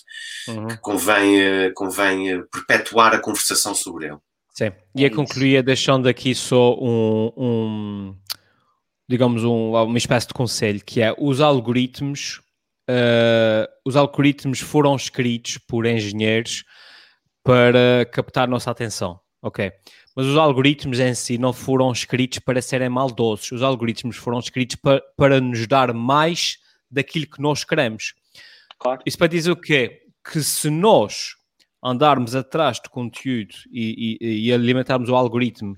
uhum. 0.49 0.69
que 0.69 0.77
convém, 0.79 1.41
eh, 1.41 1.73
convém 1.75 2.31
eh, 2.31 2.43
perpetuar 2.53 3.15
a 3.15 3.19
conversação 3.19 3.75
sobre 3.75 4.07
ele. 4.07 4.19
Sim, 4.57 4.73
e 4.95 5.05
a 5.05 5.15
concluir 5.15 5.63
deixando 5.63 6.09
aqui 6.09 6.35
só 6.35 6.75
um, 6.81 7.31
um 7.37 8.17
digamos, 9.09 9.45
um, 9.45 9.73
uma 9.73 9.99
espécie 9.99 10.29
de 10.29 10.35
conselho, 10.35 10.83
que 10.85 11.01
é 11.01 11.15
os 11.19 11.41
algoritmos, 11.41 12.41
uh, 12.91 13.69
os 13.85 13.97
algoritmos 13.97 14.61
foram 14.61 14.97
escritos 14.97 15.59
por 15.59 15.87
engenheiros 15.87 16.65
para 17.43 18.05
captar 18.13 18.45
a 18.45 18.51
nossa 18.51 18.71
atenção, 18.71 19.21
ok? 19.41 19.73
Mas 20.17 20.27
os 20.27 20.37
algoritmos 20.37 20.99
em 20.99 21.15
si 21.15 21.39
não 21.39 21.53
foram 21.53 21.93
escritos 21.93 22.39
para 22.41 22.61
serem 22.61 22.89
maldosos, 22.89 23.53
os 23.53 23.63
algoritmos 23.63 24.17
foram 24.17 24.39
escritos 24.41 24.77
para, 24.77 25.01
para 25.17 25.41
nos 25.41 25.67
dar 25.67 25.93
mais 25.93 26.59
daquilo 26.91 27.27
que 27.27 27.41
nós 27.41 27.63
queremos. 27.63 28.15
Claro. 28.79 29.03
Isso 29.07 29.19
para 29.19 29.27
dizer 29.29 29.51
o 29.51 29.57
quê? 29.57 30.03
Que 30.25 30.43
se 30.43 30.71
nós 30.71 31.37
andarmos 31.85 32.35
atrás 32.35 32.81
de 32.81 32.89
conteúdo 32.89 33.55
e, 33.71 34.19
e, 34.21 34.47
e 34.47 34.53
alimentarmos 34.53 35.09
o 35.09 35.15
algoritmo 35.15 35.77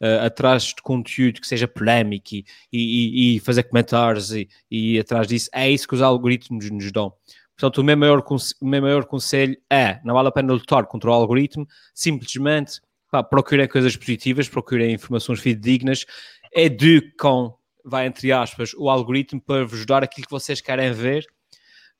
uh, 0.00 0.26
atrás 0.26 0.64
de 0.64 0.82
conteúdo 0.82 1.40
que 1.40 1.46
seja 1.46 1.68
polémico 1.68 2.34
e, 2.34 2.44
e, 2.72 3.36
e 3.36 3.40
fazer 3.40 3.64
comentários 3.64 4.32
e, 4.32 4.48
e, 4.70 4.98
atrás 4.98 5.26
disso, 5.26 5.48
é 5.52 5.70
isso 5.70 5.86
que 5.86 5.94
os 5.94 6.02
algoritmos 6.02 6.70
nos 6.70 6.90
dão. 6.92 7.12
Portanto, 7.56 7.78
o 7.78 7.84
meu 7.84 7.96
maior, 7.96 8.24
o 8.60 8.66
meu 8.66 8.82
maior 8.82 9.04
conselho 9.04 9.56
é, 9.70 10.00
não 10.04 10.14
vale 10.14 10.28
a 10.28 10.32
pena 10.32 10.52
lutar 10.52 10.86
contra 10.86 11.10
o 11.10 11.12
algoritmo, 11.12 11.66
simplesmente 11.92 12.80
pá, 13.10 13.22
procurem 13.22 13.66
coisas 13.66 13.96
positivas, 13.96 14.48
procurem 14.48 14.92
informações 14.92 15.40
fidedignas, 15.40 16.06
educam, 16.54 17.54
vai 17.84 18.06
entre 18.06 18.30
aspas, 18.30 18.72
o 18.74 18.88
algoritmo 18.88 19.40
para 19.40 19.64
vos 19.64 19.84
dar 19.84 20.04
aquilo 20.04 20.26
que 20.26 20.30
vocês 20.30 20.60
querem 20.60 20.92
ver, 20.92 21.26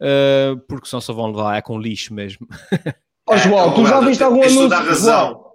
uh, 0.00 0.56
porque 0.68 0.88
senão 0.88 1.00
só 1.00 1.12
vão 1.12 1.26
levar, 1.26 1.56
é 1.56 1.62
com 1.62 1.78
lixo 1.78 2.14
mesmo. 2.14 2.46
Ó 3.26 3.34
oh, 3.34 3.36
João, 3.36 3.74
tu 3.74 3.84
já 3.84 4.00
viste 4.00 4.22
algum 4.22 4.42
anúncio? 4.42 4.94
João, 4.94 5.47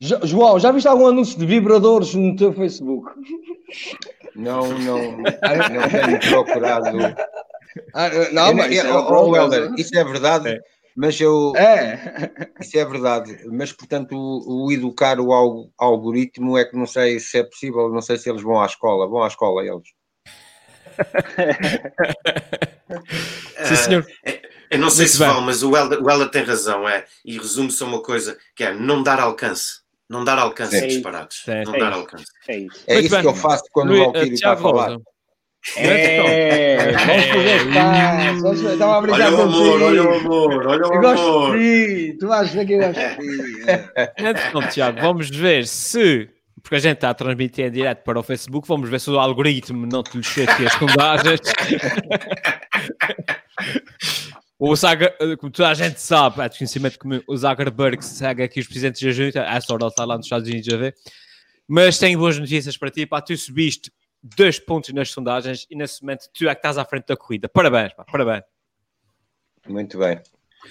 João, 0.00 0.60
já 0.60 0.70
viste 0.70 0.86
algum 0.86 1.06
anúncio 1.06 1.38
de 1.38 1.44
vibradores 1.44 2.14
no 2.14 2.36
teu 2.36 2.52
Facebook? 2.52 3.10
Não, 4.36 4.68
não, 4.78 5.18
não 5.18 5.88
tenho 5.90 6.20
procurado. 6.20 6.98
Ah, 7.92 8.08
não, 8.32 8.54
mas 8.54 8.72
isso, 8.72 8.86
é, 8.86 8.92
oh, 8.92 9.36
Helder, 9.36 9.74
isso 9.76 9.96
é 9.96 10.04
verdade, 10.04 10.48
é. 10.50 10.60
mas 10.96 11.20
eu. 11.20 11.52
É. 11.56 12.30
Isso 12.60 12.78
é 12.78 12.84
verdade, 12.84 13.40
mas 13.50 13.72
portanto 13.72 14.16
o, 14.16 14.66
o, 14.66 14.72
educar 14.72 15.18
o 15.20 15.70
algoritmo 15.76 16.56
é 16.56 16.64
que 16.64 16.76
não 16.76 16.86
sei 16.86 17.18
se 17.18 17.38
é 17.38 17.42
possível, 17.42 17.90
não 17.90 18.00
sei 18.00 18.16
se 18.16 18.30
eles 18.30 18.42
vão 18.42 18.60
à 18.60 18.66
escola. 18.66 19.08
Vão 19.08 19.22
à 19.22 19.26
escola 19.26 19.64
eles. 19.64 19.88
Sim, 23.64 23.76
senhor. 23.76 24.02
Uh, 24.02 24.48
eu 24.70 24.78
não 24.78 24.90
sei 24.90 25.06
Muito 25.06 25.12
se 25.12 25.18
bem. 25.18 25.28
vão, 25.28 25.40
mas 25.40 25.62
o 25.62 25.76
Helder, 25.76 26.02
o 26.02 26.10
Helder 26.10 26.30
tem 26.30 26.42
razão, 26.42 26.88
é, 26.88 27.04
e 27.24 27.38
resume-se 27.38 27.82
a 27.82 27.86
uma 27.86 28.02
coisa 28.02 28.38
que 28.54 28.64
é 28.64 28.74
não 28.74 29.02
dar 29.02 29.18
alcance. 29.18 29.80
Não 30.08 30.24
dar 30.24 30.38
alcance 30.38 30.76
é 30.76 30.86
disparados. 30.86 31.42
É, 31.46 31.64
não 31.64 31.74
é 31.74 31.78
dar 31.78 31.90
isso. 31.90 32.00
alcance. 32.00 32.24
É 32.48 32.56
isso, 32.58 32.84
é 32.86 33.00
isso 33.00 33.20
que 33.20 33.26
eu 33.26 33.34
faço 33.34 33.64
quando 33.70 33.90
Luís, 33.90 34.00
o 34.00 34.04
Valkyrie 34.04 34.32
está 34.34 34.52
a 34.52 34.56
falar. 34.56 34.96
É, 35.76 36.92
vamos 36.92 37.26
projetar. 37.26 38.34
Estava 38.72 38.96
a 38.96 39.00
brincar 39.02 39.32
olha 39.32 39.36
o 39.36 39.42
amor, 39.42 39.82
olha 39.82 40.02
o 40.02 40.14
amor, 40.14 40.66
olha 40.66 40.82
o 40.82 40.86
eu 40.86 40.92
amor. 40.92 41.02
Gosto 41.02 41.52
de 41.58 42.12
ti. 42.12 42.16
Tu 42.18 42.32
achas 42.32 42.66
que 42.66 42.72
eu 42.72 42.78
gosto 42.78 42.94
de 42.94 43.16
ti? 43.16 43.22
Então, 44.48 44.66
Tiago, 44.68 44.98
vamos 45.00 45.28
ver 45.28 45.66
se. 45.66 46.30
Porque 46.62 46.76
a 46.76 46.80
gente 46.80 46.94
está 46.94 47.10
a 47.10 47.14
transmitir 47.14 47.66
em 47.66 47.70
direto 47.70 48.02
para 48.02 48.18
o 48.18 48.22
Facebook, 48.22 48.66
vamos 48.66 48.88
ver 48.90 48.98
se 49.00 49.10
o 49.10 49.18
algoritmo 49.18 49.86
não 49.86 50.02
te 50.02 50.18
lhe 50.18 50.24
as 50.66 50.74
condagens. 50.76 51.40
O 54.58 54.74
Zaga, 54.74 55.14
eh, 55.20 55.36
como 55.36 55.52
toda 55.52 55.68
a 55.68 55.74
gente 55.74 56.00
sabe, 56.00 56.42
é 56.42 56.48
desconhecimento 56.48 56.98
comum, 56.98 57.22
o 57.28 57.36
Zuckerberg 57.36 58.04
segue 58.04 58.42
aqui 58.42 58.58
os 58.58 58.66
presidentes 58.66 59.00
da 59.00 59.12
junta, 59.12 59.40
é 59.40 59.60
só 59.60 59.76
ele 59.76 59.86
estar 59.86 60.04
lá 60.04 60.16
nos 60.16 60.26
Estados 60.26 60.48
Unidos 60.48 60.74
a 60.74 60.76
ver. 60.76 60.94
Mas 61.68 61.98
tenho 61.98 62.18
boas 62.18 62.36
notícias 62.38 62.76
para 62.76 62.90
ti, 62.90 63.06
pá, 63.06 63.20
tu 63.20 63.36
subiste 63.36 63.92
dois 64.20 64.58
pontos 64.58 64.92
nas 64.92 65.10
sondagens 65.10 65.64
e 65.70 65.76
nesse 65.76 66.02
momento 66.02 66.28
tu 66.34 66.48
é 66.48 66.54
que 66.54 66.58
estás 66.58 66.76
à 66.76 66.84
frente 66.84 67.06
da 67.06 67.16
corrida. 67.16 67.48
Parabéns, 67.48 67.92
pá, 67.92 68.04
parabéns. 68.04 68.42
Muito 69.68 69.96
bem. 69.98 70.20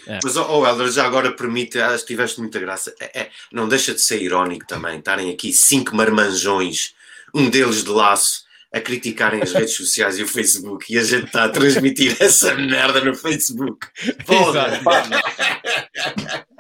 É. 0.06 0.20
Mas, 0.22 0.36
oh, 0.36 0.66
Helder, 0.66 0.92
já 0.92 1.06
agora 1.06 1.32
permite, 1.32 1.80
acho 1.80 2.04
que 2.04 2.08
tiveste 2.08 2.42
muita 2.42 2.60
graça. 2.60 2.94
É, 3.00 3.22
é, 3.22 3.32
não 3.54 3.70
deixa 3.70 3.94
de 3.94 4.02
ser 4.02 4.22
irónico 4.22 4.68
também 4.68 5.00
estarem 5.00 5.32
aqui 5.32 5.54
cinco 5.54 5.96
marmanjões, 5.96 6.94
um 7.34 7.50
deles 7.50 7.84
de 7.84 7.90
laço, 7.90 8.47
a 8.74 8.80
criticarem 8.80 9.42
as 9.42 9.54
redes 9.54 9.76
sociais 9.76 10.20
e 10.20 10.24
o 10.24 10.28
Facebook 10.28 10.94
e 10.94 10.98
a 10.98 11.04
gente 11.04 11.26
está 11.26 11.46
a 11.46 11.50
transmitir 11.50 12.16
essa 12.20 12.54
merda 12.56 13.04
no 13.04 13.16
Facebook. 13.16 13.88
Porra. 14.26 14.82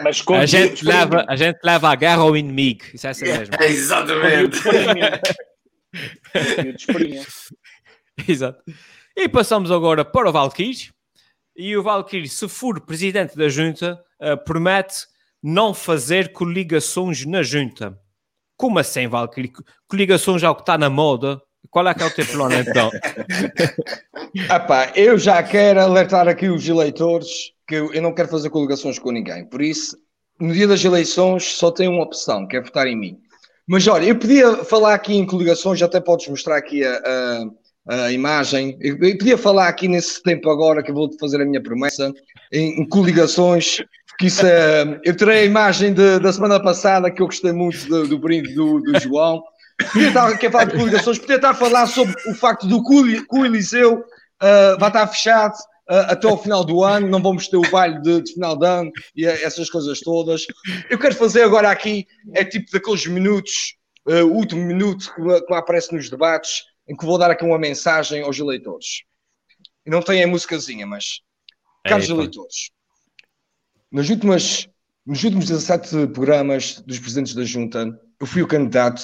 Mas 0.01 0.24
a 0.30 0.45
gente, 0.45 0.86
leva, 0.86 1.26
a 1.28 1.36
gente 1.36 1.60
leva 1.64 1.89
a 1.89 1.95
guerra 1.95 2.22
ao 2.22 2.38
inimigo. 2.38 2.84
Isso 2.93 3.08
é 3.08 3.10
assim 3.10 3.26
mesmo. 3.26 3.55
É, 3.60 3.66
exatamente. 3.68 4.60
Exato. 8.28 8.64
E 9.16 9.30
passamos 9.30 9.72
agora 9.72 10.05
para 10.05 10.30
o 10.30 10.32
Valkyrie. 10.32 10.91
E 11.55 11.76
o 11.76 11.84
Valkyrie, 11.84 12.30
se 12.30 12.47
for 12.47 12.80
presidente 12.82 13.36
da 13.36 13.49
junta, 13.49 13.99
uh, 14.22 14.38
promete 14.43 15.08
não 15.41 15.74
fazer 15.74 16.32
coligações 16.32 17.26
na 17.26 17.41
junta. 17.41 17.99
Como 18.55 18.78
assim, 18.80 19.08
Valkyrie? 19.08 19.51
Coligações 19.88 20.43
é 20.43 20.49
o 20.49 20.55
que 20.55 20.62
está 20.62 20.78
na 20.78 20.89
moda. 20.89 21.41
Qual 21.70 21.88
é 21.88 21.93
que 21.93 22.01
é 22.01 22.05
o 22.05 22.12
teu 22.12 22.26
então? 22.60 22.89
Epá, 24.55 24.91
eu 24.95 25.18
já 25.18 25.41
quero 25.43 25.82
alertar 25.82 26.28
aqui 26.28 26.47
os 26.47 26.68
eleitores 26.68 27.51
que 27.68 27.76
eu 27.76 28.01
não 28.01 28.14
quero 28.14 28.30
fazer 28.30 28.49
coligações 28.49 28.97
com 28.97 29.12
ninguém. 29.12 29.45
Por 29.45 29.62
isso, 29.62 29.97
no 30.39 30.53
dia 30.53 30.68
das 30.68 30.84
eleições 30.84 31.43
só 31.43 31.70
tem 31.70 31.88
uma 31.88 32.03
opção, 32.03 32.47
que 32.47 32.55
é 32.55 32.62
votar 32.62 32.88
em 32.88 32.97
mim. 32.97 33.18
Mas 33.68 33.86
olha, 33.88 34.05
eu 34.05 34.18
podia 34.18 34.64
falar 34.64 34.93
aqui 34.93 35.14
em 35.16 35.26
coligações, 35.26 35.82
até 35.82 35.99
podes 35.99 36.28
mostrar 36.30 36.58
aqui 36.58 36.86
a, 36.86 37.01
a, 37.89 38.05
a 38.05 38.12
imagem. 38.14 38.78
Eu, 38.80 38.97
eu, 39.01 39.18
podia 39.18 39.38
falar 39.38 39.68
aqui 39.68 39.89
nesse 39.89 40.24
tempo 40.24 40.49
agora 40.49 40.82
que 40.82 40.89
eu 40.89 40.95
vou 40.95 41.10
fazer 41.20 41.41
a 41.41 41.45
minha 41.45 41.62
promessa 41.62 42.14
em, 42.51 42.82
em 42.82 42.88
coligações. 42.88 43.84
Que 44.18 44.28
isso 44.28 44.45
é, 44.45 44.99
eu 45.03 45.16
terei 45.16 45.39
a 45.39 45.45
imagem 45.45 45.93
de, 45.93 46.18
da 46.20 46.32
semana 46.32 46.62
passada 46.62 47.12
que 47.12 47.22
eu 47.22 47.28
gostei 47.28 47.51
muito 47.51 47.86
do, 47.88 48.08
do 48.08 48.18
brinde 48.18 48.53
do, 48.55 48.80
do 48.80 48.99
João. 48.99 49.43
Podia 49.94 50.08
estar 50.08 50.28
aqui 50.28 50.48
a 50.48 50.52
falar 50.52 50.66
de 50.66 50.78
coligações, 50.78 51.20
podia 51.20 51.36
estar 51.36 51.52
a 51.52 51.56
falar 51.56 51.88
sobre 51.88 52.16
o 52.30 52.34
facto 52.34 52.68
do 52.68 52.84
que 52.84 53.24
o 53.30 53.46
Eliseu 53.46 54.00
uh, 54.00 54.80
vai 54.80 54.90
estar 54.90 55.08
fechado 55.08 55.54
uh, 55.90 56.10
até 56.10 56.28
ao 56.28 56.42
final 56.42 56.64
do 56.64 56.84
ano, 56.84 57.08
não 57.08 57.22
vamos 57.22 57.48
ter 57.48 57.58
o 57.58 57.72
baile 57.72 58.02
de, 58.02 58.22
de, 58.22 58.34
final 58.34 58.58
de 58.58 58.66
ano 58.66 58.92
e 59.16 59.26
essas 59.26 59.70
coisas 59.70 60.00
todas. 60.00 60.48
Eu 60.90 60.98
quero 60.98 61.14
fazer 61.14 61.44
agora 61.44 61.70
aqui, 61.70 62.08
é 62.34 62.44
tipo 62.44 62.72
daqueles 62.72 63.06
minutos, 63.06 63.76
uh, 64.08 64.26
o 64.26 64.34
último 64.34 64.66
minuto 64.66 65.14
que, 65.14 65.42
que 65.42 65.54
aparece 65.54 65.94
nos 65.94 66.10
debates, 66.10 66.64
em 66.88 66.96
que 66.96 67.06
vou 67.06 67.18
dar 67.18 67.30
aqui 67.30 67.46
uma 67.46 67.60
mensagem 67.60 68.24
aos 68.24 68.40
eleitores. 68.40 69.04
E 69.86 69.92
não 69.92 70.02
tem 70.02 70.24
a 70.24 70.28
musicazinha, 70.28 70.88
mas, 70.88 71.22
caros 71.86 72.10
eleitores, 72.10 72.72
nas 73.92 74.10
últimas, 74.10 74.68
nos 75.06 75.24
últimos 75.24 75.46
17 75.46 76.08
programas 76.08 76.82
dos 76.82 77.00
presidentes 77.00 77.34
da 77.34 77.44
Junta, 77.44 77.88
eu 78.20 78.28
fui 78.28 78.42
o 78.42 78.48
candidato 78.48 79.02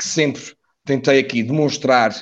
que 0.00 0.08
sempre 0.08 0.42
tentei 0.84 1.20
aqui 1.20 1.42
demonstrar 1.42 2.14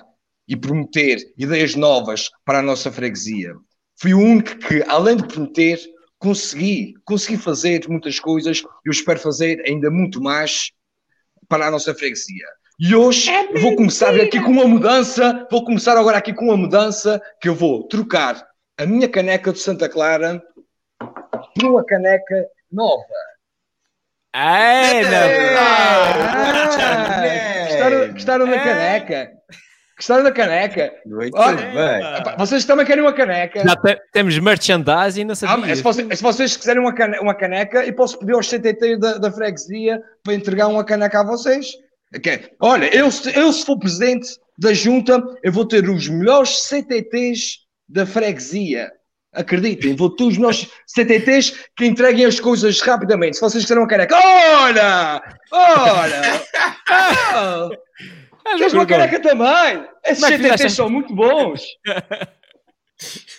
e 0.47 0.57
prometer 0.57 1.19
ideias 1.37 1.75
novas 1.75 2.31
para 2.45 2.59
a 2.59 2.63
nossa 2.63 2.93
freguesia 2.93 3.55
fui 4.01 4.15
o 4.15 4.21
único 4.21 4.57
que, 4.59 4.83
além 4.89 5.17
de 5.17 5.27
prometer, 5.27 5.79
consegui, 6.19 6.95
consegui 7.05 7.37
fazer 7.37 7.87
muitas 7.89 8.19
coisas. 8.19 8.63
Eu 8.85 8.93
espero 8.93 9.19
fazer 9.19 9.63
ainda 9.67 9.91
muito 9.91 10.23
mais 10.23 10.71
para 11.49 11.67
a 11.67 11.71
nossa 11.71 11.95
freguesia. 11.95 12.47
E 12.79 12.95
hoje 12.95 13.29
é 13.29 13.53
vou 13.59 13.75
começar 13.75 14.15
aqui 14.15 14.41
com 14.41 14.53
uma 14.53 14.67
mudança. 14.67 15.47
Vou 15.51 15.65
começar 15.65 15.99
agora 15.99 16.19
aqui 16.19 16.33
com 16.33 16.45
uma 16.47 16.57
mudança 16.57 17.21
que 17.41 17.49
eu 17.49 17.55
vou 17.55 17.89
trocar 17.89 18.47
a 18.79 18.87
minha 18.87 19.09
caneca 19.09 19.53
de 19.53 19.59
Santa 19.59 19.89
Clara 19.89 20.41
por 21.55 21.65
uma 21.65 21.85
caneca 21.85 22.47
nova. 22.71 23.03
É, 24.33 25.03
não. 25.03 25.19
Ah, 25.59 27.48
gostaram, 27.79 28.13
gostaram 28.13 28.47
da 28.47 28.59
caneca? 28.59 29.31
Gostaram 29.97 30.23
da 30.23 30.33
caneca? 30.33 30.93
Muito 31.05 31.37
bem. 31.37 32.37
Vocês 32.39 32.65
também 32.65 32.87
querem 32.87 33.03
uma 33.03 33.13
caneca? 33.13 33.65
Já 33.65 33.75
te, 33.75 34.01
temos 34.13 34.39
merchandising, 34.39 35.25
não 35.25 35.35
sabia. 35.35 35.73
Ah, 35.73 35.77
se, 35.77 35.83
vocês, 35.83 36.19
se, 36.19 36.23
vocês, 36.23 36.57
quiserem 36.57 36.81
uma, 36.81 36.95
cane, 36.95 37.19
uma 37.19 37.35
caneca, 37.35 37.85
eu 37.85 37.93
posso 37.95 38.17
pedir 38.19 38.33
aos 38.33 38.49
CTT 38.49 38.97
da, 38.99 39.19
da 39.19 39.33
freguesia 39.33 40.01
para 40.23 40.35
entregar 40.35 40.69
uma 40.69 40.85
caneca 40.85 41.21
a 41.21 41.25
vocês. 41.25 41.73
Okay. 42.17 42.49
Olha, 42.61 42.95
eu, 42.95 43.09
eu 43.35 43.53
se 43.53 43.67
for 43.67 43.77
presidente 43.77 44.29
da 44.57 44.73
junta, 44.73 45.21
eu 45.43 45.53
vou 45.53 45.67
ter 45.67 45.89
os 45.89 46.09
melhores 46.09 46.69
CTTs 46.69 47.59
da 47.89 48.07
freguesia. 48.07 48.93
Acreditem, 49.33 49.95
vou 49.95 50.11
ter 50.11 50.25
os 50.25 50.39
meus 50.39 50.69
CTTs 50.87 51.67
que 51.77 51.85
entreguem 51.85 52.25
as 52.25 52.41
coisas 52.41 52.81
rapidamente. 52.81 53.37
Se 53.37 53.43
vocês 53.43 53.63
quiserem 53.65 53.83
uma 53.83 53.89
caneca, 53.89 54.17
olha! 54.17 55.23
Olha! 55.53 56.43
oh. 57.35 58.57
Queres 58.57 58.73
uma 58.73 58.87
caneca 58.87 59.21
também? 59.21 59.87
Esses 60.07 60.21
Mas 60.23 60.37
CTTs 60.37 60.75
são 60.75 60.89
muito 60.89 61.15
bons. 61.15 61.63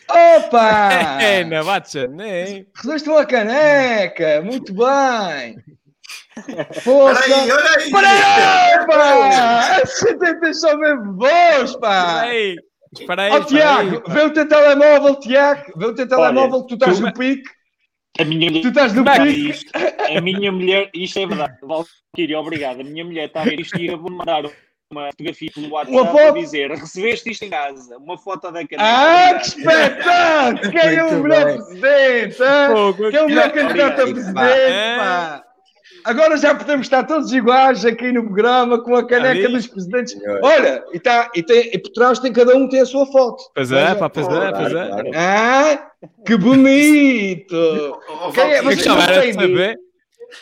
Opa! 0.09 1.21
É, 1.21 1.43
não 1.43 1.65
bate 1.65 2.07
nem. 2.07 2.67
Recebeste 2.75 3.09
uma 3.09 3.25
caneca, 3.25 4.41
muito 4.41 4.73
bem. 4.73 5.57
Força! 6.83 7.23
Olha 7.23 7.35
aí, 7.35 7.51
olha 7.93 8.09
aí! 8.09 8.85
Pá! 8.87 9.81
Esses 9.81 9.99
CTTs 9.99 10.61
são 10.61 10.77
mesmo 10.77 11.13
bons, 11.13 11.75
pá! 11.77 12.21
aí, 12.21 12.55
espera 12.93 13.23
aí. 13.23 13.31
Oh, 13.31 13.43
Tiago, 13.43 14.03
vê 14.07 14.21
o 14.21 14.33
teu 14.33 14.47
telemóvel, 14.47 15.15
Tiago, 15.19 15.73
vê 15.75 15.85
o 15.85 15.95
teu 15.95 16.07
telemóvel, 16.07 16.63
tu 16.63 16.73
estás 16.75 16.99
no 16.99 17.13
pique. 17.13 17.49
A 18.19 18.25
minha 18.25 18.49
mulher. 18.49 18.61
Tu 18.61 18.67
estás 18.69 18.93
no 18.93 19.03
pique. 19.03 19.65
A 20.15 20.21
minha 20.21 20.51
mulher, 20.51 20.89
isto 20.93 21.19
é 21.19 21.27
verdade, 21.27 21.57
Valkyrie, 21.61 22.35
obrigado. 22.35 22.81
A 22.81 22.83
minha 22.83 23.05
mulher 23.05 23.27
está 23.27 23.41
a 23.41 23.45
ver 23.45 23.59
isto 23.59 23.79
e 23.79 23.87
eu 23.87 23.97
vou 23.97 24.11
mandar 24.11 24.43
uma 24.91 25.07
fotografia 25.11 25.51
pelo 25.53 25.69
WhatsApp 25.69 26.19
a 26.19 26.31
dizer 26.31 26.71
recebeste 26.71 27.29
isto 27.29 27.45
em 27.45 27.49
casa, 27.49 27.97
uma 27.97 28.17
foto 28.17 28.51
da 28.51 28.65
caneca. 28.65 28.77
Ah, 28.79 29.35
que 29.35 29.47
espetáculo! 29.47 30.71
Quem 30.71 30.81
é 30.81 31.03
o 31.03 31.21
melhor 31.21 31.45
presidente? 31.45 32.37
Quem 32.37 33.19
é 33.19 33.23
o 33.23 33.27
melhor 33.27 33.51
candidato 33.51 34.01
a 34.01 34.07
presidente? 34.07 34.33
Pá? 34.33 35.43
Agora 36.03 36.37
já 36.37 36.55
podemos 36.55 36.85
estar 36.85 37.03
todos 37.03 37.31
iguais 37.33 37.85
aqui 37.85 38.11
no 38.11 38.23
programa 38.23 38.81
com 38.83 38.95
a 38.95 39.05
caneca 39.05 39.49
dos 39.49 39.67
presidentes. 39.67 40.15
Olha, 40.41 40.83
e, 40.93 40.99
tá, 40.99 41.29
e, 41.35 41.43
tem, 41.43 41.69
e 41.73 41.77
por 41.77 41.89
trás 41.89 42.19
tem 42.19 42.31
cada 42.31 42.55
um 42.55 42.67
tem 42.67 42.81
a 42.81 42.85
sua 42.85 43.05
foto. 43.07 43.43
Pois 43.53 43.71
é, 43.71 43.95
pá, 43.95 44.09
pois 44.09 44.27
é, 44.27 44.51
pois 44.51 44.73
é. 44.73 45.11
Ah, 45.15 45.91
que 46.25 46.37
bonito! 46.37 47.99
Quem 48.33 48.43
é, 48.43 48.61
vocês 48.61 48.85
não 48.85 49.07
têm 49.07 49.33
saber, 49.33 49.77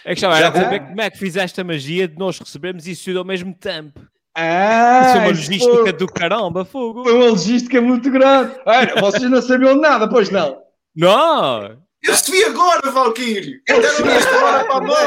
é 0.06 0.16
que 0.16 0.22
já 0.22 0.38
era 0.38 0.52
saber 0.52 0.80
como 0.82 1.02
é 1.02 1.10
que 1.10 1.18
fizeste 1.18 1.62
a 1.62 1.64
magia 1.64 2.08
de 2.08 2.18
nós 2.18 2.40
recebermos 2.40 2.88
isso 2.88 3.06
tudo 3.06 3.20
ao 3.20 3.26
mesmo 3.26 3.54
tempo. 3.54 4.00
Ah, 4.36 5.02
isso 5.02 5.18
é 5.18 5.20
uma 5.20 5.28
logística 5.30 5.76
foi... 5.76 5.94
do 5.94 6.08
caramba, 6.08 6.64
fogo. 6.64 7.04
Foi 7.04 7.14
uma 7.14 7.26
logística 7.26 7.82
muito 7.82 8.12
grande. 8.12 8.56
Olha, 8.66 8.94
vocês 9.00 9.30
não 9.30 9.42
sabiam 9.42 9.76
nada, 9.76 10.08
pois 10.08 10.30
não? 10.30 10.60
Não! 10.96 11.87
Eu 12.08 12.14
recebi 12.14 12.44
agora, 12.46 12.90
Valkyrie! 12.90 13.62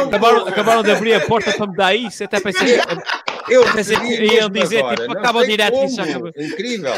Acabaram, 0.06 0.46
acabaram 0.46 0.82
de 0.82 0.90
abrir 0.90 1.14
a 1.14 1.26
porta 1.26 1.52
para 1.52 1.66
me 1.66 1.76
dar 1.76 1.94
isso. 1.94 2.22
Até 2.22 2.40
pensei. 2.40 2.78
Eu 3.48 3.64
pensei 3.72 3.98
que 3.98 4.34
iam 4.34 4.50
dizer, 4.50 4.80
agora. 4.80 5.08
tipo, 5.08 5.18
acaba 5.18 5.46
direto 5.46 5.72
como. 5.72 5.86
isso 5.86 6.00
acaba. 6.00 6.32
Incrível. 6.36 6.92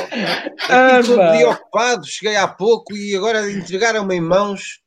Ah, 0.68 1.00
Estou 1.00 1.16
preocupado, 1.16 2.06
cheguei 2.06 2.36
há 2.36 2.48
pouco 2.48 2.94
e 2.96 3.14
agora 3.14 3.50
entregaram-me 3.50 4.16
em 4.16 4.20
mãos. 4.20 4.80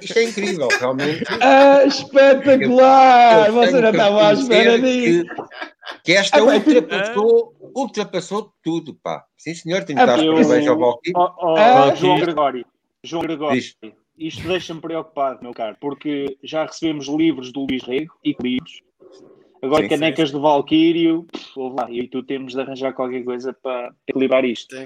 Isto 0.00 0.18
é 0.18 0.24
incrível, 0.24 0.68
realmente. 0.78 1.24
Ah, 1.40 1.82
espetacular! 1.84 3.48
Eu, 3.48 3.54
eu 3.54 3.54
Você 3.54 3.80
não 3.80 3.90
estava 3.90 4.28
à 4.28 4.32
espera 4.34 4.78
disso. 4.78 5.24
Que 6.04 6.12
esta 6.12 6.38
ah, 6.38 6.44
ultrapassou, 6.44 7.54
ultrapassou 7.74 8.52
tudo, 8.62 8.94
pá. 9.02 9.24
Sim, 9.36 9.54
senhor, 9.54 9.84
tenho 9.84 9.98
que 9.98 10.06
dar 10.06 10.16
parabéns 10.16 10.68
ao 10.68 10.78
Valkyrie. 10.78 11.14
Oh, 11.16 11.30
oh, 11.38 11.56
ah, 11.56 11.94
João 11.96 12.20
Gregório, 12.20 12.64
João 13.02 13.22
Gregório, 13.22 13.60
Diz. 13.60 13.74
Isto 14.20 14.46
deixa-me 14.46 14.80
preocupado, 14.80 15.40
meu 15.42 15.52
caro, 15.52 15.76
porque 15.80 16.36
já 16.44 16.66
recebemos 16.66 17.08
livros 17.08 17.50
do 17.50 17.64
Luís 17.64 17.82
Rego 17.82 18.14
e 18.22 18.36
livros. 18.40 18.82
Agora 19.62 19.82
sim, 19.82 19.88
canecas 19.88 20.28
sim. 20.28 20.34
do 20.36 20.42
Valkyrio, 20.42 21.26
lá, 21.56 21.90
e 21.90 22.06
tu 22.06 22.22
temos 22.22 22.52
de 22.52 22.60
arranjar 22.60 22.92
qualquer 22.92 23.24
coisa 23.24 23.52
para 23.52 23.92
equilibrar 24.06 24.44
isto. 24.44 24.76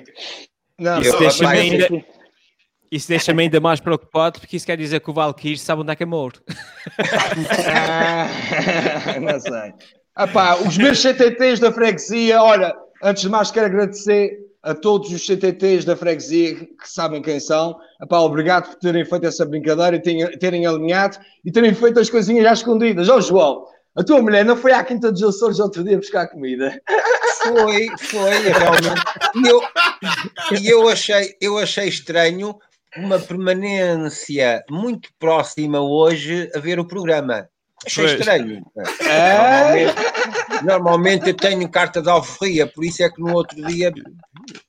Não, 0.78 1.00
isso 1.00 1.18
deixa-me 1.18 1.50
ainda, 1.50 1.88
deixa 3.08 3.32
ainda 3.32 3.60
mais 3.60 3.80
preocupado, 3.80 4.38
porque 4.40 4.56
isso 4.56 4.66
quer 4.66 4.76
dizer 4.76 5.00
que 5.00 5.10
o 5.10 5.14
Valkyrie 5.14 5.58
sabe 5.58 5.82
onde 5.82 5.92
é 5.92 5.96
que 5.96 6.04
é 6.04 6.06
morto. 6.06 6.42
ah, 7.72 8.28
não 9.20 9.40
sei. 9.40 9.74
Epá, 10.16 10.56
os 10.56 10.78
meus 10.78 11.02
CTTs 11.02 11.60
da 11.60 11.72
freguesia, 11.72 12.40
olha, 12.40 12.74
antes 13.02 13.22
de 13.22 13.28
mais 13.28 13.50
quero 13.50 13.66
agradecer 13.66 14.43
a 14.64 14.74
todos 14.74 15.12
os 15.12 15.26
CTTs 15.26 15.84
da 15.84 15.94
freguesia 15.94 16.54
que 16.54 16.68
sabem 16.86 17.20
quem 17.20 17.38
são. 17.38 17.76
Epá, 18.02 18.18
obrigado 18.20 18.70
por 18.70 18.76
terem 18.76 19.04
feito 19.04 19.26
essa 19.26 19.44
brincadeira 19.44 19.96
e 19.96 20.00
terem, 20.00 20.38
terem 20.38 20.66
alinhado 20.66 21.18
e 21.44 21.52
terem 21.52 21.74
feito 21.74 22.00
as 22.00 22.08
coisinhas 22.08 22.44
já 22.44 22.52
escondidas. 22.54 23.08
Ó 23.08 23.16
oh, 23.16 23.20
João, 23.20 23.66
a 23.94 24.02
tua 24.02 24.22
mulher 24.22 24.44
não 24.44 24.56
foi 24.56 24.72
à 24.72 24.82
Quinta 24.82 25.12
dos 25.12 25.22
Açores 25.22 25.60
outro 25.60 25.84
dia 25.84 25.98
buscar 25.98 26.26
comida? 26.28 26.80
Foi, 27.42 27.86
foi, 27.98 28.38
realmente. 28.38 29.02
E 29.36 29.48
eu, 29.48 29.60
e 30.58 30.66
eu, 30.66 30.88
achei, 30.88 31.36
eu 31.40 31.58
achei 31.58 31.88
estranho 31.88 32.56
uma 32.96 33.18
permanência 33.18 34.64
muito 34.70 35.10
próxima 35.18 35.78
hoje 35.78 36.50
a 36.54 36.58
ver 36.58 36.80
o 36.80 36.86
programa. 36.86 37.46
Achei 37.84 38.06
estranho. 38.06 38.64
É. 39.06 39.86
Normalmente, 40.64 41.28
eu 41.28 41.34
tenho 41.34 41.68
carta 41.68 42.00
de 42.00 42.08
alforria, 42.08 42.66
por 42.66 42.84
isso 42.84 43.02
é 43.02 43.10
que 43.10 43.20
no 43.20 43.34
outro 43.34 43.60
dia 43.66 43.92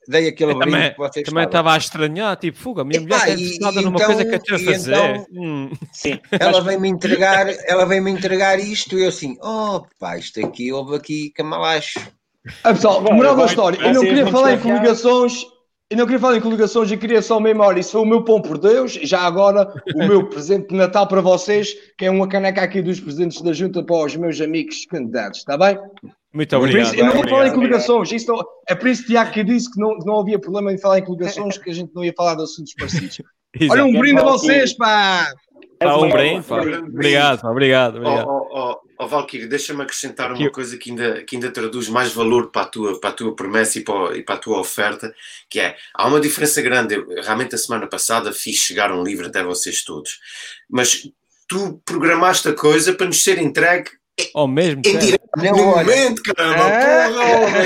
dei 0.07 0.27
aquele 0.27 0.53
brinco 0.53 0.71
também, 0.71 0.91
que 0.91 0.97
vocês 0.97 1.25
Também 1.27 1.43
estava 1.45 1.73
a 1.73 1.77
estranhar, 1.77 2.37
tipo, 2.37 2.57
fuga, 2.57 2.81
a 2.81 2.85
minha 2.85 3.01
mulher 3.01 3.27
é 3.27 3.33
interessada 3.33 3.81
numa 3.81 3.95
então, 3.95 4.05
coisa 4.07 4.25
que 4.25 4.31
eu 4.31 4.37
estou 4.37 4.55
a 4.55 4.73
fazer. 4.73 4.95
Então, 4.95 5.27
hum. 5.31 5.71
Sim. 5.91 6.19
Ela 6.31 6.61
vem-me 6.61 6.89
entregar, 6.89 7.47
ela 7.65 7.85
vem-me 7.85 8.11
entregar 8.11 8.59
isto 8.59 8.97
e 8.97 9.03
eu 9.03 9.09
assim, 9.09 9.37
oh 9.41 9.83
pá, 9.99 10.17
isto 10.17 10.45
aqui, 10.45 10.71
houve 10.71 10.95
aqui 10.95 11.31
camalacho. 11.31 11.99
Ah, 12.63 12.73
pessoal, 12.73 13.01
moral 13.01 13.35
da 13.35 13.45
história, 13.45 13.77
eu 13.81 13.93
não 13.93 14.01
queria 14.01 14.27
falar 14.27 14.53
em 14.53 14.59
coligações, 14.59 15.45
eu 15.95 15.99
não 15.99 16.05
queria 16.05 16.19
falar 16.19 16.35
em 16.35 16.41
coligações 16.41 16.91
e 16.91 16.97
queria 16.97 17.21
só 17.21 17.39
olha, 17.39 17.79
isso 17.79 17.91
foi 17.93 18.01
o 18.01 18.05
meu 18.05 18.21
pão 18.23 18.41
por 18.41 18.57
Deus, 18.57 18.97
e 19.01 19.05
já 19.05 19.21
agora 19.21 19.73
o 19.95 19.97
meu 19.99 20.27
presente 20.29 20.67
de 20.67 20.75
Natal 20.75 21.07
para 21.07 21.21
vocês, 21.21 21.73
que 21.97 22.05
é 22.05 22.11
uma 22.11 22.27
caneca 22.27 22.61
aqui 22.61 22.81
dos 22.81 22.99
presidentes 22.99 23.41
da 23.41 23.53
Junta 23.53 23.81
para 23.81 24.05
os 24.05 24.15
meus 24.17 24.41
amigos 24.41 24.85
candidatos, 24.87 25.39
está 25.39 25.57
bem? 25.57 25.79
Muito 26.33 26.55
obrigado. 26.57 26.93
eu 26.95 27.05
não 27.05 27.13
vou 27.13 27.29
falar 27.29 27.47
em 27.47 27.53
coligações, 27.53 28.11
isso 28.11 28.27
não, 28.27 28.43
é 28.67 28.75
por 28.75 28.89
isso, 28.89 29.05
Tiago, 29.05 29.31
que 29.31 29.43
disse 29.43 29.71
que 29.71 29.79
não, 29.79 29.97
não 29.99 30.19
havia 30.19 30.37
problema 30.37 30.73
em 30.73 30.77
falar 30.77 30.99
em 30.99 31.05
coligações, 31.05 31.57
que 31.59 31.69
a 31.69 31.73
gente 31.73 31.95
não 31.95 32.03
ia 32.03 32.13
falar 32.15 32.35
de 32.35 32.43
assuntos 32.43 32.73
parecidos. 32.77 33.21
olha, 33.71 33.85
um 33.85 33.97
brinde 33.97 34.19
a 34.19 34.23
vocês, 34.23 34.73
pá! 34.73 35.31
Pá, 35.85 35.97
um 35.97 36.41
pá. 36.41 36.61
Obrigado, 36.61 37.47
obrigado, 37.47 37.97
obrigado. 37.97 38.27
Oh, 38.27 38.47
oh, 38.51 38.71
oh. 38.71 38.85
Oh, 38.97 39.07
Valkyrie, 39.07 39.47
deixa-me 39.47 39.81
acrescentar 39.81 40.31
uma 40.31 40.49
coisa 40.49 40.77
que 40.77 40.89
ainda, 40.89 41.21
que 41.23 41.35
ainda 41.35 41.51
traduz 41.51 41.89
mais 41.89 42.13
valor 42.13 42.49
para 42.49 42.61
a 42.61 42.65
tua, 42.65 42.97
para 42.97 43.09
a 43.09 43.13
tua 43.13 43.35
promessa 43.35 43.77
e 43.77 43.83
para, 43.83 44.17
e 44.17 44.23
para 44.23 44.35
a 44.35 44.37
tua 44.37 44.57
oferta, 44.57 45.13
que 45.49 45.59
é, 45.59 45.75
há 45.93 46.07
uma 46.07 46.21
diferença 46.21 46.61
grande, 46.61 46.95
eu, 46.95 47.05
realmente 47.21 47.53
a 47.55 47.57
semana 47.57 47.87
passada 47.87 48.31
fiz 48.31 48.55
chegar 48.55 48.93
um 48.93 49.03
livro 49.03 49.27
até 49.27 49.43
vocês 49.43 49.83
todos, 49.83 50.17
mas 50.69 51.09
tu 51.45 51.81
programaste 51.83 52.47
a 52.47 52.53
coisa 52.53 52.93
para 52.93 53.07
nos 53.07 53.21
ser 53.21 53.37
entregue 53.37 53.91
ao 54.33 54.47
mesmo 54.47 54.81
em 54.85 54.97
direto, 54.97 55.29
no 55.35 55.57
momento, 55.57 56.23
caramba, 56.23 56.69
é? 56.69 57.09
porra, 57.09 57.59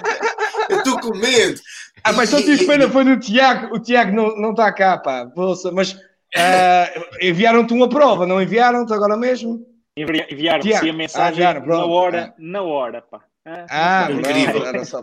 eu 0.70 0.78
estou 0.78 0.98
com 0.98 1.18
medo. 1.18 1.60
Ah, 2.02 2.12
mas 2.12 2.30
só 2.30 2.38
tive 2.38 2.66
pena 2.66 2.88
foi 2.88 3.04
do 3.04 3.18
Tiago, 3.18 3.74
o 3.74 3.78
Tiago 3.78 4.16
não, 4.16 4.34
não 4.36 4.50
está 4.50 4.72
cá, 4.72 4.96
pá, 4.96 5.30
mas 5.72 5.96
uh, 6.36 7.04
enviaram-te 7.20 7.72
uma 7.72 7.88
prova, 7.88 8.26
não 8.26 8.40
enviaram-te 8.42 8.92
agora 8.92 9.16
mesmo? 9.16 9.66
Enviaram-se 9.96 10.90
a 10.90 10.92
mensagem 10.92 11.44
ah, 11.46 11.60
na 11.60 11.84
hora, 11.84 12.34
na 12.38 12.62
hora, 12.62 13.00
pá. 13.02 13.20
Ah, 13.46 14.08
incrível. 14.10 14.62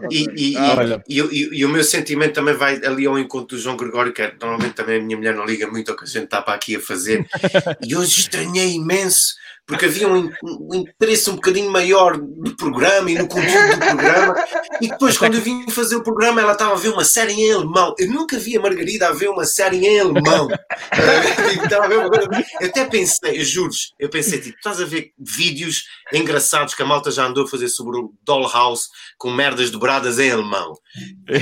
E, 0.09 0.53
e, 0.53 0.57
ah, 0.57 1.01
e, 1.07 1.59
e, 1.59 1.63
o 1.65 1.69
meu 1.69 1.83
sentimento 1.83 2.33
também 2.33 2.55
vai 2.55 2.83
ali 2.83 3.05
ao 3.05 3.19
encontro 3.19 3.55
do 3.55 3.61
João 3.61 3.77
Gregório, 3.77 4.11
que 4.11 4.21
é, 4.21 4.33
normalmente 4.41 4.73
também 4.73 4.99
a 4.99 5.03
minha 5.03 5.15
mulher 5.15 5.35
não 5.35 5.45
liga 5.45 5.67
muito 5.67 5.91
ao 5.91 5.97
que 5.97 6.05
a 6.05 6.07
gente 6.07 6.23
está 6.23 6.41
para 6.41 6.55
aqui 6.55 6.75
a 6.75 6.79
fazer. 6.79 7.25
e 7.85 7.95
hoje 7.95 8.21
estranhei 8.21 8.73
imenso 8.73 9.35
porque 9.71 9.85
havia 9.85 10.05
um, 10.05 10.29
um, 10.43 10.75
interesse 10.75 11.29
um 11.29 11.35
bocadinho 11.35 11.71
maior 11.71 12.17
do 12.17 12.53
programa 12.57 13.09
e 13.09 13.15
no 13.15 13.25
conteúdo 13.25 13.71
do 13.71 13.79
programa. 13.79 14.35
E 14.81 14.89
depois, 14.89 15.17
quando 15.17 15.35
eu 15.35 15.41
vim 15.41 15.69
fazer 15.69 15.95
o 15.95 16.03
programa, 16.03 16.41
ela 16.41 16.51
estava 16.51 16.73
a 16.73 16.77
ver 16.77 16.89
uma 16.89 17.05
série 17.05 17.31
em 17.31 17.53
alemão. 17.53 17.95
Eu 17.97 18.09
nunca 18.09 18.37
vi 18.37 18.57
a 18.57 18.61
Margarida 18.61 19.07
a 19.07 19.13
ver 19.13 19.29
uma 19.29 19.45
série 19.45 19.87
em 19.87 20.01
alemão. 20.01 20.49
eu 22.59 22.67
até 22.67 22.85
pensei, 22.85 23.39
eu 23.39 23.45
juro 23.45 23.71
eu 23.97 24.09
pensei, 24.09 24.41
tipo, 24.41 24.57
estás 24.57 24.81
a 24.81 24.85
ver 24.85 25.13
vídeos 25.17 25.85
engraçados 26.11 26.73
que 26.73 26.81
a 26.81 26.85
malta 26.85 27.09
já 27.09 27.25
andou 27.25 27.45
a 27.45 27.47
fazer 27.47 27.69
sobre 27.69 27.97
o 27.97 28.13
Dollhouse 28.25 28.89
com 29.17 29.31
merdas 29.31 29.71
dobradas 29.71 30.19
em 30.19 30.31
alemão. 30.31 30.73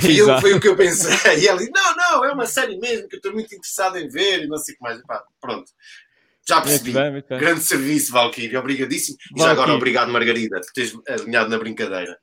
E 0.07 0.19
eu, 0.19 0.39
foi 0.39 0.53
o 0.53 0.59
que 0.59 0.67
eu 0.67 0.75
pensei. 0.75 1.09
E 1.39 1.47
ela 1.47 1.57
disse: 1.57 1.71
Não, 1.71 1.95
não, 1.95 2.25
é 2.25 2.31
uma 2.31 2.45
série 2.45 2.77
mesmo 2.77 3.07
que 3.07 3.15
eu 3.15 3.17
estou 3.17 3.33
muito 3.33 3.55
interessado 3.55 3.97
em 3.97 4.07
ver 4.07 4.43
e 4.43 4.47
não 4.47 4.57
sei 4.57 4.75
o 4.75 4.77
que 4.77 4.83
mais. 4.83 4.99
E 4.99 5.03
pá, 5.03 5.23
pronto. 5.41 5.71
Já 6.47 6.61
percebi. 6.61 6.91
Muito 6.91 7.03
bem, 7.03 7.11
muito 7.11 7.27
bem. 7.27 7.39
Grande 7.39 7.61
serviço, 7.61 8.11
Valkyrie. 8.11 8.57
Obrigadíssimo. 8.57 9.17
E 9.35 9.39
já 9.39 9.51
agora, 9.51 9.73
obrigado, 9.73 10.11
Margarida, 10.11 10.59
por 10.59 10.71
teres 10.73 10.93
alinhado 11.07 11.49
na 11.49 11.57
brincadeira. 11.57 12.17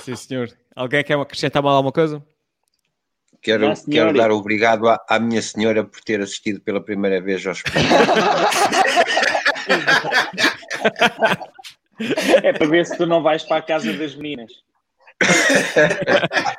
Sim, 0.00 0.16
senhor. 0.16 0.48
Alguém 0.74 1.04
quer 1.04 1.18
acrescentar 1.18 1.62
mal 1.62 1.76
alguma 1.76 1.92
coisa? 1.92 2.24
Quero, 3.42 3.72
quero 3.90 4.12
dar 4.14 4.30
obrigado 4.30 4.88
à, 4.88 4.98
à, 5.08 5.18
minha 5.20 5.42
senhora 5.42 5.84
por 5.84 6.00
ter 6.00 6.20
assistido 6.20 6.60
pela 6.62 6.82
primeira 6.82 7.20
vez 7.20 7.46
aos 7.46 7.62
É 12.42 12.52
para 12.52 12.66
ver 12.66 12.86
se 12.86 12.96
tu 12.96 13.06
não 13.06 13.22
vais 13.22 13.42
para 13.44 13.58
a 13.58 13.62
casa 13.62 13.92
das 13.92 14.14
meninas. 14.16 14.50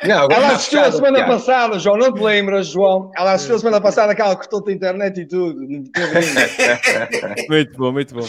Não, 0.07 0.27
ela 0.29 0.53
assistiu 0.53 0.81
a 0.81 0.91
semana 0.91 1.19
cara. 1.19 1.31
passada, 1.31 1.79
João, 1.79 1.97
não 1.97 2.13
te 2.13 2.21
lembras, 2.21 2.67
João? 2.67 3.11
Ela 3.15 3.33
assistiu 3.33 3.55
a 3.55 3.59
semana 3.59 3.81
passada 3.81 4.11
aquela 4.11 4.35
que 4.35 4.47
cortou 4.47 4.71
a 4.71 4.75
internet 4.75 5.21
e 5.21 5.25
tudo. 5.25 5.61
muito 7.49 7.77
bom, 7.77 7.91
muito 7.91 8.13
bom. 8.13 8.27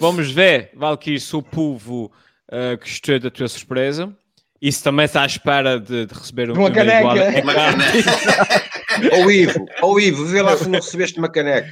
Vamos 0.00 0.30
ver, 0.30 0.70
Valkyrie, 0.74 1.20
se 1.20 1.34
o 1.36 1.42
povo 1.42 2.12
uh, 2.50 2.78
gostou 2.78 3.18
da 3.18 3.30
tua 3.30 3.48
surpresa. 3.48 4.14
Isso 4.60 4.84
também 4.84 5.06
está 5.06 5.22
à 5.22 5.26
espera 5.26 5.80
de, 5.80 6.06
de 6.06 6.14
receber 6.14 6.50
uma 6.50 6.70
caneca. 6.70 7.08
Uma 7.42 7.52
caneca. 7.52 9.16
ou 9.16 9.28
Ivo, 9.28 9.66
ou 9.82 10.00
Ivo, 10.00 10.24
vê 10.26 10.40
lá 10.40 10.56
se 10.56 10.68
não 10.68 10.78
recebeste 10.78 11.18
uma 11.18 11.28
caneca. 11.28 11.68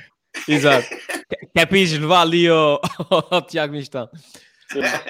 Exato. 0.49 0.89
Que 1.53 1.61
é 1.61 1.67
para 1.67 1.79
levar 1.79 2.23
ali 2.23 2.49
ao, 2.49 2.81
ao 3.31 3.43
Tiago 3.43 3.75
Mistão. 3.75 4.09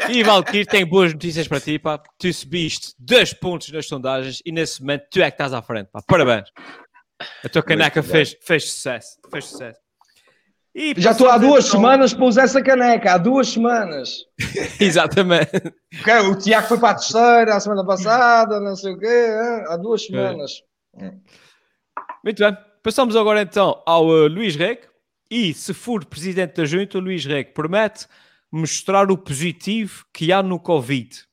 E 0.09 0.23
Valkyrie 0.23 0.65
tem 0.65 0.87
boas 0.87 1.13
notícias 1.13 1.47
para 1.47 1.61
ti, 1.61 1.79
pá. 1.79 2.03
Tu 2.19 2.33
subiste 2.33 2.95
dois 2.99 3.33
pontos 3.33 3.71
nas 3.71 3.87
sondagens 3.87 4.41
e 4.45 4.53
nesse 4.53 4.81
momento 4.81 5.05
tu 5.11 5.21
é 5.21 5.31
que 5.31 5.35
estás 5.35 5.53
à 5.53 5.61
frente, 5.61 5.89
pá. 5.93 6.01
Parabéns. 6.07 6.49
A 7.45 7.49
tua 7.49 7.63
caneca 7.63 8.03
fez, 8.03 8.37
fez 8.41 8.71
sucesso. 8.71 9.19
Fez 9.31 9.45
sucesso. 9.45 9.79
E 10.75 10.95
Já 10.97 11.11
estou 11.11 11.29
há 11.29 11.37
duas 11.37 11.67
então... 11.67 11.81
semanas 11.81 12.15
para 12.15 12.25
usar 12.25 12.43
essa 12.45 12.63
caneca, 12.63 13.15
há 13.15 13.19
duas 13.19 13.49
semanas. 13.49 14.25
Exatamente. 14.81 15.75
O 16.31 16.37
Tiago 16.37 16.69
foi 16.69 16.79
para 16.79 16.91
a 16.91 16.95
terceira 16.95 17.57
a 17.57 17.61
semana 17.61 17.85
passada, 17.85 18.61
não 18.61 18.77
sei 18.77 18.95
o 18.95 18.99
quê, 18.99 19.29
há 19.67 19.77
duas 19.77 20.07
semanas. 20.07 20.63
É. 20.97 21.13
Muito 22.25 22.39
bem. 22.39 22.57
Passamos 22.83 23.17
agora 23.17 23.43
então 23.43 23.83
ao 23.85 24.07
uh, 24.07 24.27
Luís 24.29 24.57
Reg. 24.57 24.81
E 25.31 25.55
se 25.55 25.73
for 25.73 26.05
presidente 26.05 26.55
da 26.55 26.65
junta, 26.65 26.99
o 26.99 27.01
Luís 27.01 27.25
Reg 27.25 27.53
promete 27.53 28.07
mostrar 28.51 29.11
o 29.11 29.19
positivo 29.19 30.05
que 30.13 30.33
há 30.33 30.43
no 30.43 30.59
Covid. 30.59 31.25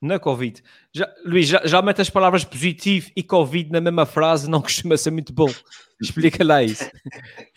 Na 0.00 0.18
Covid. 0.18 0.62
Já, 0.92 1.12
Luís, 1.24 1.48
já, 1.48 1.60
já 1.66 1.82
mete 1.82 2.00
as 2.00 2.08
palavras 2.08 2.44
positivo 2.44 3.10
e 3.14 3.22
Covid 3.22 3.70
na 3.70 3.80
mesma 3.80 4.06
frase, 4.06 4.48
não 4.48 4.62
costuma 4.62 4.96
ser 4.96 5.10
muito 5.10 5.32
bom. 5.32 5.52
Explica 6.00 6.42
lá 6.42 6.62
isso. 6.62 6.90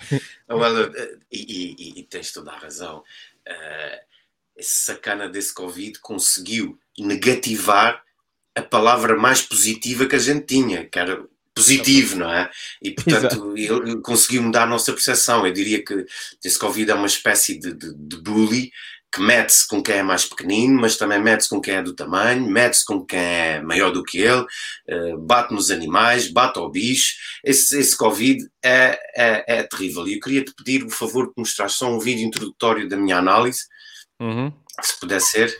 well, 0.49 0.91
e, 1.32 1.76
e, 1.78 1.99
e, 1.99 2.03
tens 2.03 2.34
toda 2.34 2.51
a 2.51 2.57
razão. 2.57 2.99
Uh, 3.47 4.14
esse 4.57 4.84
sacana 4.84 5.30
desse 5.30 5.53
Covid 5.53 5.99
conseguiu 5.99 6.78
negativar 6.99 8.03
a 8.55 8.61
palavra 8.61 9.16
mais 9.18 9.41
positiva 9.41 10.05
que 10.05 10.16
a 10.16 10.20
gente 10.20 10.45
tinha, 10.45 10.86
que 10.86 10.99
era 10.99 11.26
positivo, 11.55 12.18
não 12.18 12.32
é? 12.32 12.49
E 12.82 12.91
portanto 12.91 13.55
ele 13.55 14.01
conseguiu 14.01 14.43
mudar 14.43 14.64
a 14.64 14.68
nossa 14.68 14.91
percepção. 14.91 15.45
Eu 15.45 15.53
diria 15.53 15.84
que 15.84 16.05
esse 16.43 16.59
Covid 16.59 16.91
é 16.91 16.95
uma 16.95 17.07
espécie 17.07 17.57
de, 17.57 17.74
de, 17.74 17.93
de 17.93 18.18
bully 18.18 18.72
que 19.14 19.22
mete-se 19.22 19.68
com 19.68 19.82
quem 19.84 19.97
é 19.97 20.03
mais 20.03 20.26
pequenino, 20.26 20.82
mas 20.82 20.97
também 20.97 21.22
mete-se 21.22 21.47
com 21.47 21.61
quem 21.61 21.76
é 21.76 21.84
do 21.84 21.93
tamanho, 21.93 22.49
mete-se 22.49 22.84
com 22.84 23.05
quem 23.05 23.20
é 23.20 23.61
maior 23.61 23.91
do 23.91 24.03
que 24.03 24.18
ele, 24.18 24.41
uh, 24.41 25.18
bate 25.20 25.53
nos 25.53 25.70
animais, 25.70 26.32
bate 26.32 26.57
ao 26.57 26.72
bicho. 26.72 27.16
Esse, 27.43 27.80
esse 27.80 27.95
Covid 27.95 28.43
é, 28.64 28.99
é, 29.16 29.59
é 29.59 29.64
terrível. 29.64 30.07
E 30.07 30.16
eu 30.16 30.20
queria 30.20 30.43
te 30.43 30.51
pedir 30.55 30.84
o 30.84 30.89
favor 30.89 31.28
de 31.28 31.34
mostrar 31.38 31.70
só 31.70 31.93
um 31.93 31.99
vídeo 31.99 32.26
introdutório 32.26 32.89
da 32.89 32.97
minha 32.97 33.18
análise, 33.18 33.68
uhum. 34.20 34.51
se 34.82 34.99
puder 34.99 35.22
ser. 35.22 35.55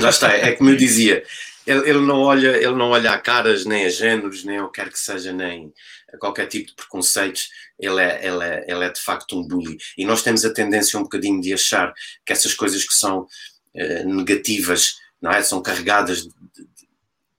Já 0.00 0.10
está, 0.10 0.32
é 0.32 0.52
como 0.52 0.70
eu 0.70 0.76
dizia, 0.76 1.24
ele, 1.66 1.90
ele, 1.90 2.00
não 2.00 2.20
olha, 2.20 2.56
ele 2.56 2.74
não 2.74 2.90
olha 2.90 3.10
a 3.10 3.18
caras, 3.18 3.64
nem 3.64 3.84
a 3.84 3.88
géneros, 3.88 4.44
nem 4.44 4.60
o 4.60 4.68
que 4.68 4.80
quer 4.80 4.90
que 4.90 4.98
seja, 4.98 5.32
nem 5.32 5.72
a 6.12 6.16
qualquer 6.18 6.46
tipo 6.46 6.68
de 6.68 6.74
preconceitos. 6.74 7.50
Ele 7.78 8.00
é, 8.00 8.24
ele, 8.24 8.44
é, 8.44 8.64
ele 8.68 8.84
é 8.84 8.90
de 8.90 9.00
facto 9.00 9.38
um 9.38 9.46
bully. 9.46 9.76
E 9.96 10.04
nós 10.04 10.22
temos 10.22 10.44
a 10.44 10.52
tendência 10.52 10.98
um 10.98 11.02
bocadinho 11.02 11.40
de 11.40 11.52
achar 11.52 11.92
que 12.24 12.32
essas 12.32 12.54
coisas 12.54 12.84
que 12.84 12.94
são 12.94 13.22
uh, 13.22 14.08
negativas, 14.14 14.98
não 15.20 15.30
é? 15.30 15.42
São 15.42 15.60
carregadas 15.60 16.22
de 16.22 16.30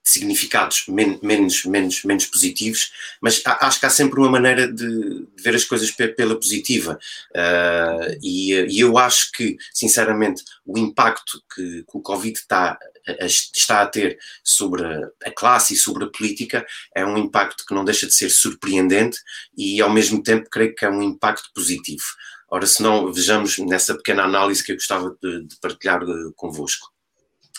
significados 0.09 0.85
men 0.87 1.19
menos, 1.21 1.65
menos, 1.65 2.03
menos 2.03 2.25
positivos, 2.25 2.91
mas 3.21 3.41
acho 3.45 3.79
que 3.79 3.85
há 3.85 3.89
sempre 3.89 4.19
uma 4.19 4.29
maneira 4.29 4.71
de, 4.71 5.27
ver 5.37 5.55
as 5.55 5.65
coisas 5.65 5.91
pela 5.91 6.35
positiva. 6.35 6.99
Uh, 7.31 8.17
e, 8.21 8.53
e, 8.53 8.79
eu 8.79 8.97
acho 8.97 9.31
que, 9.31 9.57
sinceramente, 9.73 10.43
o 10.65 10.77
impacto 10.77 11.41
que, 11.53 11.83
que 11.83 11.97
o 11.97 12.01
Covid 12.01 12.37
está, 12.37 12.77
está 13.19 13.81
a 13.81 13.87
ter 13.87 14.17
sobre 14.43 14.83
a 15.25 15.31
classe 15.31 15.73
e 15.73 15.77
sobre 15.77 16.05
a 16.05 16.09
política 16.09 16.65
é 16.95 17.05
um 17.05 17.17
impacto 17.17 17.65
que 17.65 17.73
não 17.73 17.85
deixa 17.85 18.07
de 18.07 18.13
ser 18.13 18.29
surpreendente 18.29 19.19
e, 19.57 19.81
ao 19.81 19.89
mesmo 19.89 20.21
tempo, 20.21 20.49
creio 20.49 20.75
que 20.75 20.85
é 20.85 20.89
um 20.89 21.01
impacto 21.01 21.49
positivo. 21.53 22.03
Ora, 22.51 22.65
se 22.65 22.81
não, 22.81 23.13
vejamos 23.13 23.59
nessa 23.59 23.95
pequena 23.95 24.23
análise 24.23 24.63
que 24.63 24.71
eu 24.71 24.75
gostava 24.75 25.15
de, 25.21 25.45
de 25.45 25.55
partilhar 25.57 26.03
uh, 26.03 26.33
convosco. 26.35 26.89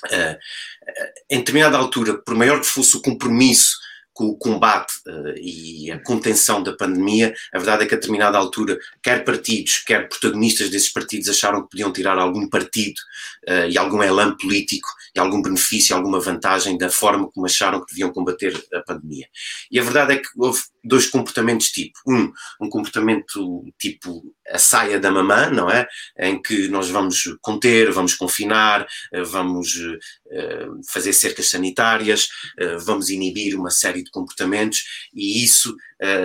Uh, 0.07 0.37
em 1.29 1.39
determinada 1.39 1.77
altura, 1.77 2.19
por 2.23 2.35
maior 2.35 2.61
que 2.61 2.67
fosse 2.67 2.97
o 2.97 3.03
compromisso 3.03 3.79
com 4.13 4.27
o 4.27 4.37
combate 4.37 4.93
uh, 5.07 5.35
e 5.39 5.91
a 5.91 6.03
contenção 6.03 6.63
da 6.63 6.77
pandemia, 6.77 7.35
a 7.55 7.59
verdade 7.59 7.85
é 7.85 7.87
que 7.87 7.95
a 7.95 7.97
determinada 7.97 8.37
altura, 8.37 8.79
quer 9.03 9.25
partidos, 9.25 9.79
quer 9.79 10.09
protagonistas 10.09 10.69
desses 10.69 10.93
partidos 10.93 11.29
acharam 11.29 11.63
que 11.63 11.71
podiam 11.71 11.93
tirar 11.93 12.19
algum 12.19 12.49
partido 12.49 12.99
uh, 13.49 13.69
e 13.69 13.79
algum 13.79 14.03
elan 14.03 14.37
político 14.37 14.89
e 15.15 15.19
algum 15.19 15.43
benefício, 15.43 15.95
alguma 15.95 16.21
vantagem 16.21 16.77
da 16.79 16.91
forma 16.91 17.31
como 17.31 17.47
acharam 17.47 17.81
que 17.81 17.93
deviam 17.95 18.13
combater 18.13 18.55
a 18.75 18.81
pandemia. 18.81 19.27
E 19.71 19.79
a 19.79 19.83
verdade 19.83 20.15
é 20.15 20.17
que 20.17 20.29
houve 20.37 20.61
dois 20.83 21.07
comportamentos 21.07 21.69
tipo. 21.69 21.99
Um, 22.07 22.33
um 22.61 22.69
comportamento 22.69 23.65
tipo 23.79 24.23
a 24.49 24.59
saia 24.59 24.99
da 24.99 25.11
mamã, 25.11 25.49
não 25.51 25.71
é? 25.71 25.87
Em 26.19 26.41
que 26.41 26.69
nós 26.69 26.89
vamos 26.91 27.37
conter, 27.41 27.93
vamos 27.93 28.15
confinar, 28.15 28.87
uh, 29.15 29.25
vamos 29.25 29.79
fazer 30.89 31.13
cercas 31.13 31.49
sanitárias, 31.49 32.29
vamos 32.85 33.11
inibir 33.11 33.59
uma 33.59 33.71
série 33.71 34.05
de 34.05 34.11
comportamentos 34.13 34.85
e 35.13 35.43
isso 35.43 35.77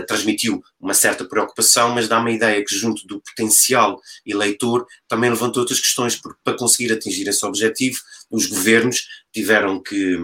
transmitiu 0.08 0.64
uma 0.80 0.94
certa 0.94 1.26
preocupação, 1.26 1.90
mas 1.90 2.08
dá 2.08 2.20
uma 2.20 2.30
ideia 2.30 2.64
que 2.64 2.76
junto 2.76 3.06
do 3.08 3.20
potencial 3.20 4.00
eleitor 4.24 4.86
também 5.08 5.32
levantou 5.32 5.62
outras 5.62 5.80
questões, 5.80 6.16
porque 6.16 6.40
para 6.44 6.56
conseguir 6.56 6.94
atingir 6.94 7.28
esse 7.28 7.44
objetivo, 7.44 7.98
os 8.30 8.46
governos 8.46 9.08
tiveram 9.34 9.82
que 9.82 10.20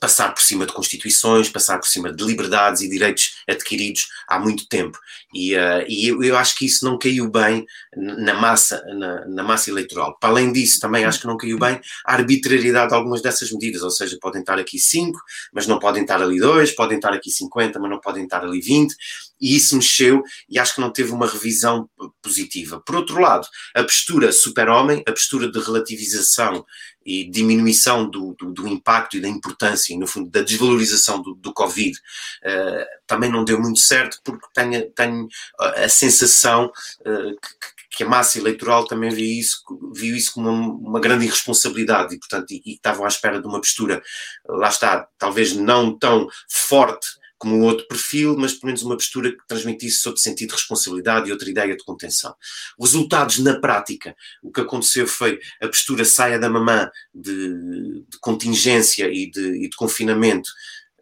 passar 0.00 0.32
por 0.34 0.42
cima 0.42 0.66
de 0.66 0.72
constituições, 0.72 1.48
passar 1.48 1.78
por 1.78 1.86
cima 1.86 2.12
de 2.12 2.24
liberdades 2.24 2.82
e 2.82 2.88
direitos 2.88 3.36
adquiridos 3.48 4.08
há 4.26 4.38
muito 4.38 4.66
tempo. 4.68 4.98
E, 5.34 5.54
uh, 5.56 5.84
e 5.88 6.08
eu, 6.08 6.22
eu, 6.22 6.36
acho 6.36 6.56
que 6.56 6.66
isso 6.66 6.84
não 6.84 6.98
caiu 6.98 7.30
bem 7.30 7.66
na 7.96 8.34
massa, 8.34 8.84
na, 8.86 9.26
na, 9.26 9.42
massa 9.42 9.70
eleitoral. 9.70 10.16
Para 10.18 10.30
além 10.30 10.52
disso, 10.52 10.80
também 10.80 11.04
acho 11.04 11.20
que 11.20 11.26
não 11.26 11.36
caiu 11.36 11.58
bem 11.58 11.80
a 12.04 12.14
arbitrariedade 12.14 12.90
de 12.90 12.94
algumas 12.94 13.22
dessas 13.22 13.50
medidas, 13.50 13.82
ou 13.82 13.90
seja, 13.90 14.18
podem 14.20 14.40
estar 14.40 14.58
aqui 14.58 14.78
5, 14.78 15.18
mas 15.52 15.66
não 15.66 15.78
podem 15.78 16.02
estar 16.02 16.20
ali 16.20 16.38
2, 16.38 16.72
podem 16.72 16.96
estar 16.96 17.12
aqui 17.12 17.30
50, 17.30 17.78
mas 17.78 17.90
não 17.90 18.00
podem 18.00 18.24
estar 18.24 18.42
ali 18.44 18.60
20, 18.60 18.94
e 19.40 19.56
isso 19.56 19.74
mexeu 19.74 20.22
e 20.48 20.58
acho 20.58 20.76
que 20.76 20.80
não 20.80 20.90
teve 20.90 21.10
uma 21.10 21.26
revisão 21.26 21.90
positiva. 22.22 22.80
Por 22.80 22.94
outro 22.94 23.20
lado, 23.20 23.46
a 23.74 23.82
postura 23.82 24.30
super-homem, 24.30 25.02
a 25.06 25.10
postura 25.10 25.50
de 25.50 25.58
relativização 25.58 26.64
e 27.04 27.28
diminuição 27.28 28.08
do, 28.08 28.34
do, 28.38 28.51
do, 28.51 28.51
impacto 28.72 29.16
e 29.16 29.20
da 29.20 29.28
importância, 29.28 29.92
e 29.92 29.98
no 29.98 30.06
fundo 30.06 30.30
da 30.30 30.42
desvalorização 30.42 31.22
do, 31.22 31.34
do 31.34 31.52
Covid, 31.52 31.96
uh, 31.96 32.86
também 33.06 33.30
não 33.30 33.44
deu 33.44 33.60
muito 33.60 33.78
certo, 33.78 34.18
porque 34.24 34.46
tenho, 34.54 34.90
tenho 34.90 35.28
a 35.58 35.88
sensação 35.88 36.66
uh, 36.66 37.30
que, 37.40 37.96
que, 37.96 38.04
a 38.04 38.08
massa 38.08 38.38
eleitoral 38.38 38.86
também 38.86 39.10
viu 39.10 39.26
isso, 39.26 39.62
viu 39.94 40.16
isso 40.16 40.32
como 40.34 40.50
uma, 40.50 40.90
uma 40.90 41.00
grande 41.00 41.26
irresponsabilidade 41.26 42.14
e, 42.14 42.18
portanto, 42.18 42.50
e, 42.50 42.62
e 42.64 42.72
estavam 42.74 43.04
à 43.04 43.08
espera 43.08 43.40
de 43.40 43.46
uma 43.46 43.60
postura, 43.60 44.02
lá 44.48 44.68
está, 44.68 45.06
talvez 45.18 45.54
não 45.54 45.96
tão 45.98 46.28
forte 46.48 47.21
como 47.42 47.56
um 47.56 47.62
outro 47.62 47.88
perfil, 47.88 48.36
mas 48.38 48.52
pelo 48.52 48.66
menos 48.66 48.82
uma 48.84 48.94
postura 48.94 49.32
que 49.32 49.44
transmitisse 49.48 50.06
outro 50.06 50.22
sentido 50.22 50.50
de 50.50 50.54
responsabilidade 50.54 51.28
e 51.28 51.32
outra 51.32 51.50
ideia 51.50 51.76
de 51.76 51.82
contenção. 51.82 52.32
Resultados 52.80 53.40
na 53.40 53.58
prática, 53.58 54.14
o 54.40 54.52
que 54.52 54.60
aconteceu 54.60 55.08
foi 55.08 55.40
a 55.60 55.66
postura 55.66 56.04
saia 56.04 56.38
da 56.38 56.48
mamã 56.48 56.88
de, 57.12 58.04
de 58.08 58.18
contingência 58.20 59.08
e 59.12 59.28
de, 59.28 59.64
e 59.64 59.68
de 59.68 59.76
confinamento 59.76 60.48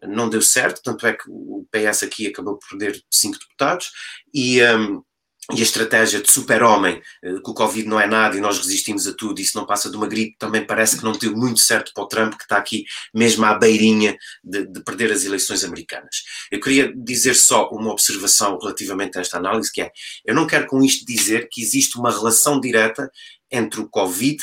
não 0.01 0.27
deu 0.27 0.41
certo, 0.41 0.81
tanto 0.81 1.05
é 1.05 1.13
que 1.13 1.25
o 1.27 1.63
PS 1.69 2.01
aqui 2.01 2.25
acabou 2.25 2.57
por 2.57 2.69
perder 2.69 2.99
cinco 3.11 3.37
deputados 3.37 3.91
e, 4.33 4.59
um, 4.63 5.03
e 5.53 5.59
a 5.59 5.63
estratégia 5.63 6.21
de 6.21 6.31
super-homem, 6.31 7.01
eh, 7.23 7.33
que 7.33 7.49
o 7.49 7.53
Covid 7.53 7.87
não 7.87 7.99
é 7.99 8.07
nada 8.07 8.37
e 8.37 8.41
nós 8.41 8.57
resistimos 8.57 9.07
a 9.07 9.13
tudo, 9.13 9.39
isso 9.39 9.57
não 9.57 9.65
passa 9.65 9.89
de 9.89 9.97
uma 9.97 10.07
gripe, 10.07 10.37
também 10.37 10.65
parece 10.65 10.97
que 10.97 11.03
não 11.03 11.11
deu 11.11 11.35
muito 11.35 11.59
certo 11.59 11.91
para 11.93 12.03
o 12.03 12.07
Trump, 12.07 12.35
que 12.35 12.43
está 12.43 12.57
aqui 12.57 12.85
mesmo 13.13 13.45
à 13.45 13.53
beirinha 13.57 14.17
de, 14.43 14.65
de, 14.65 14.83
perder 14.83 15.11
as 15.11 15.25
eleições 15.25 15.63
americanas. 15.63 16.23
Eu 16.51 16.59
queria 16.59 16.93
dizer 16.95 17.35
só 17.35 17.69
uma 17.69 17.91
observação 17.91 18.57
relativamente 18.59 19.17
a 19.17 19.21
esta 19.21 19.37
análise, 19.37 19.71
que 19.71 19.81
é, 19.81 19.91
eu 20.25 20.35
não 20.35 20.47
quero 20.47 20.67
com 20.67 20.83
isto 20.83 21.05
dizer 21.05 21.47
que 21.51 21.61
existe 21.61 21.97
uma 21.97 22.11
relação 22.11 22.59
direta 22.59 23.09
entre 23.51 23.81
o 23.81 23.89
Covid 23.89 24.41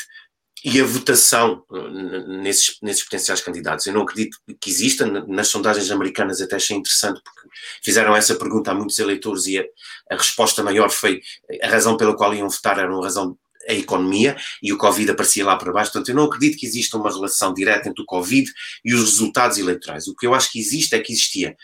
e 0.63 0.79
a 0.79 0.85
votação 0.85 1.63
uh, 1.69 2.41
nesses, 2.41 2.77
nesses 2.81 3.03
potenciais 3.03 3.41
candidatos. 3.41 3.85
Eu 3.85 3.93
não 3.93 4.01
acredito 4.01 4.37
que 4.59 4.69
exista, 4.69 5.05
nas 5.05 5.47
sondagens 5.47 5.89
americanas 5.91 6.41
até 6.41 6.55
achei 6.55 6.75
interessante, 6.75 7.21
porque 7.23 7.49
fizeram 7.83 8.15
essa 8.15 8.35
pergunta 8.35 8.71
a 8.71 8.73
muitos 8.73 8.99
eleitores 8.99 9.45
e 9.45 9.59
a, 9.59 9.63
a 10.11 10.15
resposta 10.15 10.63
maior 10.63 10.89
foi 10.89 11.21
a 11.61 11.67
razão 11.67 11.97
pela 11.97 12.15
qual 12.15 12.33
iam 12.33 12.49
votar 12.49 12.77
era 12.79 12.91
uma 12.91 13.03
razão 13.03 13.37
a 13.67 13.73
economia 13.73 14.35
e 14.63 14.73
o 14.73 14.77
Covid 14.77 15.11
aparecia 15.11 15.45
lá 15.45 15.55
para 15.55 15.71
baixo. 15.71 15.91
Portanto, 15.91 16.09
eu 16.09 16.15
não 16.15 16.23
acredito 16.23 16.57
que 16.57 16.65
exista 16.65 16.97
uma 16.97 17.11
relação 17.11 17.53
direta 17.53 17.87
entre 17.87 18.01
o 18.01 18.05
Covid 18.05 18.51
e 18.83 18.93
os 18.93 19.01
resultados 19.01 19.57
eleitorais. 19.57 20.07
O 20.07 20.15
que 20.15 20.25
eu 20.25 20.33
acho 20.33 20.51
que 20.51 20.59
existe 20.59 20.95
é 20.95 20.99
que 20.99 21.13
existia 21.13 21.55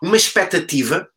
uma 0.00 0.16
expectativa 0.16 1.08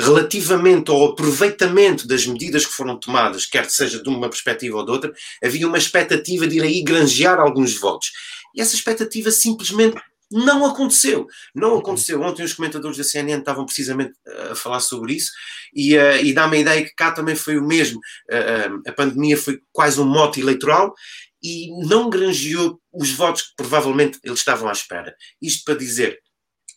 relativamente 0.00 0.90
ao 0.90 1.04
aproveitamento 1.04 2.06
das 2.06 2.26
medidas 2.26 2.66
que 2.66 2.72
foram 2.72 2.98
tomadas, 2.98 3.46
quer 3.46 3.68
seja 3.68 4.02
de 4.02 4.08
uma 4.08 4.28
perspectiva 4.28 4.78
ou 4.78 4.84
de 4.84 4.90
outra, 4.90 5.12
havia 5.42 5.66
uma 5.66 5.78
expectativa 5.78 6.46
de 6.46 6.56
ir 6.56 6.62
aí 6.62 6.82
granjear 6.82 7.38
alguns 7.38 7.76
votos. 7.76 8.10
E 8.54 8.60
essa 8.60 8.74
expectativa 8.74 9.30
simplesmente 9.30 10.00
não 10.30 10.64
aconteceu. 10.64 11.26
Não 11.54 11.76
aconteceu. 11.76 12.22
Ontem 12.22 12.44
os 12.44 12.52
comentadores 12.52 12.96
da 12.96 13.04
CNN 13.04 13.40
estavam 13.40 13.66
precisamente 13.66 14.12
a 14.50 14.54
falar 14.54 14.80
sobre 14.80 15.14
isso 15.14 15.32
e, 15.74 15.96
uh, 15.96 16.16
e 16.22 16.32
dá-me 16.32 16.58
a 16.58 16.60
ideia 16.60 16.84
que 16.84 16.94
cá 16.94 17.10
também 17.10 17.34
foi 17.34 17.58
o 17.58 17.66
mesmo. 17.66 17.98
Uh, 18.30 18.76
uh, 18.76 18.82
a 18.86 18.92
pandemia 18.92 19.36
foi 19.36 19.60
quase 19.72 20.00
um 20.00 20.04
mote 20.04 20.40
eleitoral 20.40 20.94
e 21.42 21.68
não 21.86 22.08
granjeou 22.08 22.80
os 22.92 23.10
votos 23.10 23.42
que 23.42 23.56
provavelmente 23.56 24.18
eles 24.22 24.38
estavam 24.38 24.68
à 24.68 24.72
espera. 24.72 25.14
Isto 25.42 25.64
para 25.64 25.74
dizer 25.78 26.20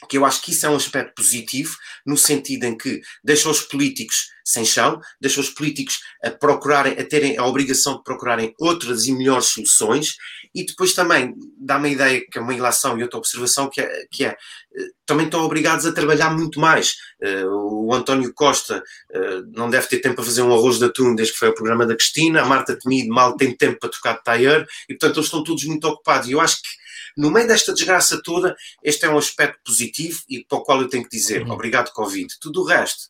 que 0.08 0.18
eu 0.18 0.26
acho 0.26 0.42
que 0.42 0.52
isso 0.52 0.66
é 0.66 0.70
um 0.70 0.76
aspecto 0.76 1.14
positivo, 1.16 1.76
no 2.06 2.18
sentido 2.18 2.66
em 2.66 2.78
que 2.78 3.02
deixa 3.24 3.50
os 3.50 3.62
políticos 3.62 4.34
sem 4.46 4.66
chão, 4.66 5.00
deixa 5.22 5.40
os 5.40 5.50
políticos 5.50 6.00
a 6.24 6.30
procurarem, 6.30 6.94
a 6.94 7.06
terem 7.06 7.38
a 7.38 7.46
obrigação 7.46 7.98
de 7.98 8.04
procurarem 8.04 8.54
outras 8.60 9.06
e 9.06 9.14
melhores 9.14 9.48
soluções, 9.48 10.16
e 10.54 10.66
depois 10.66 10.94
também 10.94 11.34
dá 11.58 11.78
uma 11.78 11.88
ideia, 11.88 12.22
que 12.30 12.38
é 12.38 12.42
uma 12.42 12.54
ilação 12.54 12.98
e 12.98 13.04
outra 13.04 13.18
observação, 13.18 13.70
que 13.70 13.82
é, 13.82 14.06
que 14.12 14.26
é 14.26 14.30
eh, 14.30 14.88
também 15.06 15.26
estão 15.26 15.44
obrigados 15.44 15.86
a 15.86 15.92
trabalhar 15.92 16.30
muito 16.30 16.60
mais. 16.60 16.94
Uh, 17.22 17.88
o 17.88 17.94
António 17.94 18.34
Costa 18.34 18.84
uh, 19.12 19.52
não 19.52 19.70
deve 19.70 19.88
ter 19.88 20.00
tempo 20.00 20.16
para 20.16 20.26
fazer 20.26 20.42
um 20.42 20.54
arroz 20.54 20.78
de 20.78 20.86
atum 20.86 21.16
desde 21.16 21.34
que 21.34 21.40
foi 21.40 21.50
o 21.50 21.56
programa 21.56 21.86
da 21.86 21.96
Cristina, 21.96 22.42
a 22.42 22.46
Marta 22.46 22.78
Temido 22.78 23.14
mal 23.14 23.36
tem 23.36 23.56
tempo 23.56 23.80
para 23.80 23.90
tocar 23.90 24.18
de 24.18 24.24
taier, 24.24 24.66
e 24.88 24.94
portanto 24.94 25.18
eles 25.18 25.26
estão 25.26 25.44
todos 25.44 25.64
muito 25.64 25.88
ocupados, 25.88 26.28
e 26.28 26.34
eu 26.34 26.42
acho 26.42 26.58
que 26.62 26.83
no 27.18 27.32
meio 27.32 27.48
desta 27.48 27.74
desgraça 27.74 28.22
toda, 28.22 28.56
este 28.84 29.06
é 29.06 29.10
um 29.10 29.18
aspecto 29.18 29.60
positivo 29.64 30.22
e 30.30 30.44
para 30.44 30.58
o 30.58 30.64
qual 30.64 30.82
eu 30.82 30.90
tenho 30.90 31.04
que 31.04 31.10
dizer 31.10 31.44
uhum. 31.44 31.52
obrigado, 31.52 31.92
Covid. 31.92 32.28
Tudo 32.40 32.62
o 32.62 32.66
resto 32.66 33.10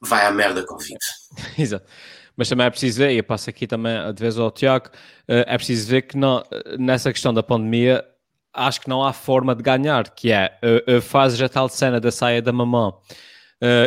vai 0.00 0.26
à 0.26 0.30
merda, 0.30 0.64
Covid. 0.64 0.98
Exato. 1.58 1.86
Mas 2.36 2.48
também 2.48 2.66
é 2.66 2.70
preciso 2.70 2.98
ver, 2.98 3.12
e 3.12 3.18
eu 3.18 3.24
passo 3.24 3.50
aqui 3.50 3.66
também 3.66 3.92
de 4.14 4.22
vez 4.22 4.38
ao 4.38 4.50
Tiago, 4.50 4.90
eh, 5.26 5.44
é 5.48 5.56
preciso 5.56 5.88
ver 5.88 6.02
que 6.02 6.16
não, 6.16 6.40
nessa 6.78 7.12
questão 7.12 7.34
da 7.34 7.42
pandemia, 7.42 8.04
acho 8.54 8.80
que 8.80 8.88
não 8.88 9.04
há 9.04 9.12
forma 9.12 9.56
de 9.56 9.62
ganhar, 9.62 10.14
que 10.14 10.30
é, 10.30 10.56
uh, 10.62 11.00
fazes 11.00 11.40
a 11.42 11.48
tal 11.48 11.68
cena 11.68 12.00
da 12.00 12.12
saia 12.12 12.40
da 12.40 12.52
mamã 12.52 12.92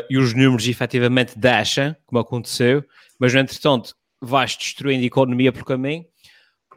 e 0.09 0.17
os 0.17 0.34
números 0.34 0.67
efetivamente 0.67 1.39
deixam, 1.39 1.95
como 2.05 2.19
aconteceu, 2.19 2.84
mas 3.17 3.34
no 3.34 3.39
entretanto 3.39 3.95
vais 4.21 4.55
destruindo 4.55 5.03
a 5.03 5.07
economia 5.07 5.51
por 5.51 5.63
caminho, 5.63 6.05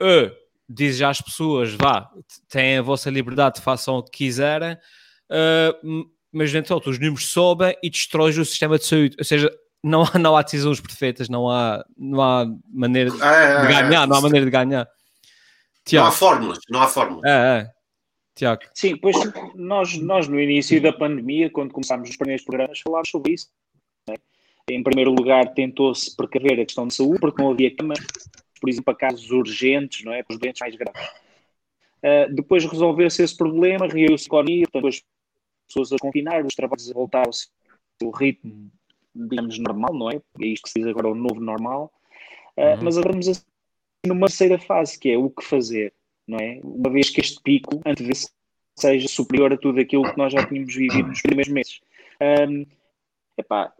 uh, 0.01 0.31
diz 0.69 1.01
às 1.03 1.21
pessoas, 1.21 1.75
vá, 1.75 2.09
têm 2.49 2.79
a 2.79 2.83
vossa 2.83 3.11
liberdade, 3.11 3.61
façam 3.61 3.97
o 3.97 4.03
que 4.03 4.19
quiserem, 4.19 4.75
uh, 4.75 6.07
mas 6.33 6.55
então 6.55 6.81
os 6.85 6.99
números 6.99 7.31
sobem 7.31 7.77
e 7.83 7.91
destrói 7.91 8.31
o 8.31 8.45
sistema 8.45 8.79
de 8.79 8.85
saúde. 8.85 9.17
Ou 9.19 9.25
seja, 9.25 9.51
não 9.83 10.03
há, 10.03 10.19
não 10.19 10.37
há 10.37 10.43
decisões 10.43 10.81
perfeitas, 10.81 11.29
não 11.29 11.49
há, 11.49 11.85
não 11.97 12.21
há 12.21 12.47
maneira 12.73 13.11
de, 13.11 13.23
é, 13.23 13.61
de 13.61 13.67
ganhar, 13.69 14.07
não 14.07 14.17
há 14.17 14.21
maneira 14.21 14.47
de 14.47 14.51
ganhar. 14.51 14.89
Tiago. 15.85 16.07
Não 16.07 16.13
há 16.13 16.17
fórmulas, 16.17 16.59
não 16.71 16.83
há 16.83 16.89
fórmulas. 16.89 17.31
É, 17.31 17.61
é. 17.61 17.71
Tiago. 18.35 18.63
Sim, 18.75 18.97
pois 18.97 19.17
nós, 19.55 19.97
nós 19.99 20.27
no 20.27 20.41
início 20.41 20.83
da 20.83 20.93
pandemia, 20.93 21.51
quando 21.51 21.73
começámos 21.73 22.11
os 22.11 22.17
primeiros 22.17 22.45
programas, 22.45 22.81
falámos 22.81 23.09
sobre 23.09 23.35
isso. 23.35 23.49
Né? 24.09 24.17
Em 24.71 24.83
primeiro 24.83 25.13
lugar, 25.13 25.53
tentou-se 25.55 26.17
precaver 26.17 26.59
a 26.59 26.65
questão 26.65 26.89
de 26.89 26.95
saúde, 26.95 27.21
porque 27.21 27.41
não 27.41 27.53
havia 27.53 27.75
camas 27.77 28.01
por 28.65 28.71
exemplo, 28.71 28.85
para 28.85 29.11
casos 29.11 29.31
urgentes, 29.31 30.03
não 30.07 30.15
é? 30.15 30.23
Para 30.23 30.33
os 30.33 30.41
doentes 30.41 30.61
mais 30.61 30.75
graves. 30.75 31.11
Uh, 31.99 32.35
depois 32.35 32.65
resolveu-se 32.65 33.23
esse 33.23 33.37
problema, 33.37 33.87
reabriu-se 33.87 34.25
a 34.25 34.27
economia, 34.27 34.65
portanto, 34.65 34.87
as 34.89 35.03
pessoas 35.69 35.93
a 35.93 35.97
confinar, 36.01 36.47
os 36.47 36.55
trabalhos 36.55 36.91
a 36.91 36.95
voltar 36.95 37.25
ao 37.27 38.11
ritmo, 38.11 38.71
digamos, 39.15 39.59
normal, 39.59 39.93
não 39.93 40.11
é? 40.11 40.17
É 40.41 40.47
isto 40.47 40.63
que 40.63 40.71
se 40.71 40.79
diz 40.79 40.89
agora 40.89 41.09
o 41.09 41.15
novo 41.15 41.41
normal. 41.41 41.93
Uh, 42.57 42.63
uhum. 42.63 42.85
Mas 42.85 42.97
agora 42.97 43.13
vamos 43.13 43.29
assim, 43.29 43.43
numa 44.07 44.29
terceira 44.29 44.59
fase, 44.59 44.99
que 44.99 45.11
é 45.11 45.19
o 45.19 45.29
que 45.29 45.45
fazer, 45.45 45.93
não 46.27 46.39
é? 46.39 46.59
Uma 46.65 46.89
vez 46.89 47.11
que 47.11 47.21
este 47.21 47.39
pico, 47.43 47.83
antes 47.85 48.07
de 48.07 48.31
seja 48.79 49.09
superior 49.09 49.53
a 49.53 49.59
tudo 49.59 49.79
aquilo 49.79 50.11
que 50.11 50.17
nós 50.17 50.33
já 50.33 50.47
tínhamos 50.47 50.75
vivido 50.75 51.09
nos 51.09 51.21
primeiros 51.21 51.53
meses. 51.53 51.81
Um, 52.49 52.65
epá, 53.37 53.75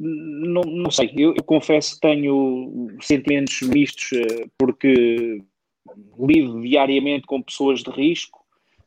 não, 0.00 0.62
não 0.62 0.90
sei, 0.90 1.12
eu, 1.16 1.34
eu, 1.36 1.42
confesso 1.42 1.94
que 1.94 2.00
tenho 2.00 2.88
sentimentos 3.00 3.60
mistos 3.62 4.12
uh, 4.12 4.50
porque 4.56 5.42
lido 6.18 6.60
diariamente 6.60 7.26
com 7.26 7.42
pessoas 7.42 7.82
de 7.82 7.90
risco, 7.90 8.38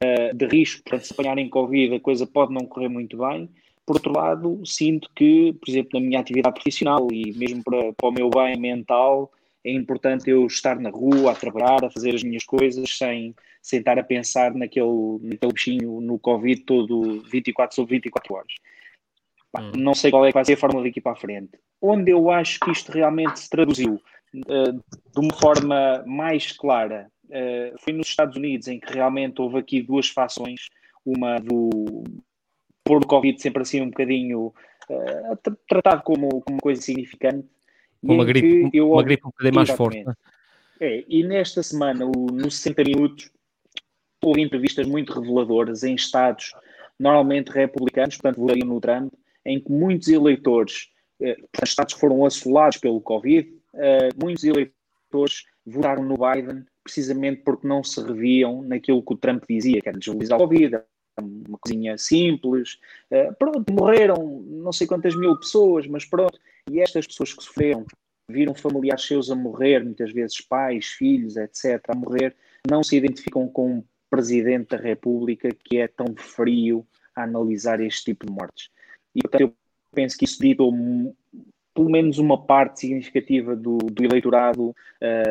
uh, 0.04 0.36
de 0.36 0.46
risco, 0.46 0.84
portanto, 0.84 1.06
se 1.06 1.14
apanharem 1.14 1.50
Covid 1.50 1.96
a 1.96 2.00
coisa 2.00 2.26
pode 2.26 2.54
não 2.54 2.66
correr 2.66 2.88
muito 2.88 3.18
bem. 3.18 3.50
Por 3.86 3.98
outro 3.98 4.14
lado, 4.14 4.62
sinto 4.66 5.10
que, 5.16 5.54
por 5.54 5.70
exemplo, 5.70 6.00
na 6.00 6.00
minha 6.00 6.20
atividade 6.20 6.54
profissional 6.54 7.08
e 7.12 7.34
mesmo 7.34 7.64
para, 7.64 7.92
para 7.94 8.10
o 8.10 8.12
meu 8.12 8.30
bem 8.30 8.56
mental, 8.58 9.32
é 9.64 9.72
importante 9.72 10.30
eu 10.30 10.46
estar 10.46 10.80
na 10.80 10.90
rua, 10.90 11.32
a 11.32 11.36
trabalhar, 11.36 11.84
a 11.84 11.90
fazer 11.90 12.16
as 12.16 12.24
minhas 12.24 12.44
coisas 12.44 12.98
sem, 12.98 13.36
sem 13.62 13.80
estar 13.80 14.00
a 14.00 14.04
pensar 14.04 14.54
naquele, 14.54 15.20
naquele 15.22 15.54
bichinho 15.54 16.00
no 16.00 16.18
Covid 16.18 16.62
todo 16.62 17.22
24 17.24 17.76
sobre 17.76 17.96
24 17.96 18.34
horas. 18.34 18.54
Hum. 19.58 19.72
Não 19.76 19.94
sei 19.94 20.12
qual 20.12 20.26
é 20.26 20.30
que 20.30 20.34
vai 20.34 20.46
ser 20.46 20.54
a 20.54 20.58
forma 20.58 20.82
daqui 20.82 21.02
para 21.02 21.12
a 21.12 21.16
frente. 21.16 21.52
Onde 21.82 22.12
eu 22.12 22.30
acho 22.30 22.60
que 22.60 22.72
isto 22.72 22.92
realmente 22.92 23.40
se 23.40 23.50
traduziu 23.50 24.02
uh, 24.36 24.74
de 24.74 25.20
uma 25.20 25.34
forma 25.34 26.04
mais 26.06 26.52
clara 26.52 27.10
uh, 27.26 27.78
foi 27.80 27.94
nos 27.94 28.08
Estados 28.08 28.38
Unidos, 28.38 28.68
em 28.68 28.80
que 28.80 28.94
realmente 28.94 29.42
houve 29.42 29.58
aqui 29.60 29.82
duas 29.82 30.08
fações, 30.08 30.70
uma 31.06 31.40
do 31.40 32.04
pôr 32.84 33.04
o 33.04 33.08
Covid 33.08 33.42
sempre 33.42 33.62
assim 33.62 33.82
um 33.82 33.90
bocadinho 33.90 34.54
uh, 34.90 35.56
tratado 35.68 36.04
como, 36.04 36.30
como 36.42 36.56
uma 36.56 36.62
coisa 36.62 36.82
significante 36.82 37.48
uma 38.04 38.26
gripe, 38.26 38.70
eu, 38.74 38.92
uma 38.92 39.04
gripe 39.04 39.26
um 39.26 39.30
bocadinho 39.30 39.56
mais 39.56 39.70
forte. 39.70 40.04
Né? 40.04 40.14
É, 40.80 41.06
e 41.08 41.24
nesta 41.24 41.62
semana, 41.62 42.06
o, 42.06 42.28
nos 42.32 42.56
60 42.56 42.84
minutos, 42.84 43.32
houve 44.24 44.42
entrevistas 44.42 44.88
muito 44.88 45.14
reveladoras 45.14 45.84
em 45.84 45.94
estados 45.94 46.54
normalmente 47.00 47.50
republicanos, 47.50 48.18
portanto, 48.18 48.42
votariam 48.42 48.68
no 48.68 48.82
Trump, 48.82 49.14
em 49.46 49.60
que 49.60 49.72
muitos 49.72 50.08
eleitores, 50.08 50.90
eh, 51.22 51.38
estados 51.64 51.94
foram 51.94 52.26
assolados 52.26 52.78
pelo 52.78 53.02
Covid, 53.02 53.54
eh, 53.76 54.10
muitos 54.22 54.44
eleitores 54.44 55.46
votaram 55.66 56.04
no 56.04 56.16
Biden 56.18 56.66
precisamente 56.84 57.42
porque 57.44 57.68
não 57.68 57.84
se 57.84 58.02
reviam 58.02 58.62
naquilo 58.64 59.04
que 59.04 59.14
o 59.14 59.18
Trump 59.18 59.44
dizia, 59.48 59.82
que 59.82 59.90
era 59.90 59.98
desvalorizar 59.98 60.42
a 60.42 60.46
vida, 60.46 60.86
uma 61.20 61.58
coisinha 61.60 61.98
simples. 61.98 62.80
Uh, 63.12 63.34
pronto, 63.38 63.72
morreram 63.72 64.44
não 64.48 64.72
sei 64.72 64.88
quantas 64.88 65.16
mil 65.16 65.38
pessoas, 65.38 65.86
mas 65.88 66.06
pronto. 66.06 66.40
E 66.70 66.80
estas 66.80 67.08
pessoas 67.08 67.34
que 67.34 67.44
sofreram, 67.44 67.86
viram 68.30 68.56
familiares 68.56 69.06
seus 69.06 69.30
a 69.30 69.36
morrer, 69.36 69.84
muitas 69.84 70.12
vezes 70.12 70.42
pais, 70.42 70.88
filhos, 70.88 71.36
etc., 71.38 71.82
a 71.90 71.96
morrer, 71.96 72.36
não 72.70 72.84
se 72.84 72.96
identificam 72.96 73.48
com 73.48 73.76
um 73.76 73.84
presidente 74.10 74.70
da 74.70 74.78
República 74.78 75.50
que 75.52 75.78
é 75.78 75.88
tão 75.88 76.16
frio 76.18 76.86
a 77.16 77.24
analisar 77.24 77.80
este 77.82 78.06
tipo 78.06 78.26
de 78.26 78.32
mortes. 78.32 78.70
E, 79.16 79.22
portanto, 79.22 79.42
eu 79.42 79.54
penso 79.94 80.18
que 80.18 80.26
isso 80.26 80.42
ditou 80.42 80.74
pelo 81.74 81.90
menos 81.90 82.18
uma 82.18 82.46
parte 82.46 82.82
significativa 82.82 83.56
do, 83.56 83.78
do 83.78 84.04
eleitorado 84.04 84.70
uh, 84.70 84.76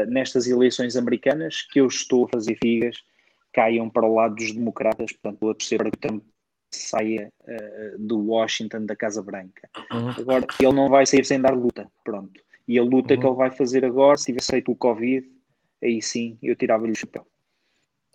nestas 0.08 0.46
eleições 0.46 0.96
americanas, 0.96 1.62
que 1.62 1.80
eu 1.80 1.86
estou 1.86 2.24
a 2.24 2.28
fazer 2.28 2.56
figas 2.62 2.96
caiam 3.52 3.90
para 3.90 4.06
o 4.06 4.14
lado 4.14 4.36
dos 4.36 4.52
democratas, 4.52 5.12
portanto, 5.12 5.50
a 5.50 5.54
torcer 5.54 5.78
para 5.78 5.90
que 5.90 5.98
Trump 5.98 6.22
saia 6.70 7.32
uh, 7.42 7.98
do 7.98 8.18
Washington, 8.28 8.86
da 8.86 8.94
Casa 8.94 9.22
Branca. 9.22 9.68
Uhum. 9.92 10.10
Agora, 10.10 10.46
ele 10.60 10.72
não 10.72 10.88
vai 10.88 11.04
sair 11.04 11.24
sem 11.24 11.40
dar 11.40 11.52
luta, 11.52 11.90
pronto. 12.04 12.40
E 12.66 12.78
a 12.78 12.82
luta 12.82 13.14
uhum. 13.14 13.20
que 13.20 13.26
ele 13.26 13.36
vai 13.36 13.50
fazer 13.50 13.84
agora, 13.84 14.16
se 14.16 14.26
tiver 14.26 14.42
feito 14.42 14.70
o 14.70 14.76
Covid, 14.76 15.28
aí 15.82 16.00
sim 16.00 16.38
eu 16.42 16.54
tirava-lhe 16.54 16.92
o 16.92 16.96
chapéu. 16.96 17.26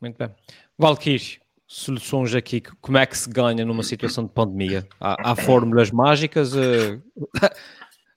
Muito 0.01 0.17
bem. 0.17 0.29
Valkyrie, 0.77 1.39
soluções 1.67 2.35
aqui, 2.35 2.61
como 2.81 2.97
é 2.97 3.05
que 3.05 3.17
se 3.17 3.29
ganha 3.29 3.65
numa 3.65 3.83
situação 3.83 4.25
de 4.25 4.31
pandemia? 4.31 4.87
Há, 4.99 5.31
há 5.31 5.35
fórmulas 5.35 5.91
mágicas? 5.91 6.53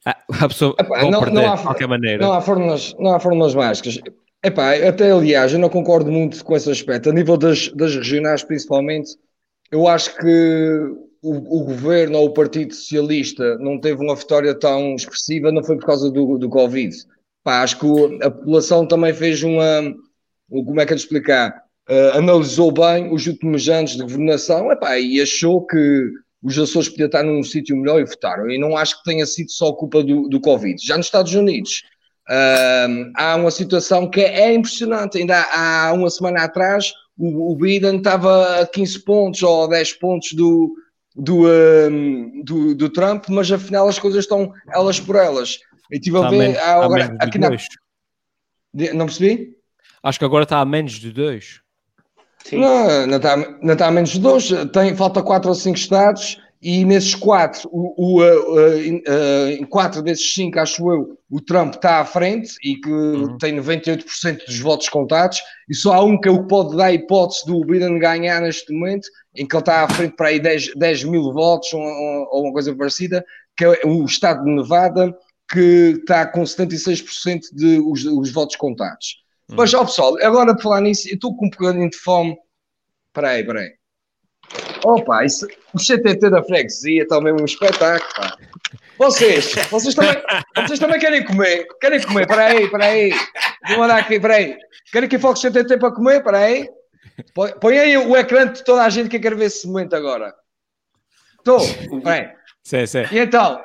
Uh... 0.07 0.15
a 0.41 0.49
pessoa 0.49 0.75
Epá, 0.79 1.03
não, 1.03 1.21
não 1.21 1.53
há, 1.53 1.57
de 1.57 1.63
qualquer 1.63 1.87
maneira. 1.87 2.25
Não 2.25 2.33
há 2.33 2.41
fórmulas, 2.41 2.95
não 2.99 3.15
há 3.15 3.21
fórmulas 3.21 3.55
mágicas. 3.55 3.99
Epá, 4.43 4.75
até 4.75 5.11
aliás, 5.11 5.53
eu 5.53 5.59
não 5.59 5.69
concordo 5.69 6.11
muito 6.11 6.43
com 6.45 6.57
esse 6.57 6.71
aspecto. 6.71 7.11
A 7.11 7.13
nível 7.13 7.37
das, 7.37 7.69
das 7.73 7.95
regionais, 7.95 8.43
principalmente, 8.43 9.11
eu 9.71 9.87
acho 9.87 10.17
que 10.17 10.81
o, 11.21 11.61
o, 11.61 11.65
governo 11.65 12.19
ou 12.19 12.27
o 12.27 12.33
Partido 12.33 12.75
Socialista 12.75 13.59
não 13.59 13.81
teve 13.81 14.03
uma 14.03 14.15
vitória 14.15 14.55
tão 14.55 14.95
expressiva, 14.95 15.53
não 15.53 15.63
foi 15.63 15.77
por 15.77 15.87
causa 15.87 16.11
do, 16.11 16.39
do 16.39 16.49
Covid. 16.49 16.97
Pá, 17.43 17.63
acho 17.63 17.79
que 17.79 17.87
a 18.23 18.31
população 18.31 18.87
também 18.87 19.13
fez 19.13 19.43
uma. 19.43 19.95
Como 20.49 20.81
é 20.81 20.87
que 20.87 20.93
é 20.93 20.97
de 20.97 21.03
explicar? 21.03 21.68
Uh, 21.89 22.19
analisou 22.19 22.71
bem 22.71 23.13
os 23.13 23.27
últimos 23.27 23.69
anos 23.69 23.93
de 23.93 24.03
governação 24.03 24.71
epá, 24.71 24.99
e 24.99 25.21
achou 25.21 25.67
que 25.67 26.11
os 26.43 26.59
Açores 26.59 26.89
podiam 26.89 27.07
estar 27.07 27.23
num 27.23 27.43
sítio 27.43 27.77
melhor 27.77 28.01
e 28.01 28.05
votaram. 28.05 28.51
E 28.51 28.59
não 28.59 28.77
acho 28.77 28.99
que 28.99 29.05
tenha 29.05 29.25
sido 29.25 29.51
só 29.51 29.73
culpa 29.73 30.03
do, 30.03 30.29
do 30.29 30.41
Covid. 30.41 30.77
Já 30.85 30.97
nos 30.97 31.07
Estados 31.07 31.35
Unidos 31.35 31.83
Uh, 32.29 33.11
há 33.17 33.37
uma 33.37 33.51
situação 33.51 34.09
que 34.09 34.21
é 34.21 34.53
impressionante. 34.53 35.17
Ainda 35.17 35.41
há, 35.51 35.93
uma 35.95 36.11
semana 36.11 36.45
atrás, 36.45 36.93
o, 37.17 37.53
o 37.53 37.57
Biden 37.57 37.97
estava 37.97 38.61
a 38.61 38.67
15 38.67 39.01
pontos 39.01 39.43
ou 39.43 39.67
10 39.67 39.95
pontos 39.95 40.33
do, 40.35 40.75
do, 41.17 41.49
um, 41.49 42.43
do, 42.45 42.75
do, 42.75 42.91
Trump, 42.91 43.25
mas 43.31 43.51
afinal 43.51 43.89
as 43.89 43.99
coisas 43.99 44.25
estão 44.25 44.53
elas 44.71 45.01
por 45.01 45.17
elas. 45.17 45.59
E 45.91 45.99
tive 45.99 46.19
a 46.19 46.29
ver 46.29 46.59
há, 46.59 46.85
agora, 46.85 47.17
aqui 47.19 47.39
na... 47.39 47.49
Não 48.93 49.07
percebi? 49.07 49.57
Acho 50.03 50.19
que 50.19 50.25
agora 50.27 50.43
está 50.43 50.61
a 50.61 50.65
menos 50.67 50.93
de 50.93 51.11
2. 51.11 51.63
Não, 52.53 53.07
não 53.07 53.17
está, 53.17 53.37
não 53.37 53.73
está 53.73 53.87
a 53.87 53.91
menos 53.91 54.11
de 54.11 54.21
2. 54.21 54.51
Tem, 54.73 54.95
falta 54.97 55.23
4 55.23 55.49
ou 55.49 55.55
5 55.55 55.77
estados 55.77 56.39
e 56.61 56.85
nesses 56.85 57.15
quatro, 57.15 57.69
o, 57.73 58.19
o, 58.19 58.61
em 58.81 59.65
quatro 59.65 60.03
desses 60.03 60.35
cinco, 60.35 60.59
acho 60.59 60.91
eu, 60.91 61.17
o 61.31 61.41
Trump 61.41 61.75
está 61.75 62.01
à 62.01 62.05
frente 62.05 62.55
e 62.65 62.75
que 62.75 62.91
uhum. 62.91 63.39
tem 63.39 63.55
98% 63.57 64.45
dos 64.45 64.59
votos 64.59 64.89
contados, 64.89 65.41
e 65.69 65.75
só 65.75 65.93
há 65.93 66.05
um 66.05 66.21
que 66.21 66.29
é 66.29 66.33
o 66.33 66.43
que 66.43 66.49
pode 66.49 66.77
dar 66.77 66.87
a 66.87 66.93
hipótese 66.93 67.47
do 67.47 67.61
Biden 67.61 68.01
ganhar 68.01 68.41
neste 68.41 68.73
momento, 68.73 69.07
em 69.37 69.47
que 69.47 69.55
ele 69.55 69.63
está 69.63 69.85
à 69.85 69.89
frente 69.89 70.17
para 70.17 70.29
aí 70.29 70.41
10, 70.41 70.75
10 70.75 71.05
mil 71.05 71.33
votos 71.33 71.73
ou, 71.73 71.81
ou 71.81 72.43
uma 72.43 72.53
coisa 72.53 72.75
parecida, 72.75 73.25
que 73.57 73.65
é 73.65 73.81
o 73.85 74.05
estado 74.05 74.43
de 74.43 74.51
Nevada, 74.51 75.17
que 75.49 76.01
está 76.01 76.27
com 76.27 76.43
76% 76.43 77.41
de 77.53 77.79
os, 77.79 78.05
os 78.05 78.33
votos 78.33 78.57
contados. 78.57 79.23
Mas, 79.51 79.73
ó 79.75 79.85
pessoal, 79.85 80.17
agora 80.23 80.55
de 80.55 80.63
falar 80.63 80.81
nisso, 80.81 81.09
eu 81.09 81.15
estou 81.15 81.37
com 81.37 81.47
um 81.47 81.51
bocadinho 81.51 81.89
de 81.89 81.97
fome. 81.97 82.37
Espera 83.09 83.31
aí, 83.31 83.41
espera 83.41 83.61
aí. 83.61 83.79
Opa, 84.85 85.25
isso, 85.25 85.47
o 85.75 85.79
CTT 85.79 86.31
da 86.31 86.43
freguesia 86.43 87.07
também 87.07 87.33
é 87.33 87.37
um 87.37 87.45
espetáculo. 87.45 88.13
Pá. 88.15 88.37
Vocês, 88.99 89.55
vocês 89.71 89.95
também, 89.95 90.23
vocês 90.57 90.79
também 90.79 90.99
querem 90.99 91.25
comer? 91.25 91.67
Querem 91.81 92.03
comer? 92.03 92.23
Espera 92.23 92.47
aí, 92.47 92.65
espera 92.65 92.85
aí. 92.85 93.13
Vou 93.69 93.79
mandar 93.79 93.99
aqui, 93.99 94.15
espera 94.15 94.35
aí. 94.35 94.57
Querem 94.91 95.09
que 95.09 95.19
foque 95.19 95.39
o 95.39 95.51
CTT 95.51 95.79
para 95.79 95.93
comer? 95.93 96.19
Espera 96.19 96.39
aí. 96.39 96.69
Põe, 97.35 97.53
põe 97.61 97.79
aí 97.79 97.97
o 97.97 98.17
ecrã 98.17 98.51
de 98.51 98.65
toda 98.65 98.83
a 98.83 98.91
gente 98.91 99.09
que 99.09 99.19
quer 99.19 99.35
ver 99.35 99.47
esse 99.47 99.67
momento 99.67 99.95
agora. 99.95 100.35
Estou, 101.39 101.61
bem. 102.03 102.33
Sim, 102.63 102.87
sim. 102.87 103.05
E 103.13 103.19
então, 103.19 103.63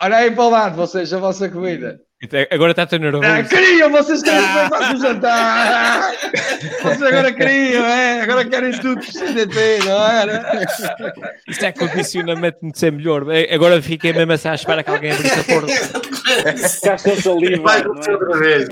olha 0.00 0.16
aí 0.16 0.30
para 0.30 0.44
o 0.44 0.50
lado, 0.50 0.76
vocês, 0.76 1.12
a 1.12 1.18
vossa 1.18 1.48
comida. 1.48 2.00
Então, 2.22 2.46
agora 2.50 2.70
está 2.70 2.86
tão 2.86 2.98
nervoso. 2.98 3.24
Ah, 3.24 3.42
queriam, 3.42 3.90
vocês 3.90 4.22
querem 4.22 4.40
que 4.40 4.58
eu 4.58 4.68
faça 4.70 4.94
o 4.94 5.00
jantar. 5.00 6.12
Vocês 6.82 7.02
agora 7.02 7.32
queriam, 7.32 7.84
é? 7.84 8.22
Agora 8.22 8.44
querem 8.44 8.72
tudo 8.72 8.96
por 8.96 9.04
CDT, 9.04 9.84
não 9.84 10.02
era? 10.02 10.66
Isto 11.46 11.64
é 11.66 11.72
condicionamento 11.72 12.58
de 12.62 12.78
ser 12.78 12.92
melhor. 12.92 13.30
É, 13.30 13.52
agora 13.54 13.82
fiquei 13.82 14.14
mesmo 14.14 14.32
assim 14.32 14.48
à 14.48 14.54
espera 14.54 14.82
que 14.82 14.90
alguém 14.90 15.12
abrisse 15.12 15.40
a 15.40 15.44
porta. 15.44 15.72
Estou 16.96 17.16
saliva. 17.16 17.62
Vai 17.62 17.82
é? 17.82 17.86
outra 17.86 18.38
vez. 18.38 18.68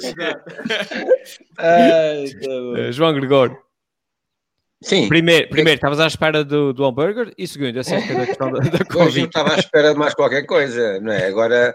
Ai, 1.59 2.25
tá 2.41 2.49
uh, 2.49 2.93
João 2.93 3.13
Gregório. 3.13 3.59
Sim. 4.83 5.09
Primeiro, 5.09 5.49
primeiro 5.49 5.77
estavas 5.77 6.01
à 6.01 6.07
espera 6.07 6.45
do, 6.45 6.73
do 6.73 6.85
hambúrguer 6.85 7.33
e 7.37 7.47
segundo, 7.47 7.79
acerca 7.79 8.15
da 8.15 8.27
questão 8.27 8.53
da, 8.53 8.61
da 8.61 8.85
Covid. 8.85 9.21
eu 9.21 9.27
estava 9.27 9.55
à 9.55 9.59
espera 9.59 9.93
de 9.93 9.99
mais 9.99 10.15
qualquer 10.15 10.43
coisa, 10.45 11.01
não 11.01 11.13
é? 11.13 11.27
Agora 11.27 11.75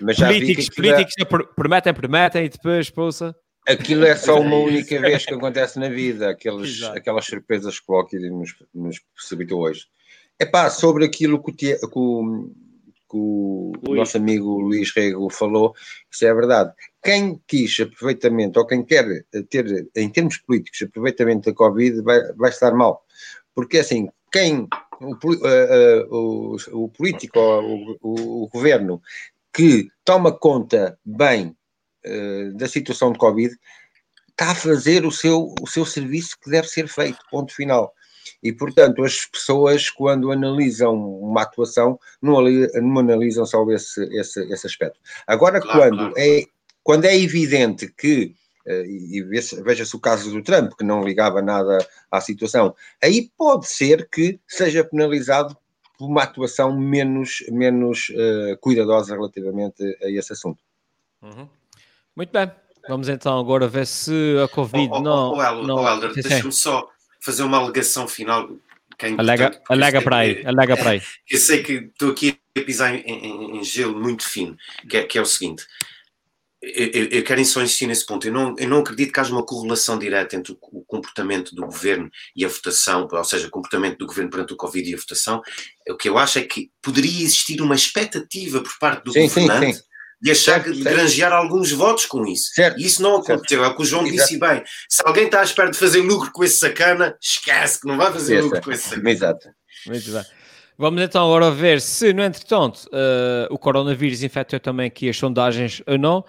mas 0.00 0.16
já 0.16 0.26
políticos, 0.26 0.68
políticos 0.68 1.14
é... 1.18 1.24
prometem, 1.24 1.94
prometem 1.94 2.44
e 2.44 2.48
depois, 2.48 2.90
poça. 2.90 3.34
Aquilo 3.66 4.04
é 4.04 4.14
só 4.14 4.38
uma 4.40 4.56
única 4.56 5.00
vez 5.00 5.24
que 5.24 5.32
acontece 5.32 5.78
na 5.78 5.88
vida, 5.88 6.30
aqueles, 6.30 6.82
aquelas 6.82 7.24
surpresas 7.24 7.80
que 7.80 7.86
o 7.88 7.94
Loki 7.94 8.18
nos, 8.18 8.54
nos 8.74 8.98
possibilitou 9.16 9.62
hoje. 9.62 9.86
É 10.38 10.44
pá, 10.44 10.68
sobre 10.68 11.06
aquilo 11.06 11.42
que 11.42 11.50
o, 11.50 11.54
que 11.54 11.78
o, 11.82 13.72
que 13.80 13.90
o 13.90 13.94
nosso 13.94 14.18
amigo 14.18 14.60
Luís 14.60 14.92
Rego 14.94 15.30
falou, 15.30 15.74
isso 16.10 16.26
é 16.26 16.34
verdade. 16.34 16.72
Quem 17.02 17.40
quis 17.46 17.78
aproveitamento, 17.80 18.58
ou 18.58 18.66
quem 18.66 18.84
quer 18.84 19.24
ter, 19.48 19.88
em 19.96 20.10
termos 20.10 20.36
políticos, 20.38 20.82
aproveitamento 20.82 21.50
da 21.50 21.56
Covid, 21.56 22.02
vai, 22.02 22.20
vai 22.34 22.50
estar 22.50 22.72
mal. 22.72 23.02
Porque 23.54 23.78
assim, 23.78 24.08
quem, 24.32 24.66
o, 25.00 25.12
uh, 25.12 26.08
uh, 26.10 26.56
o, 26.72 26.84
o 26.84 26.88
político, 26.88 27.38
o, 27.38 27.96
o, 28.02 28.42
o, 28.42 28.48
governo, 28.48 29.00
que 29.54 29.88
toma 30.04 30.32
conta 30.32 30.98
bem 31.04 31.56
uh, 32.04 32.52
da 32.56 32.66
situação 32.66 33.12
de 33.12 33.18
Covid, 33.18 33.54
está 34.28 34.50
a 34.50 34.54
fazer 34.54 35.06
o 35.06 35.12
seu, 35.12 35.54
o 35.62 35.66
seu 35.66 35.86
serviço 35.86 36.36
que 36.42 36.50
deve 36.50 36.66
ser 36.66 36.88
feito, 36.88 37.18
ponto 37.30 37.54
final. 37.54 37.94
E, 38.42 38.52
portanto, 38.52 39.04
as 39.04 39.24
pessoas, 39.26 39.88
quando 39.88 40.32
analisam 40.32 40.94
uma 40.94 41.42
atuação, 41.42 41.98
não, 42.20 42.40
não 42.42 42.98
analisam 42.98 43.46
só 43.46 43.64
esse, 43.70 44.02
esse, 44.18 44.40
esse 44.52 44.66
aspecto. 44.66 44.98
Agora, 45.26 45.60
claro, 45.60 45.78
quando, 45.78 45.98
claro. 45.98 46.14
É, 46.18 46.44
quando 46.82 47.04
é 47.04 47.16
evidente 47.16 47.86
que, 47.86 48.34
eh, 48.66 48.84
e 48.86 49.22
veja-se 49.22 49.94
o 49.94 50.00
caso 50.00 50.30
do 50.30 50.42
Trump, 50.42 50.72
que 50.76 50.84
não 50.84 51.04
ligava 51.04 51.40
nada 51.40 51.78
à 52.10 52.20
situação, 52.20 52.74
aí 53.02 53.30
pode 53.36 53.68
ser 53.68 54.08
que 54.10 54.40
seja 54.48 54.84
penalizado 54.84 55.56
por 56.04 56.10
uma 56.10 56.22
atuação 56.22 56.78
menos, 56.78 57.42
menos 57.50 58.08
uh, 58.10 58.56
cuidadosa 58.60 59.14
relativamente 59.14 59.82
a 60.02 60.10
esse 60.10 60.32
assunto. 60.32 60.62
Uhum. 61.22 61.48
Muito 62.14 62.30
bem. 62.30 62.50
Vamos 62.86 63.08
então 63.08 63.38
agora 63.38 63.66
ver 63.66 63.86
se 63.86 64.36
a 64.44 64.48
Covid 64.48 64.90
oh, 64.92 64.96
oh, 64.96 65.00
não. 65.00 65.32
Oh, 65.32 65.38
oh, 65.38 65.62
não... 65.66 65.76
oh 65.76 65.88
Helder, 65.88 66.12
deixa-me 66.12 66.52
só 66.52 66.88
fazer 67.20 67.42
uma 67.42 67.56
alegação 67.56 68.06
final. 68.06 68.48
Que 68.98 69.06
é 69.06 69.14
alega, 69.16 69.60
alega 69.68 70.02
para 70.02 70.16
aí, 70.18 70.46
alega 70.46 70.76
para 70.76 70.90
aí. 70.90 71.02
Eu 71.28 71.38
sei 71.38 71.62
que 71.62 71.72
estou 71.72 72.10
aqui 72.10 72.38
a 72.56 72.60
pisar 72.60 72.94
em, 72.94 73.00
em, 73.00 73.58
em 73.58 73.64
gelo 73.64 73.98
muito 73.98 74.28
fino, 74.28 74.56
que 74.88 74.98
é, 74.98 75.04
que 75.04 75.18
é 75.18 75.22
o 75.22 75.26
seguinte. 75.26 75.66
Eu, 76.74 77.04
eu, 77.10 77.24
quero 77.24 77.44
só 77.44 77.62
insistir 77.62 77.86
nesse 77.86 78.06
ponto. 78.06 78.26
Eu 78.26 78.32
não, 78.32 78.54
eu 78.58 78.68
não 78.68 78.78
acredito 78.78 79.12
que 79.12 79.20
haja 79.20 79.32
uma 79.32 79.44
correlação 79.44 79.98
direta 79.98 80.36
entre 80.36 80.52
o, 80.52 80.58
o, 80.72 80.84
comportamento 80.84 81.54
do 81.54 81.66
governo 81.66 82.10
e 82.34 82.44
a 82.44 82.48
votação, 82.48 83.06
ou 83.10 83.24
seja, 83.24 83.46
o 83.46 83.50
comportamento 83.50 83.98
do 83.98 84.06
governo 84.06 84.30
perante 84.30 84.52
o 84.52 84.56
Covid 84.56 84.90
e 84.90 84.94
a 84.94 84.98
votação. 84.98 85.42
O 85.88 85.96
que 85.96 86.08
eu 86.08 86.16
acho 86.16 86.38
é 86.38 86.42
que 86.42 86.70
poderia 86.80 87.22
existir 87.22 87.60
uma 87.60 87.74
expectativa 87.74 88.62
por 88.62 88.78
parte 88.78 89.04
do 89.04 89.12
sim, 89.12 89.22
governante 89.22 89.66
sim, 89.66 89.72
sim 89.80 89.94
de 90.24 90.30
achar 90.30 90.62
certo, 90.62 90.72
de 90.72 90.82
certo. 90.82 90.96
granjear 90.96 91.32
alguns 91.34 91.70
votos 91.70 92.06
com 92.06 92.26
isso. 92.26 92.50
Certo, 92.54 92.80
e 92.80 92.86
isso 92.86 93.02
não 93.02 93.16
aconteceu. 93.16 93.62
É 93.62 93.68
o 93.68 93.76
que 93.76 93.82
o 93.82 93.84
João 93.84 94.06
Exato. 94.06 94.22
disse 94.22 94.38
bem. 94.38 94.62
Se 94.88 95.02
alguém 95.04 95.26
está 95.26 95.40
à 95.40 95.44
espera 95.44 95.70
de 95.70 95.76
fazer 95.76 96.00
lucro 96.00 96.30
com 96.32 96.42
esse 96.42 96.56
sacana, 96.56 97.14
esquece 97.20 97.80
que 97.80 97.86
não 97.86 97.98
vai 97.98 98.10
fazer 98.10 98.40
lucro 98.40 98.62
com 98.62 98.72
esse 98.72 98.88
sacana. 98.88 99.10
Exato. 99.10 99.48
Muito 99.86 100.10
bem. 100.10 100.24
Vamos 100.76 101.02
então 101.02 101.24
agora 101.24 101.50
ver 101.50 101.80
se, 101.80 102.12
no 102.12 102.22
entretanto, 102.22 102.86
uh, 102.86 103.46
o 103.50 103.58
coronavírus 103.58 104.22
infectou 104.22 104.58
também 104.58 104.86
aqui 104.86 105.08
as 105.08 105.16
sondagens 105.16 105.82
ou 105.86 105.96
não. 105.98 106.24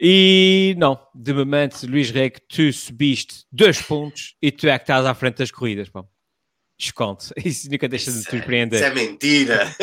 E 0.00 0.74
não, 0.78 0.98
de 1.14 1.32
momento, 1.32 1.86
Luís 1.86 2.10
Rego, 2.10 2.38
tu 2.48 2.72
subiste 2.72 3.44
dois 3.52 3.80
pontos 3.82 4.34
e 4.42 4.50
tu 4.50 4.66
é 4.68 4.78
que 4.78 4.84
estás 4.84 5.06
à 5.06 5.14
frente 5.14 5.38
das 5.38 5.50
corridas. 5.50 5.88
Pá. 5.88 6.04
Desconto. 6.78 7.26
Isso 7.44 7.70
nunca 7.70 7.88
deixa 7.88 8.10
de 8.10 8.22
te 8.22 8.30
surpreender. 8.30 8.80
Isso 8.80 8.88
é 8.88 8.94
mentira. 8.94 9.76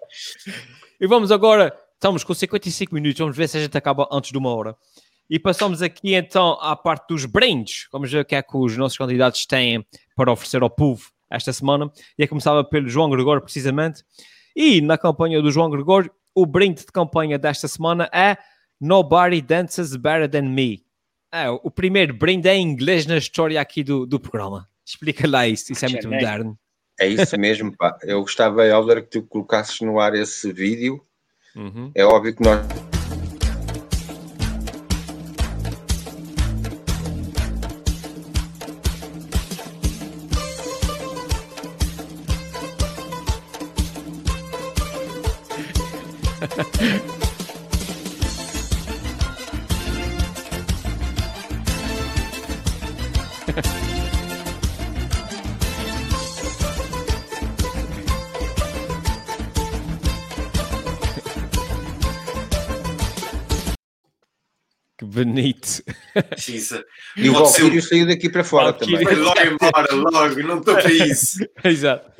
e 1.00 1.06
vamos 1.06 1.32
agora 1.32 1.74
Estamos 2.00 2.24
com 2.24 2.32
55 2.32 2.94
minutos, 2.94 3.18
vamos 3.18 3.36
ver 3.36 3.46
se 3.46 3.58
a 3.58 3.60
gente 3.60 3.76
acaba 3.76 4.08
antes 4.10 4.32
de 4.32 4.38
uma 4.38 4.48
hora. 4.54 4.74
E 5.28 5.38
passamos 5.38 5.82
aqui 5.82 6.14
então 6.14 6.52
à 6.58 6.74
parte 6.74 7.08
dos 7.08 7.26
brindes. 7.26 7.86
Vamos 7.92 8.10
ver 8.10 8.20
o 8.20 8.24
que 8.24 8.34
é 8.34 8.42
que 8.42 8.56
os 8.56 8.74
nossos 8.74 8.96
candidatos 8.96 9.44
têm 9.44 9.84
para 10.16 10.32
oferecer 10.32 10.62
ao 10.62 10.70
povo 10.70 11.10
esta 11.30 11.52
semana. 11.52 11.90
E 12.18 12.22
é 12.22 12.26
começava 12.26 12.64
pelo 12.64 12.88
João 12.88 13.08
Gregório, 13.08 13.42
precisamente. 13.42 14.02
E 14.54 14.80
na 14.80 14.98
campanha 14.98 15.40
do 15.40 15.50
João 15.50 15.70
Gregório, 15.70 16.10
o 16.34 16.44
brinde 16.44 16.80
de 16.80 16.92
campanha 16.92 17.38
desta 17.38 17.68
semana 17.68 18.10
é 18.12 18.36
Nobody 18.80 19.40
Dances 19.40 19.94
Better 19.96 20.28
Than 20.28 20.48
Me. 20.48 20.84
É, 21.32 21.48
o 21.48 21.70
primeiro 21.70 22.12
brinde 22.12 22.48
em 22.48 22.62
inglês 22.62 23.06
na 23.06 23.16
história 23.16 23.60
aqui 23.60 23.84
do, 23.84 24.04
do 24.04 24.18
programa. 24.18 24.68
Explica 24.84 25.28
lá 25.28 25.46
isso, 25.46 25.72
isso 25.72 25.84
é 25.84 25.88
muito 25.88 26.10
moderno. 26.10 26.58
É 26.98 27.06
isso 27.06 27.38
mesmo, 27.38 27.74
pá. 27.76 27.96
Eu 28.02 28.20
gostava, 28.20 28.66
Helder, 28.66 29.02
que 29.04 29.10
tu 29.10 29.22
colocasses 29.22 29.80
no 29.80 30.00
ar 30.00 30.14
esse 30.14 30.52
vídeo 30.52 31.00
Uhum. 31.54 31.90
É 31.94 32.04
óbvio 32.04 32.34
que 32.34 32.42
nós. 32.42 32.89
bonito. 65.10 65.82
E 67.16 67.28
o 67.28 67.34
Valkyrie 67.34 67.82
saiu 67.82 68.06
daqui 68.06 68.28
para 68.28 68.44
fora 68.44 68.72
Valkyrie. 68.72 69.04
também. 69.04 69.16
Logo 69.16 69.40
embora, 69.40 69.94
logo, 69.94 70.42
não 70.42 70.58
estou 70.58 70.74
para 70.74 70.92
isso. 70.92 71.38
Exato. 71.64 72.10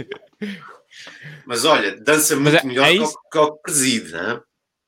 Mas 1.47 1.65
olha, 1.65 2.01
dança 2.01 2.37
muito 2.37 2.59
é, 2.59 2.65
melhor 2.65 2.87
é 2.87 2.97
que 2.97 3.39
o 3.39 3.53
que 3.53 3.63
preside, 3.63 4.13
não 4.13 4.31
é? 4.31 4.43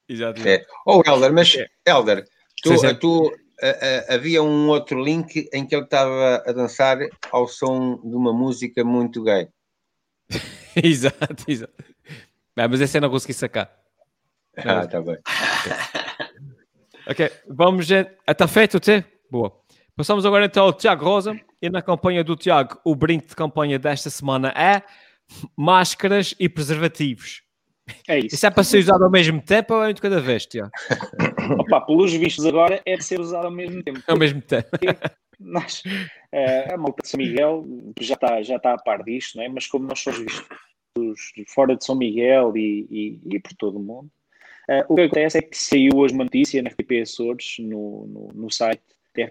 Exato. 0.08 0.48
É. 0.48 0.64
Oh, 0.86 1.02
Helder, 1.04 1.32
mas, 1.32 1.54
é. 1.54 1.66
Helder, 1.86 2.24
tu, 2.62 2.70
sim, 2.70 2.78
sim. 2.78 2.94
tu 2.96 3.28
uh, 3.28 3.30
uh, 3.30 4.14
havia 4.14 4.42
um 4.42 4.68
outro 4.68 5.02
link 5.02 5.48
em 5.52 5.66
que 5.66 5.74
ele 5.74 5.84
estava 5.84 6.42
a 6.46 6.52
dançar 6.52 6.98
ao 7.30 7.48
som 7.48 8.00
de 8.02 8.14
uma 8.14 8.32
música 8.32 8.84
muito 8.84 9.22
gay. 9.22 9.48
exato, 10.76 11.44
exato. 11.48 11.72
mas 12.54 12.80
esse 12.80 12.98
eu 12.98 13.02
não 13.02 13.10
consegui 13.10 13.34
sacar. 13.34 13.72
Ah, 14.56 14.84
está 14.84 15.00
bem. 15.00 15.18
Ok, 17.04 17.28
vamos. 17.48 17.88
Está 17.90 18.46
feito, 18.46 18.78
T? 18.78 19.04
Boa. 19.28 19.52
Passamos 19.96 20.24
agora 20.24 20.44
então 20.44 20.64
ao 20.64 20.72
Tiago 20.72 21.04
Rosa. 21.04 21.38
E 21.60 21.68
na 21.68 21.82
campanha 21.82 22.22
do 22.22 22.36
Tiago, 22.36 22.80
o 22.84 22.94
brinde 22.94 23.26
de 23.26 23.36
campanha 23.36 23.78
desta 23.78 24.08
semana 24.08 24.50
é 24.50 24.82
máscaras 25.56 26.34
e 26.38 26.48
preservativos. 26.48 27.42
É 28.08 28.18
isso. 28.18 28.36
Isso 28.36 28.46
é 28.46 28.50
para 28.50 28.62
ser 28.62 28.78
usado 28.78 29.04
ao 29.04 29.10
mesmo 29.10 29.42
tempo 29.42 29.74
ou 29.74 29.82
é 29.82 29.92
de 29.92 30.00
cada 30.00 30.20
vez, 30.20 30.46
Tiago? 30.46 30.70
Opa, 31.58 31.80
pelos 31.80 32.12
vistos 32.12 32.46
agora 32.46 32.80
é 32.86 32.96
de 32.96 33.04
ser 33.04 33.20
usado 33.20 33.46
ao 33.46 33.50
mesmo 33.50 33.82
tempo. 33.82 34.00
Ao 34.06 34.16
mesmo 34.16 34.40
tempo. 34.40 34.68
Nós, 35.40 35.82
uh, 36.32 36.74
a 36.74 36.76
malta 36.76 37.02
de 37.02 37.08
São 37.08 37.18
Miguel 37.18 37.64
já 38.00 38.14
está, 38.14 38.42
já 38.42 38.56
está 38.56 38.74
a 38.74 38.78
par 38.78 39.02
disto, 39.02 39.36
não 39.36 39.44
é? 39.44 39.48
mas 39.48 39.66
como 39.66 39.86
nós 39.86 39.98
somos 39.98 40.20
vistos 40.20 40.46
fora 41.48 41.76
de 41.76 41.84
São 41.84 41.96
Miguel 41.96 42.56
e, 42.56 42.86
e, 42.90 43.34
e 43.34 43.40
por 43.40 43.52
todo 43.54 43.78
o 43.78 43.82
mundo, 43.82 44.10
Uh, 44.68 44.84
o 44.88 44.94
que 44.94 45.02
acontece 45.02 45.38
é 45.38 45.42
que 45.42 45.58
saiu 45.58 45.90
hoje 45.96 46.14
uma 46.14 46.24
notícia 46.24 46.62
na 46.62 46.70
FTP 46.70 47.00
Açores, 47.00 47.56
no, 47.58 48.06
no, 48.06 48.28
no 48.32 48.50
site 48.50 48.82
da 49.16 49.24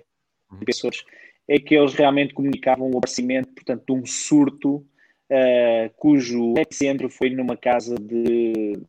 uhum. 0.52 0.60
Açores, 0.68 1.04
é 1.48 1.58
que 1.58 1.76
eles 1.76 1.94
realmente 1.94 2.34
comunicavam 2.34 2.92
o 2.92 2.98
aparecimento, 2.98 3.54
portanto, 3.54 3.84
de 3.86 3.94
um 3.94 4.06
surto 4.06 4.86
uh, 5.32 5.90
cujo 5.96 6.54
epicentro 6.58 7.10
foi 7.10 7.30
numa 7.30 7.56
casa 7.56 7.96
de 7.96 8.80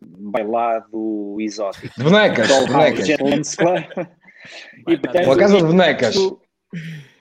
bailado 0.00 1.36
exótico. 1.40 1.88
De 1.96 2.04
bonecas, 2.04 2.48
bonecas. 2.66 3.08
e, 3.08 4.96
portanto, 4.96 5.26
Uma 5.26 5.36
casa 5.36 5.56
de 5.56 5.62
bonecas. 5.62 6.14
Isto, 6.14 6.40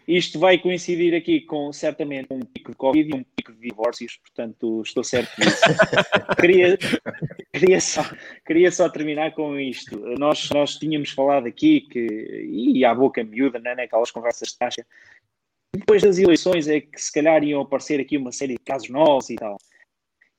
isto 0.08 0.40
vai 0.40 0.58
coincidir 0.58 1.14
aqui 1.14 1.42
com 1.42 1.72
certamente 1.72 2.28
um 2.32 2.40
pico 2.40 2.72
de 2.72 2.78
Covid 2.78 3.10
e 3.10 3.16
um 3.16 3.24
pico 3.36 3.54
de 3.54 3.60
divórcios, 3.60 4.18
portanto 4.18 4.82
estou 4.84 5.04
certo 5.04 5.30
disso. 5.40 5.62
queria, 6.40 6.78
queria, 7.54 7.82
só, 7.82 8.04
queria 8.46 8.72
só 8.72 8.90
terminar 8.90 9.34
com 9.34 9.60
isto. 9.60 10.00
Nós, 10.18 10.50
nós 10.52 10.76
tínhamos 10.78 11.12
falado 11.12 11.48
aqui 11.48 11.82
que, 11.82 12.08
e 12.50 12.84
à 12.86 12.96
boca 12.96 13.24
miúda, 13.24 13.60
né, 13.60 13.76
naquelas 13.76 14.10
conversas 14.10 14.50
de 14.50 14.58
taxa, 14.58 14.86
depois 15.74 16.02
das 16.02 16.18
eleições 16.18 16.68
é 16.68 16.82
que 16.82 17.00
se 17.00 17.12
calhar 17.12 17.44
iam 17.44 17.62
aparecer 17.62 18.00
aqui 18.00 18.18
uma 18.18 18.32
série 18.32 18.54
de 18.54 18.64
casos 18.64 18.90
novos 18.90 19.30
e 19.30 19.36
tal. 19.36 19.58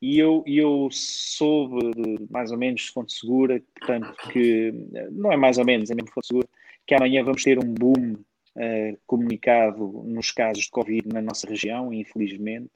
E 0.03 0.19
eu, 0.19 0.43
eu 0.47 0.89
soube 0.91 2.27
mais 2.31 2.51
ou 2.51 2.57
menos 2.57 2.83
de 2.83 2.91
fonte 2.91 3.13
segura, 3.13 3.63
portanto, 3.79 4.15
que 4.33 4.73
não 5.11 5.31
é 5.31 5.37
mais 5.37 5.59
ou 5.59 5.65
menos, 5.65 5.91
é 5.91 5.95
mesmo 5.95 6.11
fonte 6.11 6.29
segura, 6.29 6.49
que 6.87 6.95
amanhã 6.95 7.23
vamos 7.23 7.45
ter 7.45 7.59
um 7.59 7.75
boom 7.75 8.15
uh, 8.15 8.99
comunicado 9.07 10.03
nos 10.07 10.33
casos 10.33 10.65
de 10.65 10.71
Covid 10.71 11.07
na 11.09 11.21
nossa 11.21 11.47
região, 11.47 11.93
infelizmente. 11.93 12.71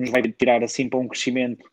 Nos 0.00 0.10
vai 0.10 0.22
tirar 0.22 0.64
assim 0.64 0.88
para 0.88 0.98
um 0.98 1.06
crescimento 1.06 1.70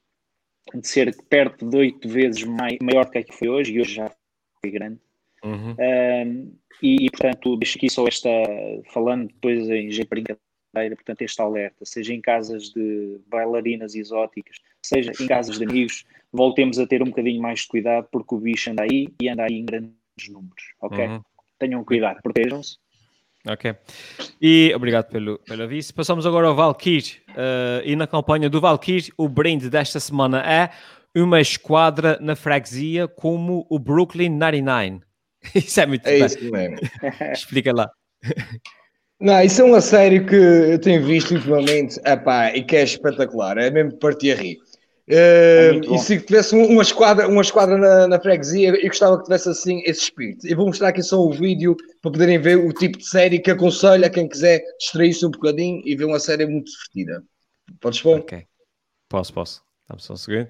de 0.74 0.88
ser 0.88 1.16
perto 1.30 1.68
de 1.68 1.78
oito 1.78 2.08
vezes 2.10 2.44
mai, 2.44 2.78
maior 2.82 3.06
do 3.06 3.12
que, 3.12 3.18
é 3.18 3.24
que 3.24 3.34
foi 3.34 3.48
hoje, 3.48 3.74
e 3.74 3.80
hoje 3.80 3.96
já 3.96 4.12
foi 4.60 4.72
grande. 4.72 5.00
Uhum. 5.42 5.72
Uh, 5.72 6.60
e, 6.82 7.06
e, 7.06 7.10
portanto, 7.10 7.56
deixo 7.58 7.78
aqui 7.78 7.90
só 7.90 8.08
esta, 8.08 8.30
falando 8.92 9.28
depois 9.28 9.70
em 9.70 9.92
jeito 9.92 10.10
brincadeira, 10.10 10.96
portanto, 10.96 11.22
este 11.22 11.42
alerta, 11.42 11.86
seja 11.86 12.14
em 12.14 12.22
casas 12.22 12.70
de 12.70 13.20
bailarinas 13.28 13.96
exóticas, 13.96 14.58
seja 14.84 15.12
em 15.20 15.28
casas 15.28 15.58
de 15.58 15.66
amigos, 15.66 16.06
voltemos 16.32 16.80
a 16.80 16.88
ter 16.88 17.02
um 17.02 17.08
bocadinho 17.08 17.42
mais 17.42 17.62
de 17.62 17.68
cuidado, 17.68 18.08
porque 18.12 18.36
o 18.36 18.40
bicho 18.40 18.72
anda 18.72 18.84
aí 18.84 19.10
e 19.22 19.30
anda 19.30 19.44
aí 19.44 19.56
em 19.56 19.66
grandes 19.66 19.94
números, 20.30 20.74
ok? 20.82 21.08
Uhum. 21.08 21.22
Tenham 21.58 21.84
cuidado, 21.84 22.22
protejam-se. 22.22 22.78
Ok. 23.48 23.74
E 24.42 24.72
obrigado 24.76 25.10
pelo, 25.10 25.40
pelo 25.40 25.64
aviso. 25.64 25.94
Passamos 25.94 26.26
agora 26.26 26.48
ao 26.48 26.56
Valkyrie. 26.56 27.22
Uh, 27.30 27.82
e 27.86 27.96
na 27.96 28.06
campanha 28.06 28.50
do 28.50 28.60
Valkyrie, 28.60 29.14
o 29.18 29.30
brinde 29.30 29.70
desta 29.70 30.00
semana 30.00 30.42
é 30.42 30.72
uma 31.16 31.40
esquadra 31.40 32.18
na 32.22 32.36
freguesia 32.36 33.08
como 33.08 33.66
o 33.70 33.80
Brooklyn 33.80 34.30
99. 34.30 35.09
isso 35.56 35.80
é 35.80 35.86
muito 35.86 36.06
É 36.06 36.18
bem. 36.18 36.26
isso 36.26 36.52
mesmo. 36.52 36.78
Explica 37.34 37.74
lá. 37.74 37.90
Não, 39.20 39.42
isso 39.42 39.62
é 39.62 39.66
uma 39.66 39.82
série 39.82 40.24
que 40.26 40.36
eu 40.36 40.80
tenho 40.80 41.06
visto 41.06 41.34
ultimamente 41.36 42.00
epá, 42.06 42.56
e 42.56 42.64
que 42.64 42.76
é 42.76 42.84
espetacular. 42.84 43.58
É 43.58 43.70
mesmo 43.70 43.98
partir 44.00 44.32
a 44.32 44.36
rir. 44.36 44.58
Uh, 45.10 45.96
e 45.96 45.98
se 45.98 46.22
tivesse 46.22 46.56
uma 46.56 46.84
esquadra, 46.84 47.28
uma 47.28 47.42
esquadra 47.42 47.78
na, 47.78 48.08
na 48.08 48.20
freguesia, 48.20 48.70
eu 48.70 48.88
gostava 48.88 49.18
que 49.18 49.24
tivesse 49.24 49.50
assim 49.50 49.82
esse 49.86 50.04
espírito. 50.04 50.48
Eu 50.48 50.56
vou 50.56 50.68
mostrar 50.68 50.90
aqui 50.90 51.02
só 51.02 51.20
o 51.20 51.32
vídeo 51.32 51.76
para 52.02 52.12
poderem 52.12 52.40
ver 52.40 52.58
o 52.58 52.72
tipo 52.72 52.98
de 52.98 53.08
série 53.08 53.40
que 53.40 53.50
aconselho 53.50 54.06
a 54.06 54.10
quem 54.10 54.30
quiser 54.30 54.62
distrair-se 54.80 55.26
um 55.26 55.32
bocadinho 55.32 55.82
e 55.84 55.96
ver 55.96 56.06
uma 56.06 56.20
série 56.20 56.46
muito 56.46 56.72
divertida. 56.72 57.24
Podes 57.82 58.02
pôr? 58.02 58.20
Ok. 58.20 58.46
Posso, 59.10 59.34
posso. 59.34 59.64
Dá-me 59.90 60.02
só 60.02 60.14
um 60.14 60.18
segundo. 60.18 60.48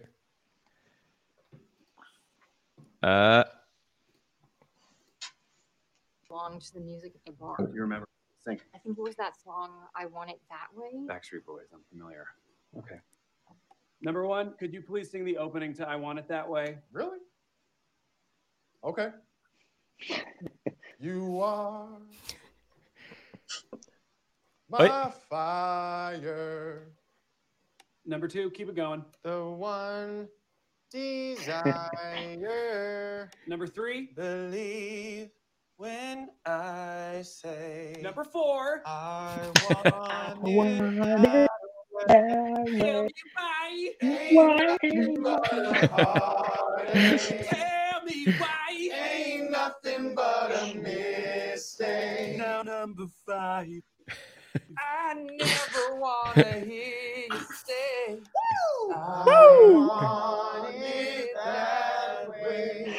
Uh... 3.02 3.59
Belong 6.40 6.60
to 6.60 6.74
the 6.74 6.80
music 6.80 7.12
at 7.16 7.26
the 7.26 7.34
bar. 7.34 7.58
Oh, 7.60 7.68
you 7.74 7.82
remember? 7.82 8.08
Sing. 8.46 8.62
I 8.74 8.78
think 8.78 8.98
it 8.98 9.02
was 9.02 9.16
that 9.16 9.34
song 9.44 9.72
"I 9.94 10.06
Want 10.06 10.30
It 10.30 10.40
That 10.50 10.68
Way." 10.74 10.92
Backstreet 11.06 11.44
Boys. 11.46 11.66
I'm 11.74 11.82
familiar. 11.92 12.28
Okay. 12.78 12.96
Number 14.02 14.26
one, 14.26 14.54
could 14.58 14.74
you 14.74 14.82
please 14.82 15.12
sing 15.12 15.26
the 15.26 15.36
opening 15.38 15.74
to 15.74 15.86
I 15.86 15.98
Want 15.98 16.18
It 16.18 16.30
That 16.30 16.50
Way? 16.50 16.78
Really? 16.94 17.18
Okay. 18.86 19.10
you 21.02 21.42
are 21.42 21.90
my 24.70 25.12
fire. 25.30 26.88
Number 28.06 28.30
two, 28.30 28.50
keep 28.52 28.70
it 28.70 28.76
going. 28.76 29.04
The 29.24 29.44
one 29.44 30.30
desire. 30.90 32.40
Number 33.46 33.68
three, 33.68 34.14
believe 34.16 35.32
when 35.80 36.28
I 36.46 37.22
say. 37.24 38.02
Number 38.04 38.26
four, 38.26 38.82
I 38.86 39.50
want 39.64 39.88
it. 40.46 41.50
Tell 42.10 43.06
me 43.06 43.14
why. 43.34 43.90
Ain't 44.02 45.24
Tell 47.50 48.04
me 48.04 48.28
why. 48.38 48.90
Ain't 48.94 49.52
nothing 49.52 50.16
but 50.16 50.52
a 50.52 50.74
mistake. 50.76 52.38
Now 52.38 52.62
number 52.64 53.06
five. 53.26 53.82
I 54.78 55.14
never 55.14 55.96
wanna 55.98 56.60
hear 56.60 57.26
you 57.30 57.40
say. 57.66 58.16
Woo! 58.16 58.94
I 58.94 59.24
Woo! 59.26 59.88
want 59.88 60.76
it 60.76 61.30
that 61.36 62.30
way. 62.30 62.98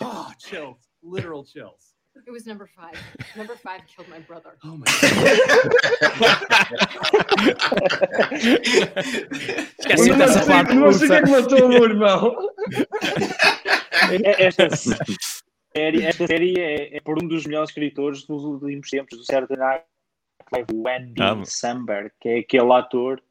Oh, 0.00 0.32
chills. 0.38 0.88
Literal 1.02 1.44
chills. 1.44 1.91
It 2.14 2.30
was 2.30 2.46
number 2.46 2.66
five. 2.66 2.94
Number 3.36 3.56
five 3.56 3.80
killed 3.86 4.08
my 4.08 4.18
brother. 4.20 4.56
Oh 4.64 4.76
my 4.76 4.84
Esqueci 9.78 10.12
dessa 10.16 10.46
parte. 10.46 10.74
Não 10.74 10.92
sei 10.92 11.08
quem 11.08 11.32
matou 11.32 11.64
o 11.64 11.68
meu 11.68 11.84
irmão. 11.84 12.36
Esta 14.38 14.68
série, 14.76 16.04
esta 16.04 16.26
série 16.26 16.60
é, 16.60 16.96
é, 16.96 17.00
por 17.00 17.22
um 17.22 17.26
dos 17.26 17.46
melhores 17.46 17.70
escritores 17.70 18.26
dos 18.26 18.44
últimos 18.44 18.90
tempos, 18.90 19.16
do 19.18 19.24
Saturday 19.24 19.56
Night 19.56 19.86
o 20.70 20.86
Andy 20.86 21.22
ah, 21.22 21.42
Samberg, 21.46 22.12
que 22.20 22.28
é 22.28 22.38
aquele 22.40 22.72
ator. 22.72 23.22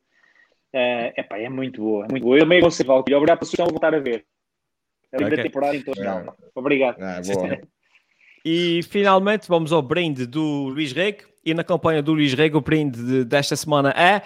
Uh, 0.73 1.11
epá, 1.17 1.37
é 1.37 1.49
muito 1.49 1.81
boa, 1.81 2.05
é 2.05 2.07
muito 2.09 2.23
boa. 2.23 2.37
Eu 2.37 2.41
também 2.41 2.61
gostei, 2.61 2.85
Valkyrie. 2.85 3.15
Obrigado 3.15 3.37
pela 3.37 3.45
sugestão, 3.45 3.65
vou 3.65 3.73
voltar 3.73 3.93
a 3.93 3.99
ver. 3.99 4.25
A 5.13 5.17
okay. 5.17 5.43
temporada 5.43 5.75
em 5.75 5.83
toda. 5.83 6.11
Ah. 6.11 6.33
Obrigado. 6.55 6.97
Ah, 6.99 7.21
boa. 7.21 7.61
E 8.43 8.81
finalmente 8.83 9.47
vamos 9.47 9.71
ao 9.71 9.81
brinde 9.81 10.25
do 10.25 10.69
Luís 10.69 10.91
Rego. 10.91 11.23
E 11.43 11.53
na 11.53 11.63
campanha 11.63 12.01
do 12.01 12.13
Luís 12.13 12.33
Rego, 12.33 12.59
o 12.59 12.61
brinde 12.61 13.23
desta 13.25 13.55
semana 13.55 13.89
é 13.91 14.21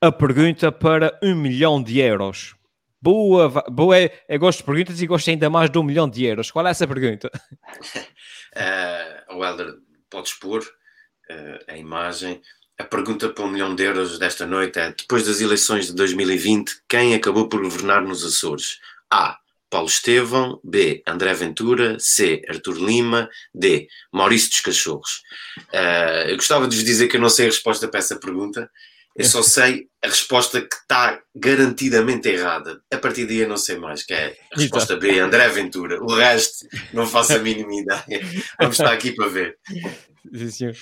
a 0.00 0.10
pergunta 0.10 0.72
para 0.72 1.18
um 1.22 1.34
milhão 1.34 1.82
de 1.82 1.98
euros. 1.98 2.54
Boa, 3.02 3.48
boa. 3.70 3.96
Eu 4.28 4.38
gosto 4.38 4.58
de 4.58 4.64
perguntas 4.64 5.00
e 5.00 5.06
gosto 5.06 5.30
ainda 5.30 5.48
mais 5.48 5.70
de 5.70 5.78
um 5.78 5.82
milhão 5.82 6.08
de 6.08 6.24
euros. 6.24 6.50
Qual 6.50 6.66
é 6.66 6.70
essa 6.70 6.86
pergunta? 6.86 7.30
uh, 8.56 9.38
Welder, 9.38 9.74
podes 10.10 10.34
pôr 10.34 10.60
uh, 10.60 11.58
a 11.66 11.76
imagem. 11.76 12.40
A 12.78 12.84
pergunta 12.84 13.28
para 13.30 13.44
um 13.44 13.50
milhão 13.50 13.74
de 13.74 13.84
euros 13.84 14.18
desta 14.18 14.46
noite 14.46 14.78
é: 14.78 14.92
depois 14.92 15.26
das 15.26 15.40
eleições 15.40 15.86
de 15.86 15.94
2020, 15.94 16.82
quem 16.88 17.14
acabou 17.14 17.48
por 17.48 17.62
governar 17.62 18.02
nos 18.02 18.24
Açores? 18.24 18.80
A. 19.10 19.38
Paulo 19.70 19.86
Estevão, 19.86 20.60
B. 20.64 21.02
André 21.06 21.32
Ventura, 21.32 21.96
C. 21.98 22.42
Artur 22.48 22.76
Lima, 22.76 23.30
D. 23.54 23.86
Maurício 24.12 24.50
dos 24.50 24.60
Cachorros. 24.60 25.22
Uh, 25.72 26.28
eu 26.28 26.36
gostava 26.36 26.66
de 26.66 26.76
vos 26.76 26.84
dizer 26.84 27.06
que 27.06 27.16
eu 27.16 27.20
não 27.20 27.30
sei 27.30 27.46
a 27.46 27.50
resposta 27.50 27.86
para 27.86 28.00
essa 28.00 28.18
pergunta, 28.18 28.68
eu 29.16 29.24
só 29.24 29.40
sei 29.42 29.88
a 30.02 30.08
resposta 30.08 30.60
que 30.60 30.74
está 30.74 31.20
garantidamente 31.34 32.28
errada. 32.28 32.80
A 32.92 32.98
partir 32.98 33.26
daí 33.26 33.38
eu 33.38 33.48
não 33.48 33.56
sei 33.56 33.76
mais, 33.76 34.02
que 34.02 34.12
é 34.12 34.36
a 34.52 34.58
resposta 34.58 34.96
B, 34.96 35.20
André 35.20 35.48
Ventura. 35.48 36.02
O 36.02 36.14
resto 36.14 36.66
não 36.92 37.06
faço 37.06 37.34
a 37.34 37.38
mínima 37.40 37.72
ideia. 37.72 38.26
Vamos 38.58 38.78
estar 38.78 38.92
aqui 38.92 39.12
para 39.12 39.28
ver. 39.28 39.56
Sim, 40.34 40.50
senhor. 40.50 40.76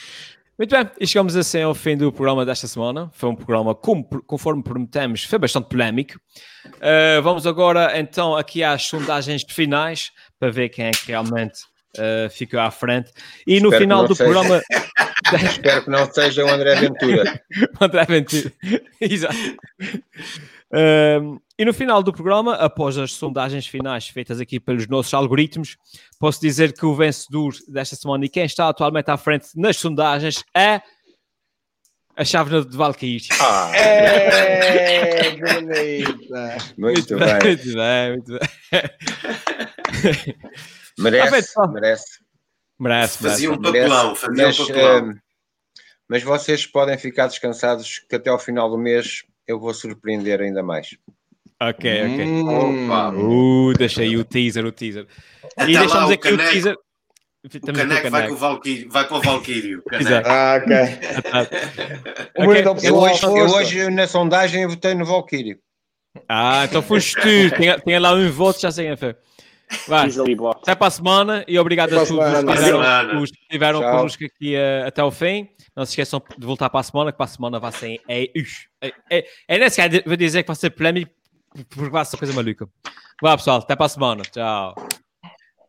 Muito 0.58 0.74
bem, 0.74 0.90
e 0.98 1.06
chegamos 1.06 1.36
assim 1.36 1.62
ao 1.62 1.72
fim 1.72 1.96
do 1.96 2.12
programa 2.12 2.44
desta 2.44 2.66
semana. 2.66 3.08
Foi 3.14 3.28
um 3.28 3.36
programa, 3.36 3.76
conforme 3.76 4.60
prometemos, 4.60 5.22
foi 5.22 5.38
bastante 5.38 5.68
polémico. 5.68 6.18
Uh, 6.66 7.22
vamos 7.22 7.46
agora 7.46 7.96
então 7.96 8.36
aqui 8.36 8.64
às 8.64 8.82
sondagens 8.82 9.44
finais 9.48 10.10
para 10.36 10.50
ver 10.50 10.68
quem 10.70 10.86
é 10.86 10.90
que 10.90 11.06
realmente 11.06 11.60
uh, 11.96 12.28
ficou 12.28 12.58
à 12.58 12.72
frente. 12.72 13.12
E 13.46 13.60
no 13.60 13.68
Espero 13.68 13.84
final 13.84 14.08
do 14.08 14.16
seja. 14.16 14.32
programa. 14.32 14.60
Espero 15.48 15.84
que 15.84 15.90
não 15.90 16.12
seja 16.12 16.44
o 16.44 16.48
André 16.48 16.74
Ventura. 16.74 17.40
o 17.80 17.84
André 17.84 18.04
Ventura, 18.06 18.52
exato. 19.00 19.36
E 20.72 21.64
no 21.64 21.72
final 21.72 22.02
do 22.02 22.12
programa, 22.12 22.54
após 22.54 22.98
as 22.98 23.12
sondagens 23.12 23.66
finais 23.66 24.08
feitas 24.08 24.40
aqui 24.40 24.60
pelos 24.60 24.86
nossos 24.86 25.12
algoritmos, 25.14 25.76
posso 26.18 26.40
dizer 26.40 26.72
que 26.72 26.84
o 26.84 26.94
vencedor 26.94 27.54
desta 27.66 27.96
semana 27.96 28.24
e 28.24 28.28
quem 28.28 28.44
está 28.44 28.68
atualmente 28.68 29.10
à 29.10 29.16
frente 29.16 29.48
nas 29.56 29.76
sondagens 29.76 30.44
é 30.54 30.82
a 32.16 32.24
chave 32.24 32.64
de 32.64 32.76
Valkyrie. 32.76 33.28
Ah, 33.40 33.70
é, 33.76 35.30
bonita. 35.30 36.58
Muito, 36.76 37.16
muito 37.16 37.16
bem. 37.16 37.38
Muito 37.44 37.74
bem, 37.74 38.10
muito 38.12 38.32
bem. 38.32 38.48
Merece, 40.98 41.52
ah, 41.56 41.68
merece. 41.68 42.18
Merece, 42.78 43.18
Fazia 43.18 43.52
um 43.52 43.60
papelão, 43.60 44.16
fazia 44.16 44.46
mas, 44.46 44.58
um 44.58 44.66
papelão. 44.66 45.10
Uh, 45.10 45.14
mas 46.08 46.22
vocês 46.24 46.66
podem 46.66 46.98
ficar 46.98 47.28
descansados 47.28 48.00
que 48.00 48.16
até 48.16 48.30
ao 48.30 48.38
final 48.38 48.68
do 48.68 48.76
mês 48.76 49.22
eu 49.48 49.58
vou 49.58 49.72
surpreender 49.72 50.40
ainda 50.40 50.62
mais. 50.62 50.96
Ok, 51.60 51.90
ok. 51.90 52.24
Hum. 52.24 53.70
Uh, 53.70 53.72
deixa 53.76 54.02
aí 54.02 54.16
o 54.16 54.24
teaser, 54.24 54.64
o 54.64 54.70
teaser. 54.70 55.06
Até 55.56 55.70
e 55.70 55.78
deixamos 55.78 56.10
aqui 56.10 56.28
o, 56.28 56.36
caneco, 56.36 56.48
o 56.48 56.52
teaser. 56.52 56.76
O 57.44 57.72
caneco, 57.72 58.10
vai, 58.10 58.28
com 58.28 58.34
o 58.34 58.36
Valkyrie, 58.36 58.88
vai 58.88 59.08
para 59.08 59.16
o 59.16 59.20
Valkyrie. 59.22 59.82
Ah, 60.24 60.60
ok. 60.60 60.76
okay. 62.36 62.88
Eu, 62.88 62.96
hoje, 62.96 63.24
eu 63.24 63.46
hoje 63.48 63.90
na 63.90 64.06
sondagem 64.06 64.62
eu 64.62 64.70
votei 64.70 64.94
no 64.94 65.04
Valkyrie. 65.04 65.58
Ah, 66.28 66.64
então 66.64 66.82
foste 66.82 67.14
tu. 67.14 67.22
Tem, 67.56 67.78
tem 67.80 67.98
lá 67.98 68.12
um 68.12 68.30
voto, 68.30 68.60
já 68.60 68.70
sei 68.70 68.96
foi. 68.96 69.14
Vai. 69.86 70.08
Até 70.62 70.74
para 70.74 70.86
a 70.86 70.90
semana 70.90 71.44
e 71.46 71.58
obrigado 71.58 71.92
a 71.92 72.06
todos 72.06 73.22
os 73.22 73.30
que 73.30 73.38
estiveram 73.42 73.80
connosco 73.80 74.24
aqui 74.24 74.54
uh, 74.54 74.86
até 74.86 75.02
o 75.04 75.10
fim. 75.10 75.48
Não 75.76 75.84
se 75.84 75.92
esqueçam 75.92 76.22
de 76.36 76.46
voltar 76.46 76.70
para 76.70 76.80
a 76.80 76.82
semana, 76.82 77.12
que 77.12 77.18
para 77.18 77.24
a 77.24 77.28
semana 77.28 77.60
vai 77.60 77.72
ser. 77.72 78.00
É, 78.08 78.30
é, 78.80 78.92
é, 79.10 79.26
é 79.48 79.58
nesse 79.58 79.76
caso, 79.76 80.02
vou 80.06 80.16
dizer 80.16 80.42
que 80.42 80.48
vai 80.48 80.56
ser 80.56 80.70
polémico 80.70 81.12
porque 81.68 81.90
vai 81.90 82.04
ser 82.04 82.16
coisa 82.16 82.32
maluca. 82.32 82.68
Vá 83.22 83.36
pessoal, 83.36 83.58
até 83.58 83.74
para 83.74 83.86
a 83.86 83.88
semana. 83.88 84.22
Tchau. 84.22 84.74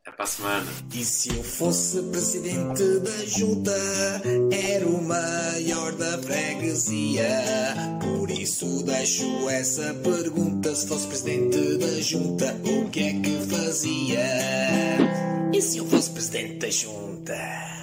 Até 0.02 0.12
para 0.12 0.24
a 0.24 0.28
semana. 0.28 0.72
E 0.94 1.04
se 1.04 1.30
eu 1.30 1.44
fosse 1.44 2.02
presidente 2.04 2.84
da 3.00 3.26
junta, 3.26 3.72
era 4.52 4.86
o 4.86 5.02
maior 5.02 5.94
da 5.94 6.18
freguesia. 6.20 7.28
Por 8.02 8.30
isso 8.30 8.84
deixo 8.84 9.50
essa 9.50 9.94
pergunta: 9.96 10.74
se 10.76 10.88
fosse 10.88 11.08
presidente 11.08 11.78
da 11.78 12.02
junta, 12.02 12.56
o 12.66 12.90
que 12.90 13.00
é 13.00 13.14
que 13.14 13.40
fazia? 13.48 14.20
E 15.54 15.62
se 15.62 15.78
eu 15.80 15.86
fosse 15.88 16.12
presidente 16.12 16.60
da 16.60 16.70
junta? 16.70 17.79